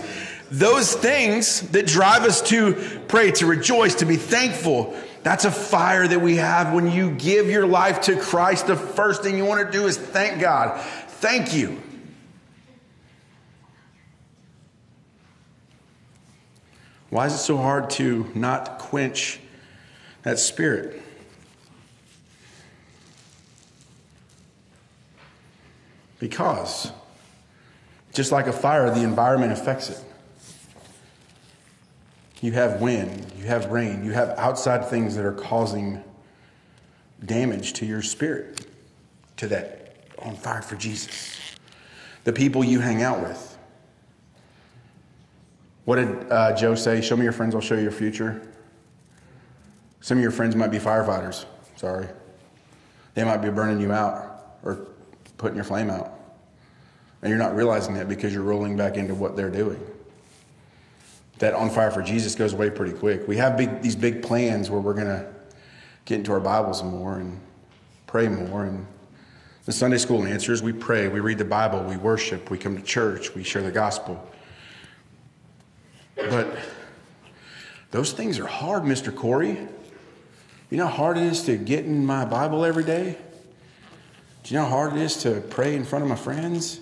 those 0.53 0.93
things 0.93 1.61
that 1.71 1.87
drive 1.87 2.25
us 2.25 2.39
to 2.49 2.75
pray, 3.07 3.31
to 3.31 3.47
rejoice, 3.47 3.95
to 3.95 4.05
be 4.05 4.17
thankful. 4.17 4.95
That's 5.23 5.45
a 5.45 5.51
fire 5.51 6.07
that 6.07 6.21
we 6.21 6.35
have 6.35 6.73
when 6.73 6.91
you 6.91 7.09
give 7.09 7.49
your 7.49 7.65
life 7.65 8.01
to 8.01 8.15
Christ. 8.15 8.67
The 8.67 8.75
first 8.75 9.23
thing 9.23 9.35
you 9.35 9.45
want 9.45 9.65
to 9.65 9.71
do 9.71 9.87
is 9.87 9.97
thank 9.97 10.39
God. 10.39 10.79
Thank 10.79 11.55
you. 11.55 11.81
Why 17.09 17.25
is 17.25 17.33
it 17.33 17.39
so 17.39 17.57
hard 17.57 17.89
to 17.91 18.29
not 18.35 18.77
quench 18.77 19.39
that 20.21 20.37
spirit? 20.37 21.01
Because, 26.19 26.91
just 28.13 28.31
like 28.31 28.45
a 28.45 28.53
fire, 28.53 28.93
the 28.93 29.01
environment 29.01 29.51
affects 29.51 29.89
it. 29.89 29.99
You 32.43 32.51
have 32.51 32.81
wind, 32.81 33.31
you 33.37 33.45
have 33.45 33.67
rain, 33.67 34.03
you 34.03 34.11
have 34.11 34.31
outside 34.37 34.89
things 34.89 35.15
that 35.15 35.23
are 35.23 35.31
causing 35.31 36.03
damage 37.23 37.71
to 37.75 37.85
your 37.85 38.01
spirit, 38.01 38.67
to 39.37 39.47
that 39.47 39.95
on 40.19 40.35
fire 40.35 40.61
for 40.61 40.75
Jesus. 40.75 41.37
The 42.25 42.33
people 42.33 42.61
you 42.61 42.81
hang 42.81 43.01
out 43.01 43.21
with 43.21 43.57
what 45.85 45.95
did 45.95 46.29
uh, 46.29 46.53
Joe 46.53 46.75
say? 46.75 46.99
Show 46.99 47.15
me 47.15 47.23
your 47.23 47.31
friends, 47.31 47.55
I'll 47.55 47.61
show 47.61 47.75
you 47.75 47.81
your 47.81 47.91
future. 47.91 48.41
Some 50.01 50.17
of 50.17 50.21
your 50.21 50.31
friends 50.31 50.53
might 50.53 50.71
be 50.71 50.79
firefighters. 50.79 51.45
Sorry. 51.77 52.07
They 53.13 53.23
might 53.23 53.37
be 53.37 53.51
burning 53.51 53.79
you 53.79 53.93
out 53.93 54.57
or 54.63 54.87
putting 55.37 55.55
your 55.55 55.63
flame 55.63 55.89
out. 55.89 56.19
And 57.21 57.29
you're 57.29 57.39
not 57.39 57.55
realizing 57.55 57.93
that 57.93 58.09
because 58.09 58.33
you're 58.33 58.43
rolling 58.43 58.75
back 58.75 58.97
into 58.97 59.15
what 59.15 59.37
they're 59.37 59.49
doing. 59.49 59.79
That 61.39 61.53
on 61.53 61.69
fire 61.69 61.91
for 61.91 62.01
Jesus 62.01 62.35
goes 62.35 62.53
away 62.53 62.69
pretty 62.69 62.93
quick. 62.93 63.27
We 63.27 63.37
have 63.37 63.57
big, 63.57 63.81
these 63.81 63.95
big 63.95 64.21
plans 64.21 64.69
where 64.69 64.79
we're 64.79 64.93
going 64.93 65.07
to 65.07 65.27
get 66.05 66.19
into 66.19 66.31
our 66.31 66.39
Bibles 66.39 66.83
more 66.83 67.17
and 67.17 67.39
pray 68.07 68.27
more. 68.27 68.65
And 68.65 68.85
the 69.65 69.71
Sunday 69.71 69.97
school 69.97 70.23
answers 70.25 70.61
we 70.61 70.73
pray, 70.73 71.07
we 71.07 71.19
read 71.19 71.37
the 71.37 71.45
Bible, 71.45 71.83
we 71.83 71.97
worship, 71.97 72.51
we 72.51 72.57
come 72.57 72.75
to 72.77 72.83
church, 72.83 73.33
we 73.33 73.43
share 73.43 73.61
the 73.61 73.71
gospel. 73.71 74.23
But 76.15 76.55
those 77.91 78.11
things 78.11 78.39
are 78.39 78.47
hard, 78.47 78.83
Mr. 78.83 79.13
Cory. 79.13 79.57
You 80.69 80.77
know 80.77 80.87
how 80.87 80.95
hard 80.95 81.17
it 81.17 81.23
is 81.23 81.43
to 81.43 81.57
get 81.57 81.85
in 81.85 82.05
my 82.05 82.25
Bible 82.25 82.65
every 82.65 82.83
day? 82.83 83.17
Do 84.43 84.53
you 84.53 84.59
know 84.59 84.65
how 84.65 84.71
hard 84.71 84.93
it 84.93 84.99
is 84.99 85.17
to 85.17 85.41
pray 85.49 85.75
in 85.75 85.85
front 85.85 86.03
of 86.03 86.09
my 86.09 86.15
friends? 86.15 86.77
Do 86.77 86.81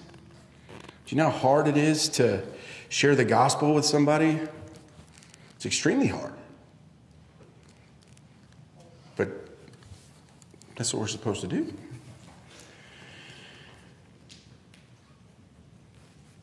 you 1.15 1.17
know 1.17 1.29
how 1.29 1.37
hard 1.37 1.67
it 1.67 1.77
is 1.77 2.09
to 2.09 2.43
share 2.91 3.15
the 3.15 3.23
gospel 3.23 3.73
with 3.73 3.86
somebody? 3.86 4.38
It's 5.56 5.65
extremely 5.65 6.08
hard. 6.08 6.34
But 9.15 9.30
that's 10.75 10.93
what 10.93 10.99
we're 10.99 11.08
supposed 11.08 11.39
to 11.41 11.47
do. 11.47 11.73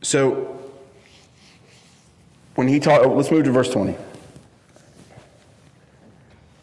So, 0.00 0.58
when 2.54 2.66
he 2.66 2.80
taught, 2.80 3.04
oh, 3.04 3.12
let's 3.14 3.30
move 3.30 3.44
to 3.44 3.52
verse 3.52 3.70
20. 3.70 3.94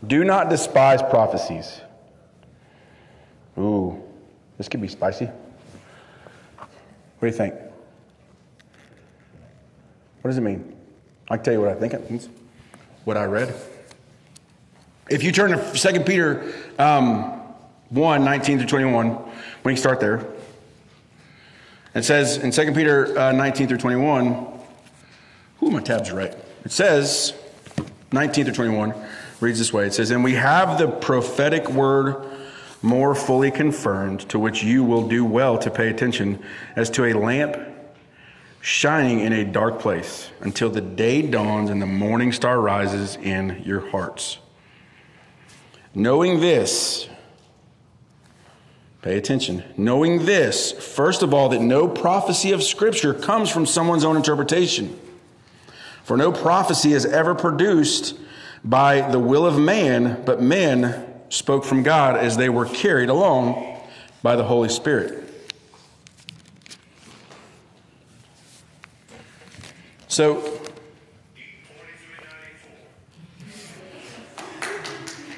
Do 0.07 0.23
not 0.23 0.49
despise 0.49 1.01
prophecies. 1.03 1.79
Ooh, 3.57 4.01
this 4.57 4.67
could 4.67 4.81
be 4.81 4.87
spicy. 4.87 5.25
What 5.25 6.67
do 7.21 7.27
you 7.27 7.33
think? 7.33 7.64
What 10.25 10.29
does 10.29 10.39
it 10.39 10.41
mean? 10.41 10.75
I 11.29 11.35
can 11.37 11.45
tell 11.45 11.53
you 11.53 11.61
what 11.61 11.69
I 11.69 11.75
think 11.75 11.93
it 11.93 12.09
means, 12.09 12.29
what 13.03 13.15
I 13.15 13.25
read. 13.25 13.53
If 15.07 15.21
you 15.21 15.31
turn 15.31 15.51
to 15.51 15.71
2 15.71 15.99
Peter 15.99 16.51
um, 16.79 17.41
1 17.89 18.25
19 18.25 18.57
through 18.57 18.67
21, 18.67 19.09
when 19.09 19.71
you 19.71 19.77
start 19.77 19.99
there, 19.99 20.25
it 21.93 22.05
says 22.05 22.37
in 22.37 22.49
2 22.49 22.71
Peter 22.71 23.15
uh, 23.15 23.33
19 23.33 23.67
through 23.67 23.77
21, 23.77 24.47
who 25.59 25.69
my 25.69 25.79
tabs 25.79 26.09
are 26.09 26.15
right. 26.15 26.35
It 26.63 26.71
says, 26.71 27.35
19 28.11 28.45
through 28.45 28.55
21, 28.55 28.95
reads 29.41 29.59
this 29.59 29.71
way 29.71 29.85
It 29.85 29.93
says, 29.93 30.09
And 30.09 30.23
we 30.23 30.33
have 30.33 30.79
the 30.79 30.87
prophetic 30.87 31.69
word 31.69 32.25
more 32.81 33.13
fully 33.13 33.51
confirmed, 33.51 34.21
to 34.29 34.39
which 34.39 34.63
you 34.63 34.85
will 34.85 35.07
do 35.07 35.23
well 35.23 35.59
to 35.59 35.69
pay 35.69 35.87
attention, 35.89 36.43
as 36.75 36.89
to 36.89 37.05
a 37.05 37.13
lamp 37.13 37.74
shining 38.65 39.19
in 39.19 39.31
a 39.31 39.45
dark 39.45 39.79
place 39.79 40.31
until 40.41 40.71
the 40.71 40.81
day 40.81 41.21
dawns 41.21 41.69
and 41.69 41.79
the 41.79 41.85
morning 41.85 42.31
star 42.31 42.59
rises 42.59 43.15
in 43.15 43.61
your 43.63 43.91
hearts. 43.91 44.39
Knowing 45.93 46.39
this, 46.39 47.07
pay 49.03 49.19
attention. 49.19 49.63
Knowing 49.77 50.25
this, 50.25 50.71
first 50.71 51.21
of 51.21 51.31
all, 51.31 51.49
that 51.49 51.61
no 51.61 51.87
prophecy 51.87 52.53
of 52.53 52.63
Scripture 52.63 53.13
comes 53.13 53.51
from 53.51 53.67
someone's 53.67 54.03
own 54.03 54.15
interpretation. 54.15 54.99
For 56.03 56.17
no 56.17 56.31
prophecy 56.31 56.93
is 56.93 57.05
ever 57.05 57.35
produced 57.35 58.17
by 58.63 59.11
the 59.11 59.19
will 59.19 59.45
of 59.45 59.59
man, 59.59 60.23
but 60.25 60.41
men 60.41 61.05
spoke 61.29 61.65
from 61.65 61.83
God 61.83 62.17
as 62.17 62.35
they 62.35 62.49
were 62.49 62.65
carried 62.65 63.09
along 63.09 63.79
by 64.23 64.35
the 64.35 64.45
Holy 64.45 64.69
Spirit. 64.69 65.24
So, 70.15 70.41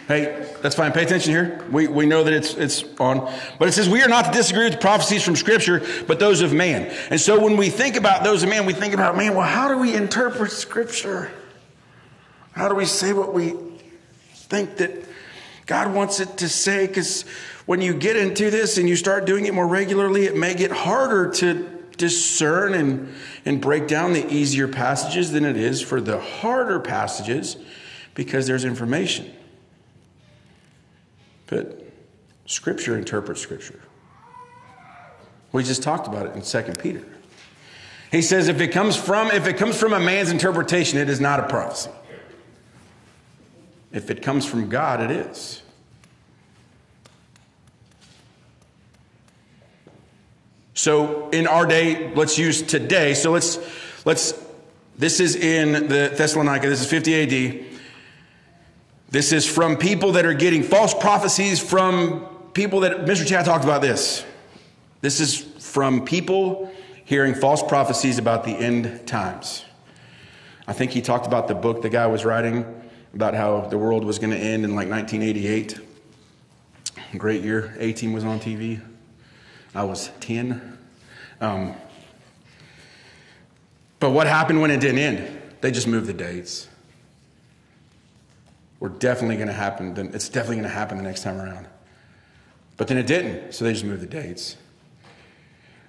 hey, 0.08 0.48
that's 0.62 0.76
fine. 0.76 0.92
Pay 0.92 1.02
attention 1.02 1.32
here. 1.32 1.66
We, 1.72 1.88
we 1.88 2.06
know 2.06 2.24
that 2.24 2.32
it's, 2.32 2.54
it's 2.54 2.84
on. 3.00 3.34
But 3.58 3.70
it 3.70 3.72
says, 3.72 3.90
We 3.90 4.04
are 4.04 4.08
not 4.08 4.26
to 4.26 4.32
disagree 4.32 4.66
with 4.66 4.80
prophecies 4.80 5.24
from 5.24 5.36
Scripture, 5.36 5.84
but 6.06 6.20
those 6.20 6.42
of 6.42 6.54
man. 6.54 6.96
And 7.10 7.20
so 7.20 7.44
when 7.44 7.58
we 7.58 7.72
think 7.72 7.96
about 7.96 8.24
those 8.24 8.44
of 8.44 8.50
man, 8.50 8.68
we 8.68 8.74
think 8.74 8.94
about, 8.94 9.18
man, 9.18 9.34
well, 9.34 9.48
how 9.48 9.68
do 9.68 9.80
we 9.80 9.96
interpret 9.96 10.52
Scripture? 10.52 11.32
How 12.52 12.70
do 12.70 12.76
we 12.76 12.86
say 12.86 13.13
what 13.13 13.34
we 13.34 13.56
think 14.32 14.78
that 14.78 14.92
God 15.66 15.92
wants 15.92 16.20
it 16.20 16.38
to 16.38 16.48
say? 16.48 16.86
Because 16.86 17.24
when 17.66 17.82
you 17.82 17.96
get 17.96 18.16
into 18.16 18.52
this 18.52 18.78
and 18.78 18.88
you 18.88 18.96
start 18.96 19.26
doing 19.26 19.48
it 19.48 19.56
more 19.56 19.68
regularly, 19.68 20.26
it 20.26 20.38
may 20.38 20.54
get 20.54 20.70
harder 20.70 21.32
to 21.32 21.77
discern 21.98 22.74
and, 22.74 23.14
and 23.46 23.60
break 23.60 23.88
down 23.88 24.14
the 24.14 24.32
easier 24.32 24.68
passages 24.68 25.32
than 25.32 25.44
it 25.46 25.58
is 25.58 25.82
for 25.82 26.00
the 26.00 26.20
harder 26.20 26.80
passages 26.80 27.58
because 28.14 28.48
there's 28.48 28.66
information. 28.66 29.32
But 31.48 31.84
Scripture 32.46 32.98
interprets 32.98 33.42
Scripture. 33.42 33.82
We 35.52 35.64
just 35.64 35.82
talked 35.82 36.08
about 36.08 36.28
it 36.28 36.36
in 36.36 36.42
2 36.42 36.74
Peter. 36.82 37.04
He 38.12 38.22
says 38.22 38.48
if 38.48 38.62
it 38.62 38.70
comes 38.70 38.96
from 38.96 39.32
if 39.32 39.48
it 39.48 39.58
comes 39.58 39.78
from 39.78 39.94
a 39.94 40.00
man's 40.00 40.30
interpretation, 40.30 40.98
it 40.98 41.10
is 41.10 41.20
not 41.20 41.40
a 41.40 41.48
prophecy. 41.48 41.90
If 43.92 44.10
it 44.10 44.22
comes 44.22 44.46
from 44.46 44.70
God, 44.70 45.02
it 45.02 45.12
is. 45.12 45.62
So 50.78 51.30
in 51.32 51.48
our 51.48 51.66
day, 51.66 52.13
let's 52.13 52.38
use 52.38 52.62
today. 52.62 53.16
So 53.16 53.32
let's 53.32 53.58
let's 54.06 54.40
this 54.96 55.20
is 55.20 55.36
in 55.36 55.88
the 55.88 56.13
Thessalonica. 56.16 56.70
This 56.70 56.82
is 56.82 56.88
50 56.88 57.16
AD. 57.60 57.66
This 59.10 59.32
is 59.32 59.44
from 59.44 59.78
people 59.78 60.12
that 60.12 60.26
are 60.28 60.36
getting 60.36 60.62
false 60.62 60.94
prophecies 60.94 61.60
from 61.60 62.28
people 62.54 62.82
that 62.82 63.06
Mr. 63.06 63.26
Chad 63.26 63.46
talked 63.46 63.63
about 63.63 63.82
this. 63.82 64.24
This 65.02 65.20
is 65.20 65.40
from 65.66 66.06
people 66.06 66.72
hearing 67.06 67.34
false 67.34 67.63
prophecies 67.63 68.20
about 68.20 68.44
the 68.44 68.52
end 68.52 69.08
times. 69.08 69.66
I 70.68 70.74
think 70.74 70.92
he 70.92 71.02
talked 71.02 71.26
about 71.26 71.48
the 71.48 71.56
book 71.56 71.82
the 71.82 71.90
guy 71.90 72.06
was 72.06 72.24
writing 72.24 72.66
about 73.16 73.34
how 73.34 73.62
the 73.62 73.80
world 73.80 74.06
was 74.06 74.20
going 74.20 74.32
to 74.32 74.38
end 74.38 74.63
in 74.63 74.76
like 74.76 74.90
1988. 74.90 75.80
Great 77.18 77.42
year. 77.42 77.76
A 77.80 77.94
team 77.94 78.13
was 78.13 78.24
on 78.24 78.40
TV. 78.40 78.80
I 79.78 79.84
was 79.84 80.10
10. 80.22 80.76
Um, 81.40 81.76
but 84.00 84.10
what 84.10 84.26
happened 84.26 84.60
when 84.60 84.72
it 84.72 84.80
didn't 84.80 84.98
end? 84.98 85.42
They 85.62 85.70
just 85.70 85.86
moved 85.88 86.08
the 86.08 86.13
dates. 86.13 86.68
We're 88.80 88.90
definitely 88.90 89.36
going 89.36 89.50
to 89.50 89.54
happen. 89.54 89.96
It's 90.16 90.30
definitely 90.30 90.56
going 90.56 90.68
to 90.68 90.74
happen 90.74 90.98
the 90.98 91.04
next 91.04 91.22
time 91.22 91.40
around. 91.40 91.68
But 92.76 92.88
then 92.88 92.98
it 92.98 93.06
didn't, 93.06 93.54
so 93.54 93.66
they 93.66 93.74
just 93.74 93.86
moved 93.86 94.02
the 94.02 94.08
dates. 94.08 94.58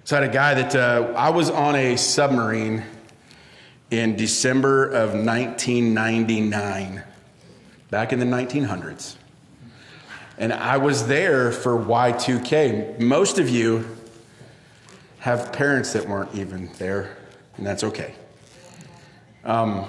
So 0.03 0.15
I 0.15 0.21
had 0.21 0.29
a 0.29 0.33
guy 0.33 0.53
that 0.53 0.75
uh, 0.75 1.13
I 1.15 1.31
was 1.31 1.49
on 1.49 1.75
a 1.75 1.95
submarine 1.97 2.83
in 3.89 4.15
December 4.15 4.85
of 4.85 5.15
1999, 5.15 7.03
back 7.89 8.13
in 8.13 8.19
the 8.19 8.25
1900s. 8.25 9.15
And 10.39 10.53
I 10.53 10.77
was 10.77 11.05
there 11.05 11.51
for 11.51 11.77
Y2K. 11.77 13.01
Most 13.01 13.39
of 13.39 13.49
you 13.49 13.85
have 15.19 15.51
parents 15.51 15.91
that 15.91 16.07
weren't 16.07 16.33
even 16.33 16.71
there, 16.77 17.17
and 17.57 17.67
that's 17.67 17.83
okay. 17.83 18.15
Um, 19.43 19.85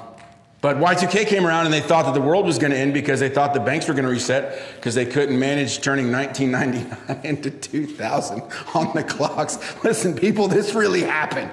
but 0.61 0.79
Y2K 0.79 1.29
came 1.29 1.47
around 1.47 1.67
and 1.67 1.73
they 1.73 1.81
thought 1.81 2.05
that 2.07 2.15
the 2.15 2.21
world 2.21 2.47
was 2.47 2.59
going 2.59 2.73
to 2.73 2.77
end 2.77 2.93
because 2.93 3.21
they 3.21 3.29
thought 3.29 3.55
the 3.55 3.61
banks 3.61 3.87
were 3.87 3.95
going 3.95 4.05
to 4.05 4.11
reset 4.11 4.75
because 4.75 4.97
they 4.97 5.07
couldn't 5.07 5.39
manage 5.39 5.81
turning 5.81 6.11
1999 6.11 7.21
into 7.25 7.51
2000 7.51 8.43
on 8.75 8.93
the 8.95 9.05
clocks. 9.05 9.59
Listen, 9.85 10.15
people, 10.15 10.49
this 10.49 10.75
really 10.75 11.03
happened. 11.03 11.51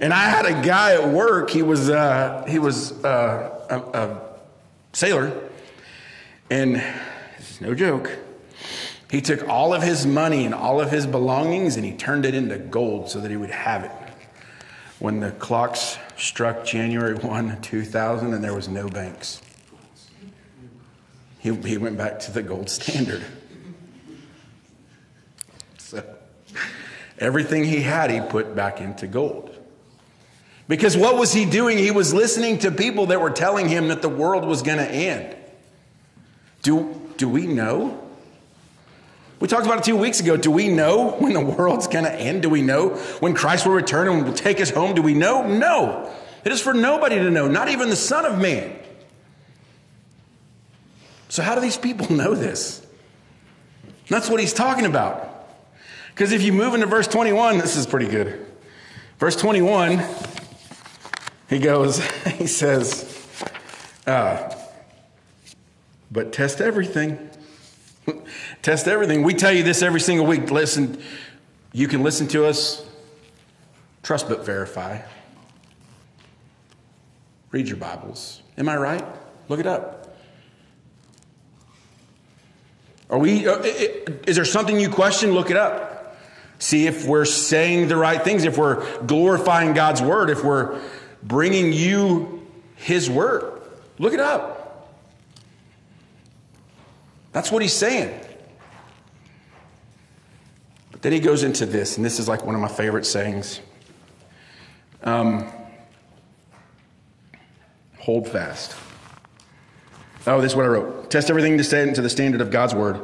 And 0.00 0.14
I 0.14 0.28
had 0.28 0.46
a 0.46 0.64
guy 0.64 0.94
at 0.94 1.08
work. 1.08 1.50
He 1.50 1.62
was 1.62 1.90
uh, 1.90 2.44
he 2.46 2.60
was 2.60 2.92
uh, 3.04 3.66
a, 3.68 3.98
a 3.98 4.20
sailor, 4.92 5.36
and 6.48 6.80
it's 7.38 7.60
no 7.60 7.74
joke. 7.74 8.10
He 9.10 9.20
took 9.20 9.48
all 9.48 9.72
of 9.72 9.82
his 9.82 10.06
money 10.06 10.44
and 10.44 10.54
all 10.54 10.80
of 10.80 10.90
his 10.90 11.06
belongings 11.06 11.76
and 11.76 11.84
he 11.84 11.92
turned 11.92 12.26
it 12.26 12.34
into 12.34 12.58
gold 12.58 13.08
so 13.08 13.20
that 13.20 13.30
he 13.30 13.36
would 13.36 13.50
have 13.50 13.84
it. 13.84 13.92
When 14.98 15.20
the 15.20 15.30
clocks 15.30 15.96
struck 16.16 16.64
January 16.64 17.14
1, 17.14 17.62
2000, 17.62 18.34
and 18.34 18.42
there 18.42 18.54
was 18.54 18.68
no 18.68 18.88
banks, 18.88 19.40
he, 21.38 21.54
he 21.54 21.78
went 21.78 21.96
back 21.96 22.18
to 22.20 22.32
the 22.32 22.42
gold 22.42 22.68
standard. 22.68 23.24
So 25.78 26.04
everything 27.18 27.64
he 27.64 27.80
had, 27.80 28.10
he 28.10 28.20
put 28.20 28.54
back 28.54 28.80
into 28.80 29.06
gold. 29.06 29.54
Because 30.66 30.96
what 30.96 31.16
was 31.16 31.32
he 31.32 31.46
doing? 31.46 31.78
He 31.78 31.90
was 31.90 32.12
listening 32.12 32.58
to 32.58 32.70
people 32.70 33.06
that 33.06 33.20
were 33.20 33.30
telling 33.30 33.68
him 33.68 33.88
that 33.88 34.02
the 34.02 34.08
world 34.08 34.44
was 34.44 34.60
going 34.60 34.78
to 34.78 34.90
end. 34.90 35.34
Do, 36.62 37.07
do 37.18 37.28
we 37.28 37.46
know? 37.46 38.02
We 39.40 39.46
talked 39.46 39.66
about 39.66 39.78
it 39.78 39.84
two 39.84 39.96
weeks 39.96 40.20
ago. 40.20 40.36
Do 40.36 40.50
we 40.50 40.68
know 40.68 41.10
when 41.10 41.32
the 41.32 41.40
world's 41.40 41.86
going 41.86 42.04
to 42.04 42.12
end? 42.12 42.42
Do 42.42 42.48
we 42.48 42.62
know 42.62 42.90
when 43.20 43.34
Christ 43.34 43.66
will 43.66 43.74
return 43.74 44.08
and 44.08 44.24
will 44.24 44.32
take 44.32 44.60
us 44.60 44.70
home? 44.70 44.94
Do 44.94 45.02
we 45.02 45.14
know? 45.14 45.46
No. 45.46 46.10
It 46.44 46.52
is 46.52 46.60
for 46.60 46.72
nobody 46.72 47.16
to 47.16 47.30
know, 47.30 47.46
not 47.46 47.68
even 47.68 47.90
the 47.90 47.96
Son 47.96 48.24
of 48.24 48.38
Man. 48.38 48.74
So, 51.28 51.42
how 51.42 51.54
do 51.54 51.60
these 51.60 51.76
people 51.76 52.10
know 52.10 52.34
this? 52.34 52.84
That's 54.08 54.30
what 54.30 54.40
he's 54.40 54.54
talking 54.54 54.86
about. 54.86 55.46
Because 56.10 56.32
if 56.32 56.42
you 56.42 56.52
move 56.52 56.74
into 56.74 56.86
verse 56.86 57.06
21, 57.06 57.58
this 57.58 57.76
is 57.76 57.86
pretty 57.86 58.08
good. 58.08 58.44
Verse 59.18 59.36
21, 59.36 60.02
he 61.50 61.58
goes, 61.58 62.02
he 62.38 62.46
says, 62.46 63.24
uh, 64.06 64.57
but 66.10 66.32
test 66.32 66.60
everything. 66.60 67.30
test 68.62 68.88
everything. 68.88 69.22
We 69.22 69.34
tell 69.34 69.52
you 69.52 69.62
this 69.62 69.82
every 69.82 70.00
single 70.00 70.26
week. 70.26 70.50
Listen, 70.50 71.00
you 71.72 71.88
can 71.88 72.02
listen 72.02 72.28
to 72.28 72.46
us, 72.46 72.84
trust 74.02 74.28
but 74.28 74.44
verify. 74.44 75.00
Read 77.50 77.68
your 77.68 77.76
Bibles. 77.76 78.42
Am 78.56 78.68
I 78.68 78.76
right? 78.76 79.04
Look 79.48 79.60
it 79.60 79.66
up. 79.66 80.16
Are 83.10 83.18
we, 83.18 83.46
uh, 83.46 83.62
is 84.26 84.36
there 84.36 84.44
something 84.44 84.78
you 84.78 84.90
question? 84.90 85.32
Look 85.32 85.50
it 85.50 85.56
up. 85.56 86.18
See 86.58 86.86
if 86.86 87.06
we're 87.06 87.24
saying 87.24 87.88
the 87.88 87.96
right 87.96 88.22
things, 88.22 88.44
if 88.44 88.58
we're 88.58 88.84
glorifying 89.06 89.72
God's 89.72 90.02
word, 90.02 90.28
if 90.28 90.44
we're 90.44 90.80
bringing 91.22 91.72
you 91.72 92.46
his 92.76 93.08
word. 93.08 93.62
Look 93.98 94.12
it 94.12 94.20
up. 94.20 94.57
That's 97.32 97.52
what 97.52 97.62
he's 97.62 97.72
saying. 97.72 98.18
But 100.90 101.02
then 101.02 101.12
he 101.12 101.20
goes 101.20 101.44
into 101.44 101.66
this, 101.66 101.96
and 101.96 102.04
this 102.04 102.18
is 102.18 102.28
like 102.28 102.44
one 102.44 102.54
of 102.54 102.60
my 102.60 102.68
favorite 102.68 103.06
sayings. 103.06 103.60
Um, 105.02 105.46
hold 107.98 108.26
fast. 108.26 108.74
Oh, 110.26 110.40
this 110.40 110.52
is 110.52 110.56
what 110.56 110.64
I 110.64 110.68
wrote. 110.68 111.10
Test 111.10 111.30
everything 111.30 111.56
to 111.58 111.64
stand 111.64 111.94
to 111.94 112.02
the 112.02 112.10
standard 112.10 112.40
of 112.40 112.50
God's 112.50 112.74
word. 112.74 113.00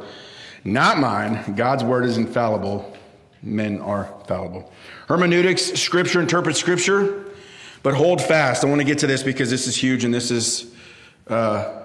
Not 0.63 0.97
mine. 0.97 1.55
God's 1.55 1.83
word 1.83 2.05
is 2.05 2.17
infallible. 2.17 2.95
Men 3.41 3.79
are 3.79 4.13
fallible. 4.27 4.71
Hermeneutics, 5.07 5.73
scripture 5.79 6.19
interprets 6.19 6.59
scripture, 6.59 7.25
but 7.83 7.93
hold 7.93 8.21
fast. 8.21 8.63
I 8.63 8.67
want 8.67 8.81
to 8.81 8.85
get 8.85 8.99
to 8.99 9.07
this 9.07 9.21
because 9.21 9.49
this 9.49 9.67
is 9.67 9.75
huge 9.75 10.03
and 10.03 10.13
this 10.13 10.31
is 10.31 10.73
uh, 11.27 11.83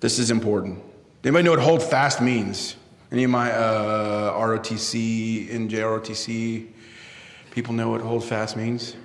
this 0.00 0.18
is 0.18 0.30
important. 0.30 0.82
Anybody 1.22 1.44
know 1.44 1.50
what 1.50 1.60
hold 1.60 1.82
fast 1.82 2.22
means? 2.22 2.76
Any 3.12 3.24
of 3.24 3.30
my 3.30 3.52
uh, 3.52 4.32
ROTC, 4.32 5.50
NJROTC 5.50 6.66
people 7.50 7.74
know 7.74 7.90
what 7.90 8.00
hold 8.00 8.24
fast 8.24 8.56
means? 8.56 8.96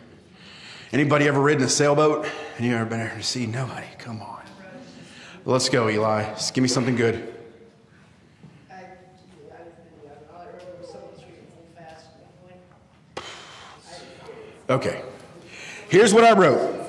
Anybody 0.94 1.28
ever 1.28 1.42
ridden 1.42 1.66
a 1.66 1.70
sailboat? 1.70 2.26
Any 2.58 2.74
ever 2.74 2.86
been 2.86 3.00
there 3.00 3.14
to 3.14 3.24
sea? 3.24 3.46
Nobody. 3.46 3.88
Come 3.98 4.22
on. 4.22 4.44
Let's 5.44 5.68
go, 5.68 5.90
Eli. 5.90 6.24
Just 6.36 6.54
give 6.54 6.62
me 6.62 6.70
something 6.70 6.96
good. 6.96 7.16
I, 8.72 8.76
I've 8.76 8.82
been, 8.82 10.12
all 10.34 10.42
I 10.42 10.46
remember 10.46 10.78
was 10.80 10.92
someone 10.92 11.18
street 11.18 11.36
hold 11.54 11.68
fast. 11.76 12.06
Okay. 14.70 15.02
Here's 15.90 16.14
what 16.14 16.24
I 16.24 16.32
wrote. 16.32 16.85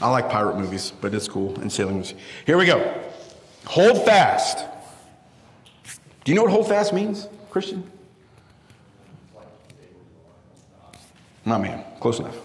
I 0.00 0.08
like 0.10 0.30
pirate 0.30 0.56
movies, 0.56 0.92
but 1.00 1.14
it's 1.14 1.26
cool, 1.26 1.58
and 1.60 1.72
sailing 1.72 1.96
movies. 1.96 2.14
Here 2.46 2.56
we 2.56 2.66
go. 2.66 3.02
Hold 3.66 4.04
fast. 4.04 4.64
Do 6.24 6.32
you 6.32 6.36
know 6.36 6.42
what 6.42 6.52
hold 6.52 6.68
fast 6.68 6.92
means, 6.92 7.28
Christian? 7.50 7.90
Not 11.44 11.62
man. 11.62 11.82
Close 12.00 12.20
enough. 12.20 12.36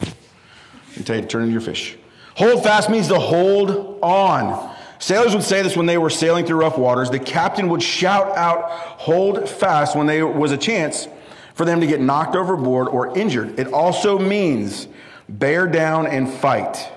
I 0.97 1.01
tell 1.01 1.15
you 1.15 1.21
to 1.21 1.27
turn 1.27 1.41
into 1.43 1.51
your 1.51 1.61
fish. 1.61 1.97
Hold 2.35 2.63
fast 2.63 2.89
means 2.89 3.09
to 3.09 3.19
hold 3.19 3.99
on. 4.01 4.73
Sailors 4.99 5.35
would 5.35 5.43
say 5.43 5.61
this 5.61 5.75
when 5.75 5.85
they 5.85 5.97
were 5.97 6.09
sailing 6.09 6.45
through 6.45 6.61
rough 6.61 6.77
waters. 6.77 7.09
The 7.09 7.19
captain 7.19 7.67
would 7.69 7.83
shout 7.83 8.35
out, 8.37 8.69
hold 8.71 9.47
fast, 9.49 9.95
when 9.95 10.07
there 10.07 10.25
was 10.25 10.51
a 10.51 10.57
chance 10.57 11.07
for 11.53 11.65
them 11.65 11.81
to 11.81 11.87
get 11.87 11.99
knocked 11.99 12.35
overboard 12.35 12.87
or 12.87 13.15
injured. 13.17 13.59
It 13.59 13.73
also 13.73 14.17
means 14.17 14.87
bear 15.27 15.67
down 15.67 16.07
and 16.07 16.29
fight. 16.29 16.89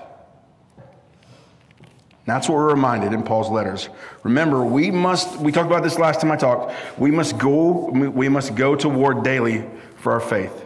That's 2.27 2.49
what 2.49 2.55
we're 2.55 2.71
reminded 2.71 3.13
in 3.13 3.23
Paul's 3.23 3.49
letters. 3.49 3.87
Remember, 4.23 4.61
we 4.61 4.91
must, 4.91 5.39
we 5.39 5.53
talked 5.53 5.67
about 5.67 5.81
this 5.81 5.97
last 5.97 6.19
time 6.19 6.29
I 6.29 6.35
talked, 6.35 6.73
we 6.99 7.09
must 7.09 7.37
go, 7.37 7.89
we 7.89 8.27
must 8.27 8.53
go 8.53 8.75
to 8.75 8.89
war 8.89 9.13
daily 9.13 9.65
for 9.95 10.11
our 10.11 10.19
faith. 10.19 10.65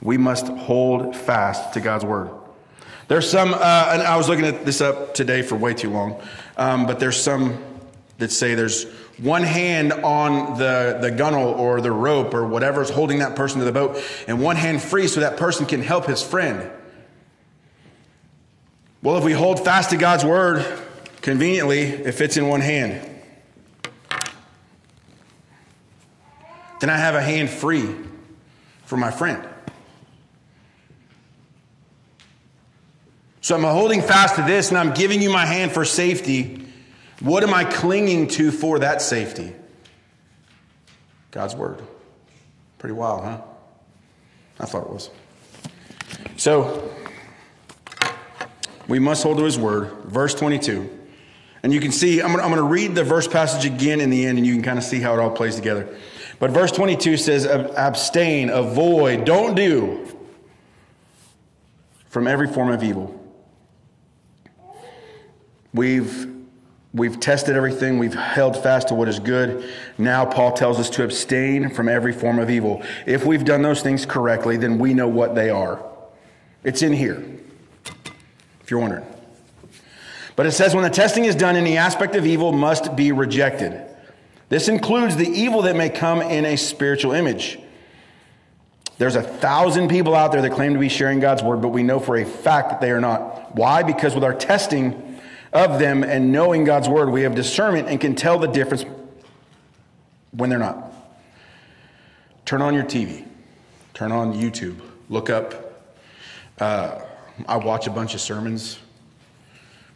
We 0.00 0.16
must 0.16 0.46
hold 0.46 1.16
fast 1.16 1.74
to 1.74 1.80
God's 1.80 2.04
word. 2.04 2.30
There's 3.08 3.28
some, 3.28 3.52
uh, 3.52 3.90
and 3.92 4.02
I 4.02 4.16
was 4.16 4.28
looking 4.28 4.44
at 4.44 4.64
this 4.64 4.80
up 4.80 5.12
today 5.12 5.42
for 5.42 5.56
way 5.56 5.74
too 5.74 5.90
long, 5.90 6.22
um, 6.56 6.86
but 6.86 7.00
there's 7.00 7.20
some 7.20 7.58
that 8.18 8.30
say 8.30 8.54
there's 8.54 8.84
one 9.18 9.42
hand 9.42 9.92
on 9.92 10.56
the, 10.56 10.98
the 11.00 11.10
gunnel 11.10 11.48
or 11.48 11.80
the 11.80 11.90
rope 11.90 12.32
or 12.32 12.46
whatever's 12.46 12.90
holding 12.90 13.18
that 13.18 13.34
person 13.34 13.58
to 13.58 13.64
the 13.64 13.72
boat, 13.72 14.00
and 14.28 14.40
one 14.40 14.54
hand 14.54 14.80
free 14.80 15.08
so 15.08 15.18
that 15.18 15.36
person 15.36 15.66
can 15.66 15.82
help 15.82 16.06
his 16.06 16.22
friend. 16.22 16.70
Well, 19.04 19.18
if 19.18 19.24
we 19.24 19.32
hold 19.32 19.62
fast 19.62 19.90
to 19.90 19.98
God's 19.98 20.24
word, 20.24 20.64
conveniently, 21.20 21.82
it 21.82 22.12
fits 22.12 22.38
in 22.38 22.48
one 22.48 22.62
hand. 22.62 23.06
Then 26.80 26.88
I 26.88 26.96
have 26.96 27.14
a 27.14 27.20
hand 27.20 27.50
free 27.50 27.86
for 28.86 28.96
my 28.96 29.10
friend. 29.10 29.46
So 33.42 33.54
I'm 33.54 33.62
holding 33.62 34.00
fast 34.00 34.36
to 34.36 34.42
this 34.42 34.70
and 34.70 34.78
I'm 34.78 34.94
giving 34.94 35.20
you 35.20 35.28
my 35.28 35.44
hand 35.44 35.72
for 35.72 35.84
safety. 35.84 36.66
What 37.20 37.42
am 37.42 37.52
I 37.52 37.64
clinging 37.64 38.28
to 38.28 38.50
for 38.50 38.78
that 38.78 39.02
safety? 39.02 39.52
God's 41.30 41.54
word. 41.54 41.82
Pretty 42.78 42.94
wild, 42.94 43.22
huh? 43.24 43.42
I 44.58 44.64
thought 44.64 44.84
it 44.84 44.90
was. 44.90 45.10
So, 46.38 46.90
we 48.88 48.98
must 48.98 49.22
hold 49.22 49.38
to 49.38 49.44
his 49.44 49.58
word. 49.58 49.90
Verse 50.04 50.34
22. 50.34 51.00
And 51.62 51.72
you 51.72 51.80
can 51.80 51.92
see, 51.92 52.20
I'm 52.20 52.32
going 52.32 52.54
to 52.56 52.62
read 52.62 52.94
the 52.94 53.04
verse 53.04 53.26
passage 53.26 53.64
again 53.64 54.00
in 54.02 54.10
the 54.10 54.26
end, 54.26 54.36
and 54.36 54.46
you 54.46 54.52
can 54.52 54.62
kind 54.62 54.78
of 54.78 54.84
see 54.84 55.00
how 55.00 55.14
it 55.14 55.18
all 55.18 55.30
plays 55.30 55.56
together. 55.56 55.88
But 56.38 56.50
verse 56.50 56.70
22 56.72 57.16
says, 57.16 57.46
abstain, 57.46 58.50
avoid, 58.50 59.24
don't 59.24 59.54
do 59.54 60.06
from 62.08 62.26
every 62.26 62.48
form 62.48 62.70
of 62.70 62.82
evil. 62.82 63.18
We've, 65.72 66.32
we've 66.92 67.18
tested 67.18 67.56
everything, 67.56 67.98
we've 67.98 68.14
held 68.14 68.62
fast 68.62 68.88
to 68.88 68.94
what 68.94 69.08
is 69.08 69.18
good. 69.18 69.68
Now, 69.96 70.26
Paul 70.26 70.52
tells 70.52 70.78
us 70.78 70.90
to 70.90 71.04
abstain 71.04 71.70
from 71.70 71.88
every 71.88 72.12
form 72.12 72.38
of 72.38 72.50
evil. 72.50 72.82
If 73.06 73.24
we've 73.24 73.44
done 73.44 73.62
those 73.62 73.82
things 73.82 74.04
correctly, 74.04 74.56
then 74.56 74.78
we 74.78 74.92
know 74.92 75.08
what 75.08 75.34
they 75.34 75.48
are. 75.48 75.82
It's 76.62 76.82
in 76.82 76.92
here, 76.92 77.24
if 78.64 78.70
you're 78.70 78.80
wondering. 78.80 79.06
But 80.34 80.46
it 80.46 80.52
says 80.52 80.74
when 80.74 80.82
the 80.82 80.90
testing 80.90 81.26
is 81.26 81.36
done, 81.36 81.54
any 81.54 81.76
aspect 81.76 82.16
of 82.16 82.26
evil 82.26 82.50
must 82.50 82.96
be 82.96 83.12
rejected. 83.12 83.80
This 84.48 84.66
includes 84.66 85.14
the 85.14 85.28
evil 85.28 85.62
that 85.62 85.76
may 85.76 85.90
come 85.90 86.20
in 86.20 86.44
a 86.44 86.56
spiritual 86.56 87.12
image. 87.12 87.60
There's 88.98 89.14
a 89.14 89.22
thousand 89.22 89.88
people 89.88 90.14
out 90.14 90.32
there 90.32 90.42
that 90.42 90.50
claim 90.50 90.72
to 90.72 90.80
be 90.80 90.88
sharing 90.88 91.20
God's 91.20 91.42
word, 91.42 91.62
but 91.62 91.68
we 91.68 91.84
know 91.84 92.00
for 92.00 92.16
a 92.16 92.24
fact 92.24 92.70
that 92.70 92.80
they 92.80 92.90
are 92.90 93.00
not. 93.00 93.54
Why? 93.54 93.84
Because 93.84 94.14
with 94.14 94.24
our 94.24 94.34
testing, 94.34 95.14
of 95.54 95.78
them 95.78 96.02
and 96.02 96.32
knowing 96.32 96.64
God's 96.64 96.88
word, 96.88 97.08
we 97.08 97.22
have 97.22 97.34
discernment 97.36 97.88
and 97.88 98.00
can 98.00 98.16
tell 98.16 98.38
the 98.38 98.48
difference 98.48 98.84
when 100.32 100.50
they're 100.50 100.58
not. 100.58 100.92
Turn 102.44 102.60
on 102.60 102.74
your 102.74 102.82
TV, 102.82 103.24
turn 103.94 104.10
on 104.10 104.34
YouTube, 104.34 104.80
look 105.08 105.30
up. 105.30 105.80
Uh, 106.58 107.00
I 107.48 107.56
watch 107.56 107.86
a 107.86 107.90
bunch 107.90 108.14
of 108.14 108.20
sermons, 108.20 108.78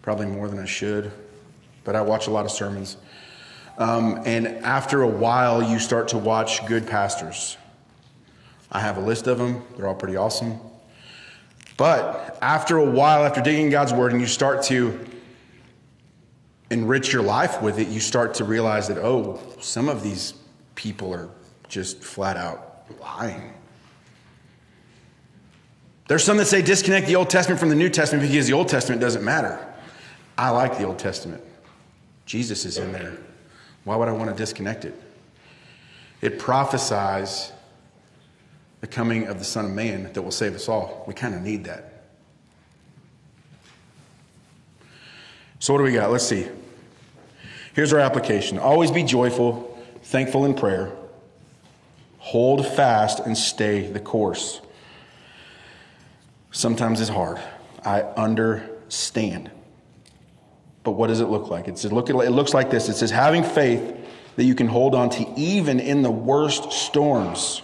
probably 0.02 0.26
more 0.26 0.48
than 0.48 0.58
I 0.58 0.64
should, 0.64 1.12
but 1.84 1.94
I 1.94 2.00
watch 2.00 2.26
a 2.26 2.30
lot 2.30 2.44
of 2.44 2.50
sermons. 2.50 2.96
Um, 3.78 4.22
and 4.26 4.46
after 4.46 5.02
a 5.02 5.08
while, 5.08 5.62
you 5.62 5.78
start 5.78 6.08
to 6.08 6.18
watch 6.18 6.66
good 6.66 6.86
pastors. 6.86 7.56
I 8.72 8.80
have 8.80 8.96
a 8.96 9.00
list 9.00 9.26
of 9.26 9.38
them, 9.38 9.62
they're 9.76 9.86
all 9.86 9.94
pretty 9.94 10.16
awesome. 10.16 10.58
But 11.76 12.36
after 12.42 12.76
a 12.76 12.84
while, 12.84 13.24
after 13.24 13.40
digging 13.40 13.70
God's 13.70 13.92
word, 13.92 14.12
and 14.12 14.20
you 14.20 14.26
start 14.26 14.64
to 14.64 14.98
enrich 16.70 17.12
your 17.12 17.22
life 17.22 17.62
with 17.62 17.78
it, 17.78 17.88
you 17.88 18.00
start 18.00 18.34
to 18.34 18.44
realize 18.44 18.88
that, 18.88 18.98
oh, 18.98 19.40
some 19.60 19.88
of 19.88 20.02
these 20.02 20.34
people 20.74 21.14
are 21.14 21.30
just 21.68 22.02
flat 22.02 22.36
out 22.36 22.84
lying. 23.00 23.54
There's 26.08 26.24
some 26.24 26.38
that 26.38 26.46
say 26.46 26.62
disconnect 26.62 27.06
the 27.06 27.16
Old 27.16 27.28
Testament 27.28 27.60
from 27.60 27.68
the 27.68 27.74
New 27.74 27.90
Testament 27.90 28.26
because 28.26 28.46
the 28.46 28.54
Old 28.54 28.68
Testament 28.68 29.00
doesn't 29.00 29.22
matter. 29.22 29.64
I 30.38 30.50
like 30.50 30.78
the 30.78 30.84
Old 30.84 30.98
Testament. 30.98 31.42
Jesus 32.24 32.64
is 32.64 32.78
in 32.78 32.92
there. 32.92 33.16
Why 33.84 33.94
would 33.94 34.08
I 34.08 34.12
want 34.12 34.30
to 34.30 34.36
disconnect 34.36 34.86
it? 34.86 34.94
It 36.22 36.38
prophesies 36.38 37.52
the 38.80 38.86
coming 38.86 39.26
of 39.26 39.38
the 39.38 39.44
Son 39.44 39.66
of 39.66 39.70
Man 39.70 40.10
that 40.12 40.22
will 40.22 40.30
save 40.30 40.54
us 40.54 40.68
all. 40.68 41.04
We 41.06 41.12
kind 41.12 41.34
of 41.34 41.42
need 41.42 41.64
that. 41.64 42.04
So, 45.58 45.74
what 45.74 45.78
do 45.78 45.84
we 45.84 45.92
got? 45.92 46.10
Let's 46.10 46.26
see. 46.26 46.46
Here's 47.74 47.92
our 47.92 48.00
application 48.00 48.58
always 48.58 48.90
be 48.90 49.02
joyful, 49.02 49.78
thankful 50.04 50.46
in 50.46 50.54
prayer, 50.54 50.90
hold 52.18 52.66
fast, 52.66 53.20
and 53.20 53.36
stay 53.36 53.90
the 53.90 54.00
course. 54.00 54.62
Sometimes 56.50 57.00
it's 57.00 57.10
hard. 57.10 57.38
I 57.84 58.02
understand. 58.02 59.50
But 60.82 60.92
what 60.92 61.08
does 61.08 61.20
it 61.20 61.26
look 61.26 61.48
like? 61.50 61.68
It's, 61.68 61.84
it, 61.84 61.92
it 61.92 62.30
looks 62.30 62.54
like 62.54 62.70
this 62.70 62.88
it 62.88 62.94
says, 62.94 63.10
having 63.10 63.42
faith 63.42 63.94
that 64.36 64.44
you 64.44 64.54
can 64.54 64.68
hold 64.68 64.94
on 64.94 65.10
to 65.10 65.26
even 65.36 65.80
in 65.80 66.02
the 66.02 66.10
worst 66.10 66.72
storms. 66.72 67.62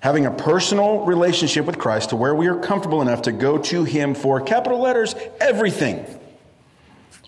Having 0.00 0.26
a 0.26 0.30
personal 0.30 1.00
relationship 1.00 1.64
with 1.64 1.78
Christ 1.78 2.10
to 2.10 2.16
where 2.16 2.34
we 2.34 2.46
are 2.46 2.58
comfortable 2.58 3.02
enough 3.02 3.22
to 3.22 3.32
go 3.32 3.58
to 3.58 3.82
Him 3.82 4.14
for 4.14 4.40
capital 4.40 4.80
letters, 4.80 5.14
everything 5.40 6.04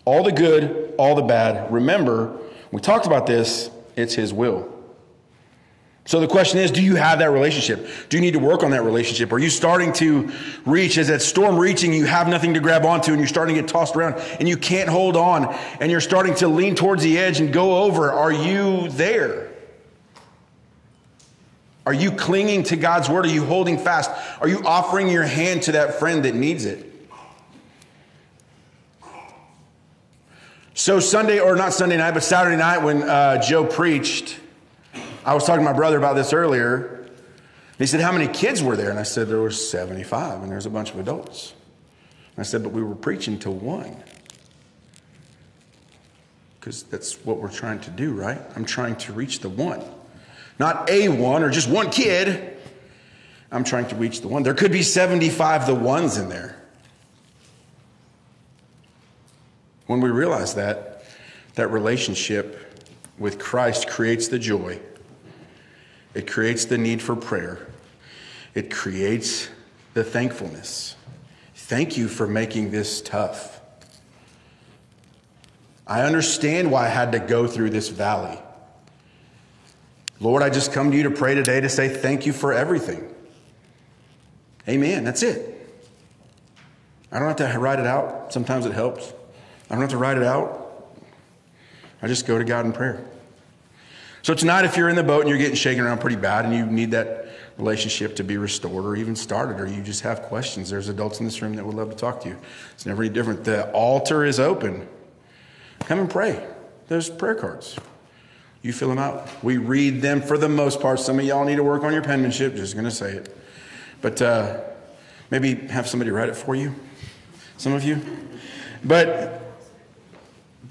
all 0.09 0.23
the 0.23 0.33
good, 0.33 0.95
all 0.99 1.15
the 1.15 1.23
bad. 1.23 1.71
Remember, 1.71 2.39
we 2.71 2.81
talked 2.81 3.07
about 3.07 3.27
this, 3.27 3.71
it's 3.95 4.15
His 4.15 4.33
will. 4.33 4.78
So 6.09 6.21
the 6.21 6.27
question 6.27 6.59
is, 6.59 6.71
do 6.71 6.83
you 6.83 6.95
have 6.97 7.19
that 7.19 7.33
relationship? 7.33 7.87
Do 8.09 8.17
you 8.17 8.23
need 8.23 8.33
to 8.33 8.39
work 8.39 8.63
on 8.63 8.71
that 8.71 8.83
relationship? 8.83 9.31
Are 9.31 9.39
you 9.39 9.51
starting 9.51 9.93
to 9.93 10.33
reach, 10.65 10.97
is 10.97 11.09
that 11.09 11.21
storm 11.21 11.59
reaching, 11.59 11.93
you 11.93 12.07
have 12.07 12.29
nothing 12.29 12.55
to 12.55 12.61
grab 12.61 12.87
onto 12.87 13.11
and 13.11 13.21
you're 13.21 13.29
starting 13.29 13.55
to 13.55 13.61
get 13.61 13.69
tossed 13.69 13.95
around 13.95 14.15
and 14.41 14.49
you 14.49 14.57
can't 14.57 14.89
hold 14.89 15.19
on 15.19 15.55
and 15.81 15.91
you're 15.91 16.01
starting 16.01 16.35
to 16.37 16.49
lean 16.49 16.75
towards 16.75 17.03
the 17.03 17.19
edge 17.19 17.41
and 17.41 17.53
go 17.53 17.83
over? 17.83 18.11
Are 18.11 18.33
you 18.33 18.89
there? 18.89 19.51
Are 21.85 21.93
you 21.93 22.11
clinging 22.11 22.63
to 22.63 22.77
God's 22.77 23.11
word? 23.11 23.27
Are 23.27 23.29
you 23.29 23.45
holding 23.45 23.77
fast? 23.77 24.11
Are 24.41 24.49
you 24.49 24.63
offering 24.65 25.11
your 25.11 25.25
hand 25.25 25.65
to 25.65 25.73
that 25.73 25.97
friend 25.97 26.25
that 26.25 26.35
needs 26.35 26.65
it? 26.65 26.91
So 30.73 31.01
Sunday, 31.01 31.39
or 31.39 31.55
not 31.55 31.75
Sunday 31.75 31.99
night, 31.99 32.15
but 32.15 32.23
Saturday 32.23 32.57
night 32.57 32.79
when 32.79 33.03
uh, 33.03 33.43
Joe 33.43 33.67
preached, 33.67 34.41
I 35.29 35.35
was 35.35 35.45
talking 35.45 35.61
to 35.63 35.71
my 35.71 35.77
brother 35.77 35.99
about 35.99 36.15
this 36.15 36.33
earlier. 36.33 37.07
He 37.77 37.85
said, 37.85 38.01
How 38.01 38.13
many 38.13 38.29
kids 38.29 38.63
were 38.63 38.77
there? 38.77 38.89
And 38.89 38.99
I 38.99 39.03
said, 39.03 39.29
There 39.29 39.41
were 39.41 39.51
75, 39.51 40.43
and 40.43 40.51
there's 40.51 40.65
a 40.65 40.71
bunch 40.71 40.91
of 40.91 40.99
adults. 40.99 41.53
And 42.35 42.41
I 42.41 42.45
said, 42.45 42.63
But 42.63 42.73
we 42.73 42.83
were 42.83 42.95
preaching 42.95 43.39
to 43.41 43.51
one. 43.51 43.95
Because 46.59 46.83
that's 46.85 47.23
what 47.27 47.43
we're 47.43 47.53
trying 47.53 47.81
to 47.81 47.91
do, 47.91 48.15
right? 48.15 48.41
I'm 48.57 48.65
trying 48.65 48.97
to 48.97 49.13
reach 49.13 49.41
the 49.41 49.51
one. 49.51 49.85
Not 50.59 50.89
a 50.89 51.11
one 51.11 51.43
or 51.43 51.51
just 51.51 51.69
one 51.69 51.91
kid. 51.91 52.57
I'm 53.53 53.65
trying 53.65 53.89
to 53.89 53.97
reach 53.97 54.23
the 54.23 54.29
one. 54.29 54.45
There 54.45 54.55
could 54.55 54.73
be 54.73 54.83
75 54.83 55.67
the 55.67 55.75
ones 55.75 56.17
in 56.17 56.31
there. 56.31 56.59
When 59.89 60.01
we 60.01 60.09
realize 60.09 60.55
that, 60.55 61.05
that 61.57 61.69
relationship 61.69 62.89
with 63.19 63.39
Christ 63.39 63.89
creates 63.89 64.29
the 64.29 64.39
joy, 64.39 64.81
it 66.15 66.31
creates 66.31 66.65
the 66.65 66.79
need 66.79 67.03
for 67.03 67.17
prayer, 67.17 67.67
it 68.55 68.71
creates 68.71 69.49
the 69.95 70.05
thankfulness. 70.05 70.97
Thank 71.55 71.97
you 71.97 72.09
for 72.09 72.27
making 72.27 72.71
this 72.71 73.03
tough. 73.03 73.61
I 75.87 76.03
understand 76.03 76.71
why 76.71 76.87
I 76.87 76.89
had 76.89 77.13
to 77.13 77.19
go 77.19 77.47
through 77.47 77.71
this 77.71 77.89
valley. 77.89 78.39
Lord, 80.21 80.43
I 80.43 80.51
just 80.51 80.73
come 80.73 80.91
to 80.91 80.97
you 80.97 81.05
to 81.05 81.11
pray 81.11 81.35
today 81.35 81.61
to 81.61 81.69
say 81.69 81.89
thank 81.89 82.27
you 82.27 82.33
for 82.33 82.53
everything. 82.53 83.15
Amen. 84.69 85.05
That's 85.05 85.23
it. 85.23 85.55
I 87.11 87.19
don't 87.19 87.29
have 87.29 87.53
to 87.53 87.59
write 87.59 87.79
it 87.79 87.87
out. 87.87 88.33
Sometimes 88.33 88.67
it 88.67 88.73
helps. 88.73 89.13
I 89.71 89.75
don't 89.75 89.81
have 89.81 89.91
to 89.91 89.99
write 89.99 90.19
it 90.19 90.25
out. 90.25 90.91
I 92.03 92.07
just 92.07 92.27
go 92.27 92.39
to 92.39 92.45
God 92.45 92.67
in 92.67 92.73
prayer. 92.73 93.05
So 94.23 94.35
tonight, 94.35 94.65
if 94.65 94.77
you're 94.77 94.89
in 94.89 94.97
the 94.97 95.03
boat 95.03 95.21
and 95.21 95.29
you're 95.29 95.39
getting 95.39 95.55
shaken 95.55 95.85
around 95.85 96.01
pretty 96.01 96.17
bad 96.17 96.45
and 96.45 96.55
you 96.55 96.67
need 96.67 96.91
that 96.91 97.29
relationship 97.57 98.17
to 98.17 98.25
be 98.25 98.37
restored 98.37 98.85
or 98.85 98.97
even 98.97 99.17
started, 99.17 99.61
or 99.61 99.67
you 99.67 99.83
just 99.83 100.03
have 100.03 100.23
questions, 100.23 100.71
there's 100.71 100.89
adults 100.89 101.21
in 101.21 101.25
this 101.25 101.41
room 101.41 101.55
that 101.55 101.65
would 101.65 101.75
love 101.75 101.91
to 101.91 101.97
talk 101.97 102.21
to 102.23 102.29
you. 102.29 102.39
It's 102.73 102.87
never 102.87 103.03
any 103.03 103.13
different. 103.13 103.45
The 103.45 103.71
altar 103.73 104.25
is 104.25 104.39
open. 104.41 104.89
Come 105.81 106.01
and 106.01 106.11
pray. 106.11 106.47
There's 106.89 107.09
prayer 107.09 107.35
cards. 107.35 107.77
You 108.63 108.73
fill 108.73 108.89
them 108.89 108.99
out. 108.99 109.29
We 109.43 109.57
read 109.57 110.03
them 110.03 110.21
for 110.21 110.37
the 110.37 110.49
most 110.49 110.81
part. 110.81 110.99
Some 110.99 111.19
of 111.19 111.25
y'all 111.25 111.45
need 111.45 111.57
to 111.57 111.65
work 111.65 111.85
on 111.85 111.93
your 111.93 112.03
penmanship. 112.03 112.55
Just 112.57 112.77
to 112.77 112.91
say 112.91 113.13
it. 113.13 113.37
But 114.01 114.21
uh, 114.21 114.61
maybe 115.31 115.55
have 115.55 115.89
somebody 115.89 116.11
write 116.11 116.29
it 116.29 116.37
for 116.37 116.55
you. 116.55 116.75
Some 117.57 117.73
of 117.73 117.85
you. 117.85 118.01
But 118.85 119.43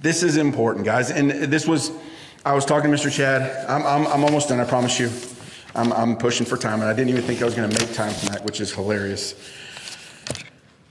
this 0.01 0.23
is 0.23 0.37
important, 0.37 0.85
guys. 0.85 1.11
And 1.11 1.31
this 1.31 1.67
was, 1.67 1.91
I 2.47 2.53
was 2.53 2.63
talking 2.63 2.89
to 2.89 2.95
Mr. 2.95 3.11
Chad. 3.11 3.65
I'm, 3.67 3.85
I'm, 3.85 4.07
I'm 4.07 4.23
almost 4.23 4.47
done, 4.47 4.61
I 4.61 4.63
promise 4.63 4.97
you. 5.01 5.11
I'm, 5.75 5.91
I'm 5.91 6.15
pushing 6.15 6.45
for 6.45 6.55
time, 6.55 6.79
and 6.79 6.85
I 6.85 6.93
didn't 6.93 7.09
even 7.09 7.23
think 7.23 7.41
I 7.41 7.45
was 7.45 7.53
going 7.53 7.69
to 7.69 7.77
make 7.77 7.93
time 7.93 8.13
tonight, 8.21 8.45
which 8.45 8.61
is 8.61 8.73
hilarious. 8.73 9.35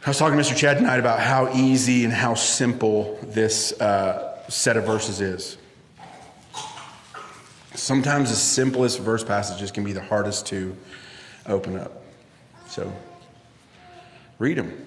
I 0.05 0.11
was 0.11 0.19
talking 0.19 0.37
to 0.37 0.45
Mr. 0.45 0.55
Chad 0.55 0.77
tonight 0.77 0.99
about 0.99 1.19
how 1.19 1.51
easy 1.55 2.05
and 2.05 2.13
how 2.13 2.35
simple 2.35 3.19
this 3.23 3.73
uh, 3.81 4.39
set 4.51 4.77
of 4.77 4.85
verses 4.85 5.23
is. 5.23 5.57
Sometimes 7.75 8.29
the 8.29 8.37
simplest 8.37 8.99
verse 8.99 9.25
passages 9.25 9.71
can 9.71 9.83
be 9.83 9.95
the 9.95 10.03
hardest 10.03 10.45
to 10.49 10.77
open 11.47 11.79
up. 11.79 12.03
So, 12.69 12.93
read 14.39 14.59
them. 14.59 14.87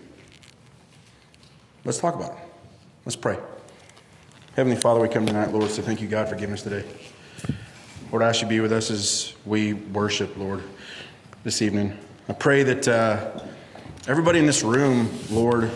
Let's 1.84 1.98
talk 1.98 2.14
about 2.14 2.38
them. 2.38 2.48
Let's 3.06 3.16
pray. 3.16 3.40
Heavenly 4.60 4.76
Father, 4.76 5.00
we 5.00 5.08
come 5.08 5.26
tonight, 5.26 5.54
Lord, 5.54 5.72
so 5.72 5.82
thank 5.82 6.02
you, 6.02 6.10
God, 6.10 6.28
for 6.28 6.36
giving 6.36 6.54
us 6.54 6.64
today. 6.64 6.84
Lord, 8.12 8.22
I 8.22 8.28
ask 8.28 8.42
you 8.42 8.48
to 8.48 8.50
be 8.50 8.60
with 8.60 8.74
us 8.74 8.92
as 8.92 9.34
we 9.46 9.72
worship, 9.72 10.36
Lord, 10.36 10.62
this 11.46 11.62
evening. 11.62 11.98
I 12.28 12.34
pray 12.34 12.64
that 12.64 12.86
uh, 12.86 13.40
everybody 14.06 14.38
in 14.38 14.46
this 14.46 14.62
room, 14.62 15.10
Lord, 15.32 15.72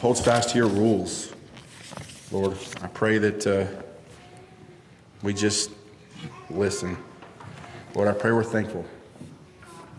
holds 0.00 0.20
fast 0.20 0.50
to 0.50 0.56
your 0.56 0.68
rules. 0.68 1.34
Lord, 2.30 2.56
I 2.82 2.86
pray 2.86 3.18
that 3.18 3.46
uh, 3.48 3.82
we 5.24 5.34
just 5.34 5.72
listen. 6.50 6.96
Lord, 7.96 8.06
I 8.06 8.12
pray 8.12 8.30
we're 8.30 8.44
thankful. 8.44 8.84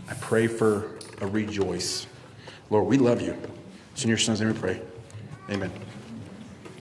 I 0.10 0.14
pray 0.14 0.48
for 0.48 0.92
a 1.20 1.28
rejoice. 1.28 2.08
Lord, 2.70 2.88
we 2.88 2.98
love 2.98 3.22
you. 3.22 3.38
It's 3.92 4.04
in 4.04 4.08
your 4.08 4.18
son's 4.18 4.40
name 4.40 4.54
we 4.54 4.58
pray. 4.58 4.82
Amen. 5.50 5.70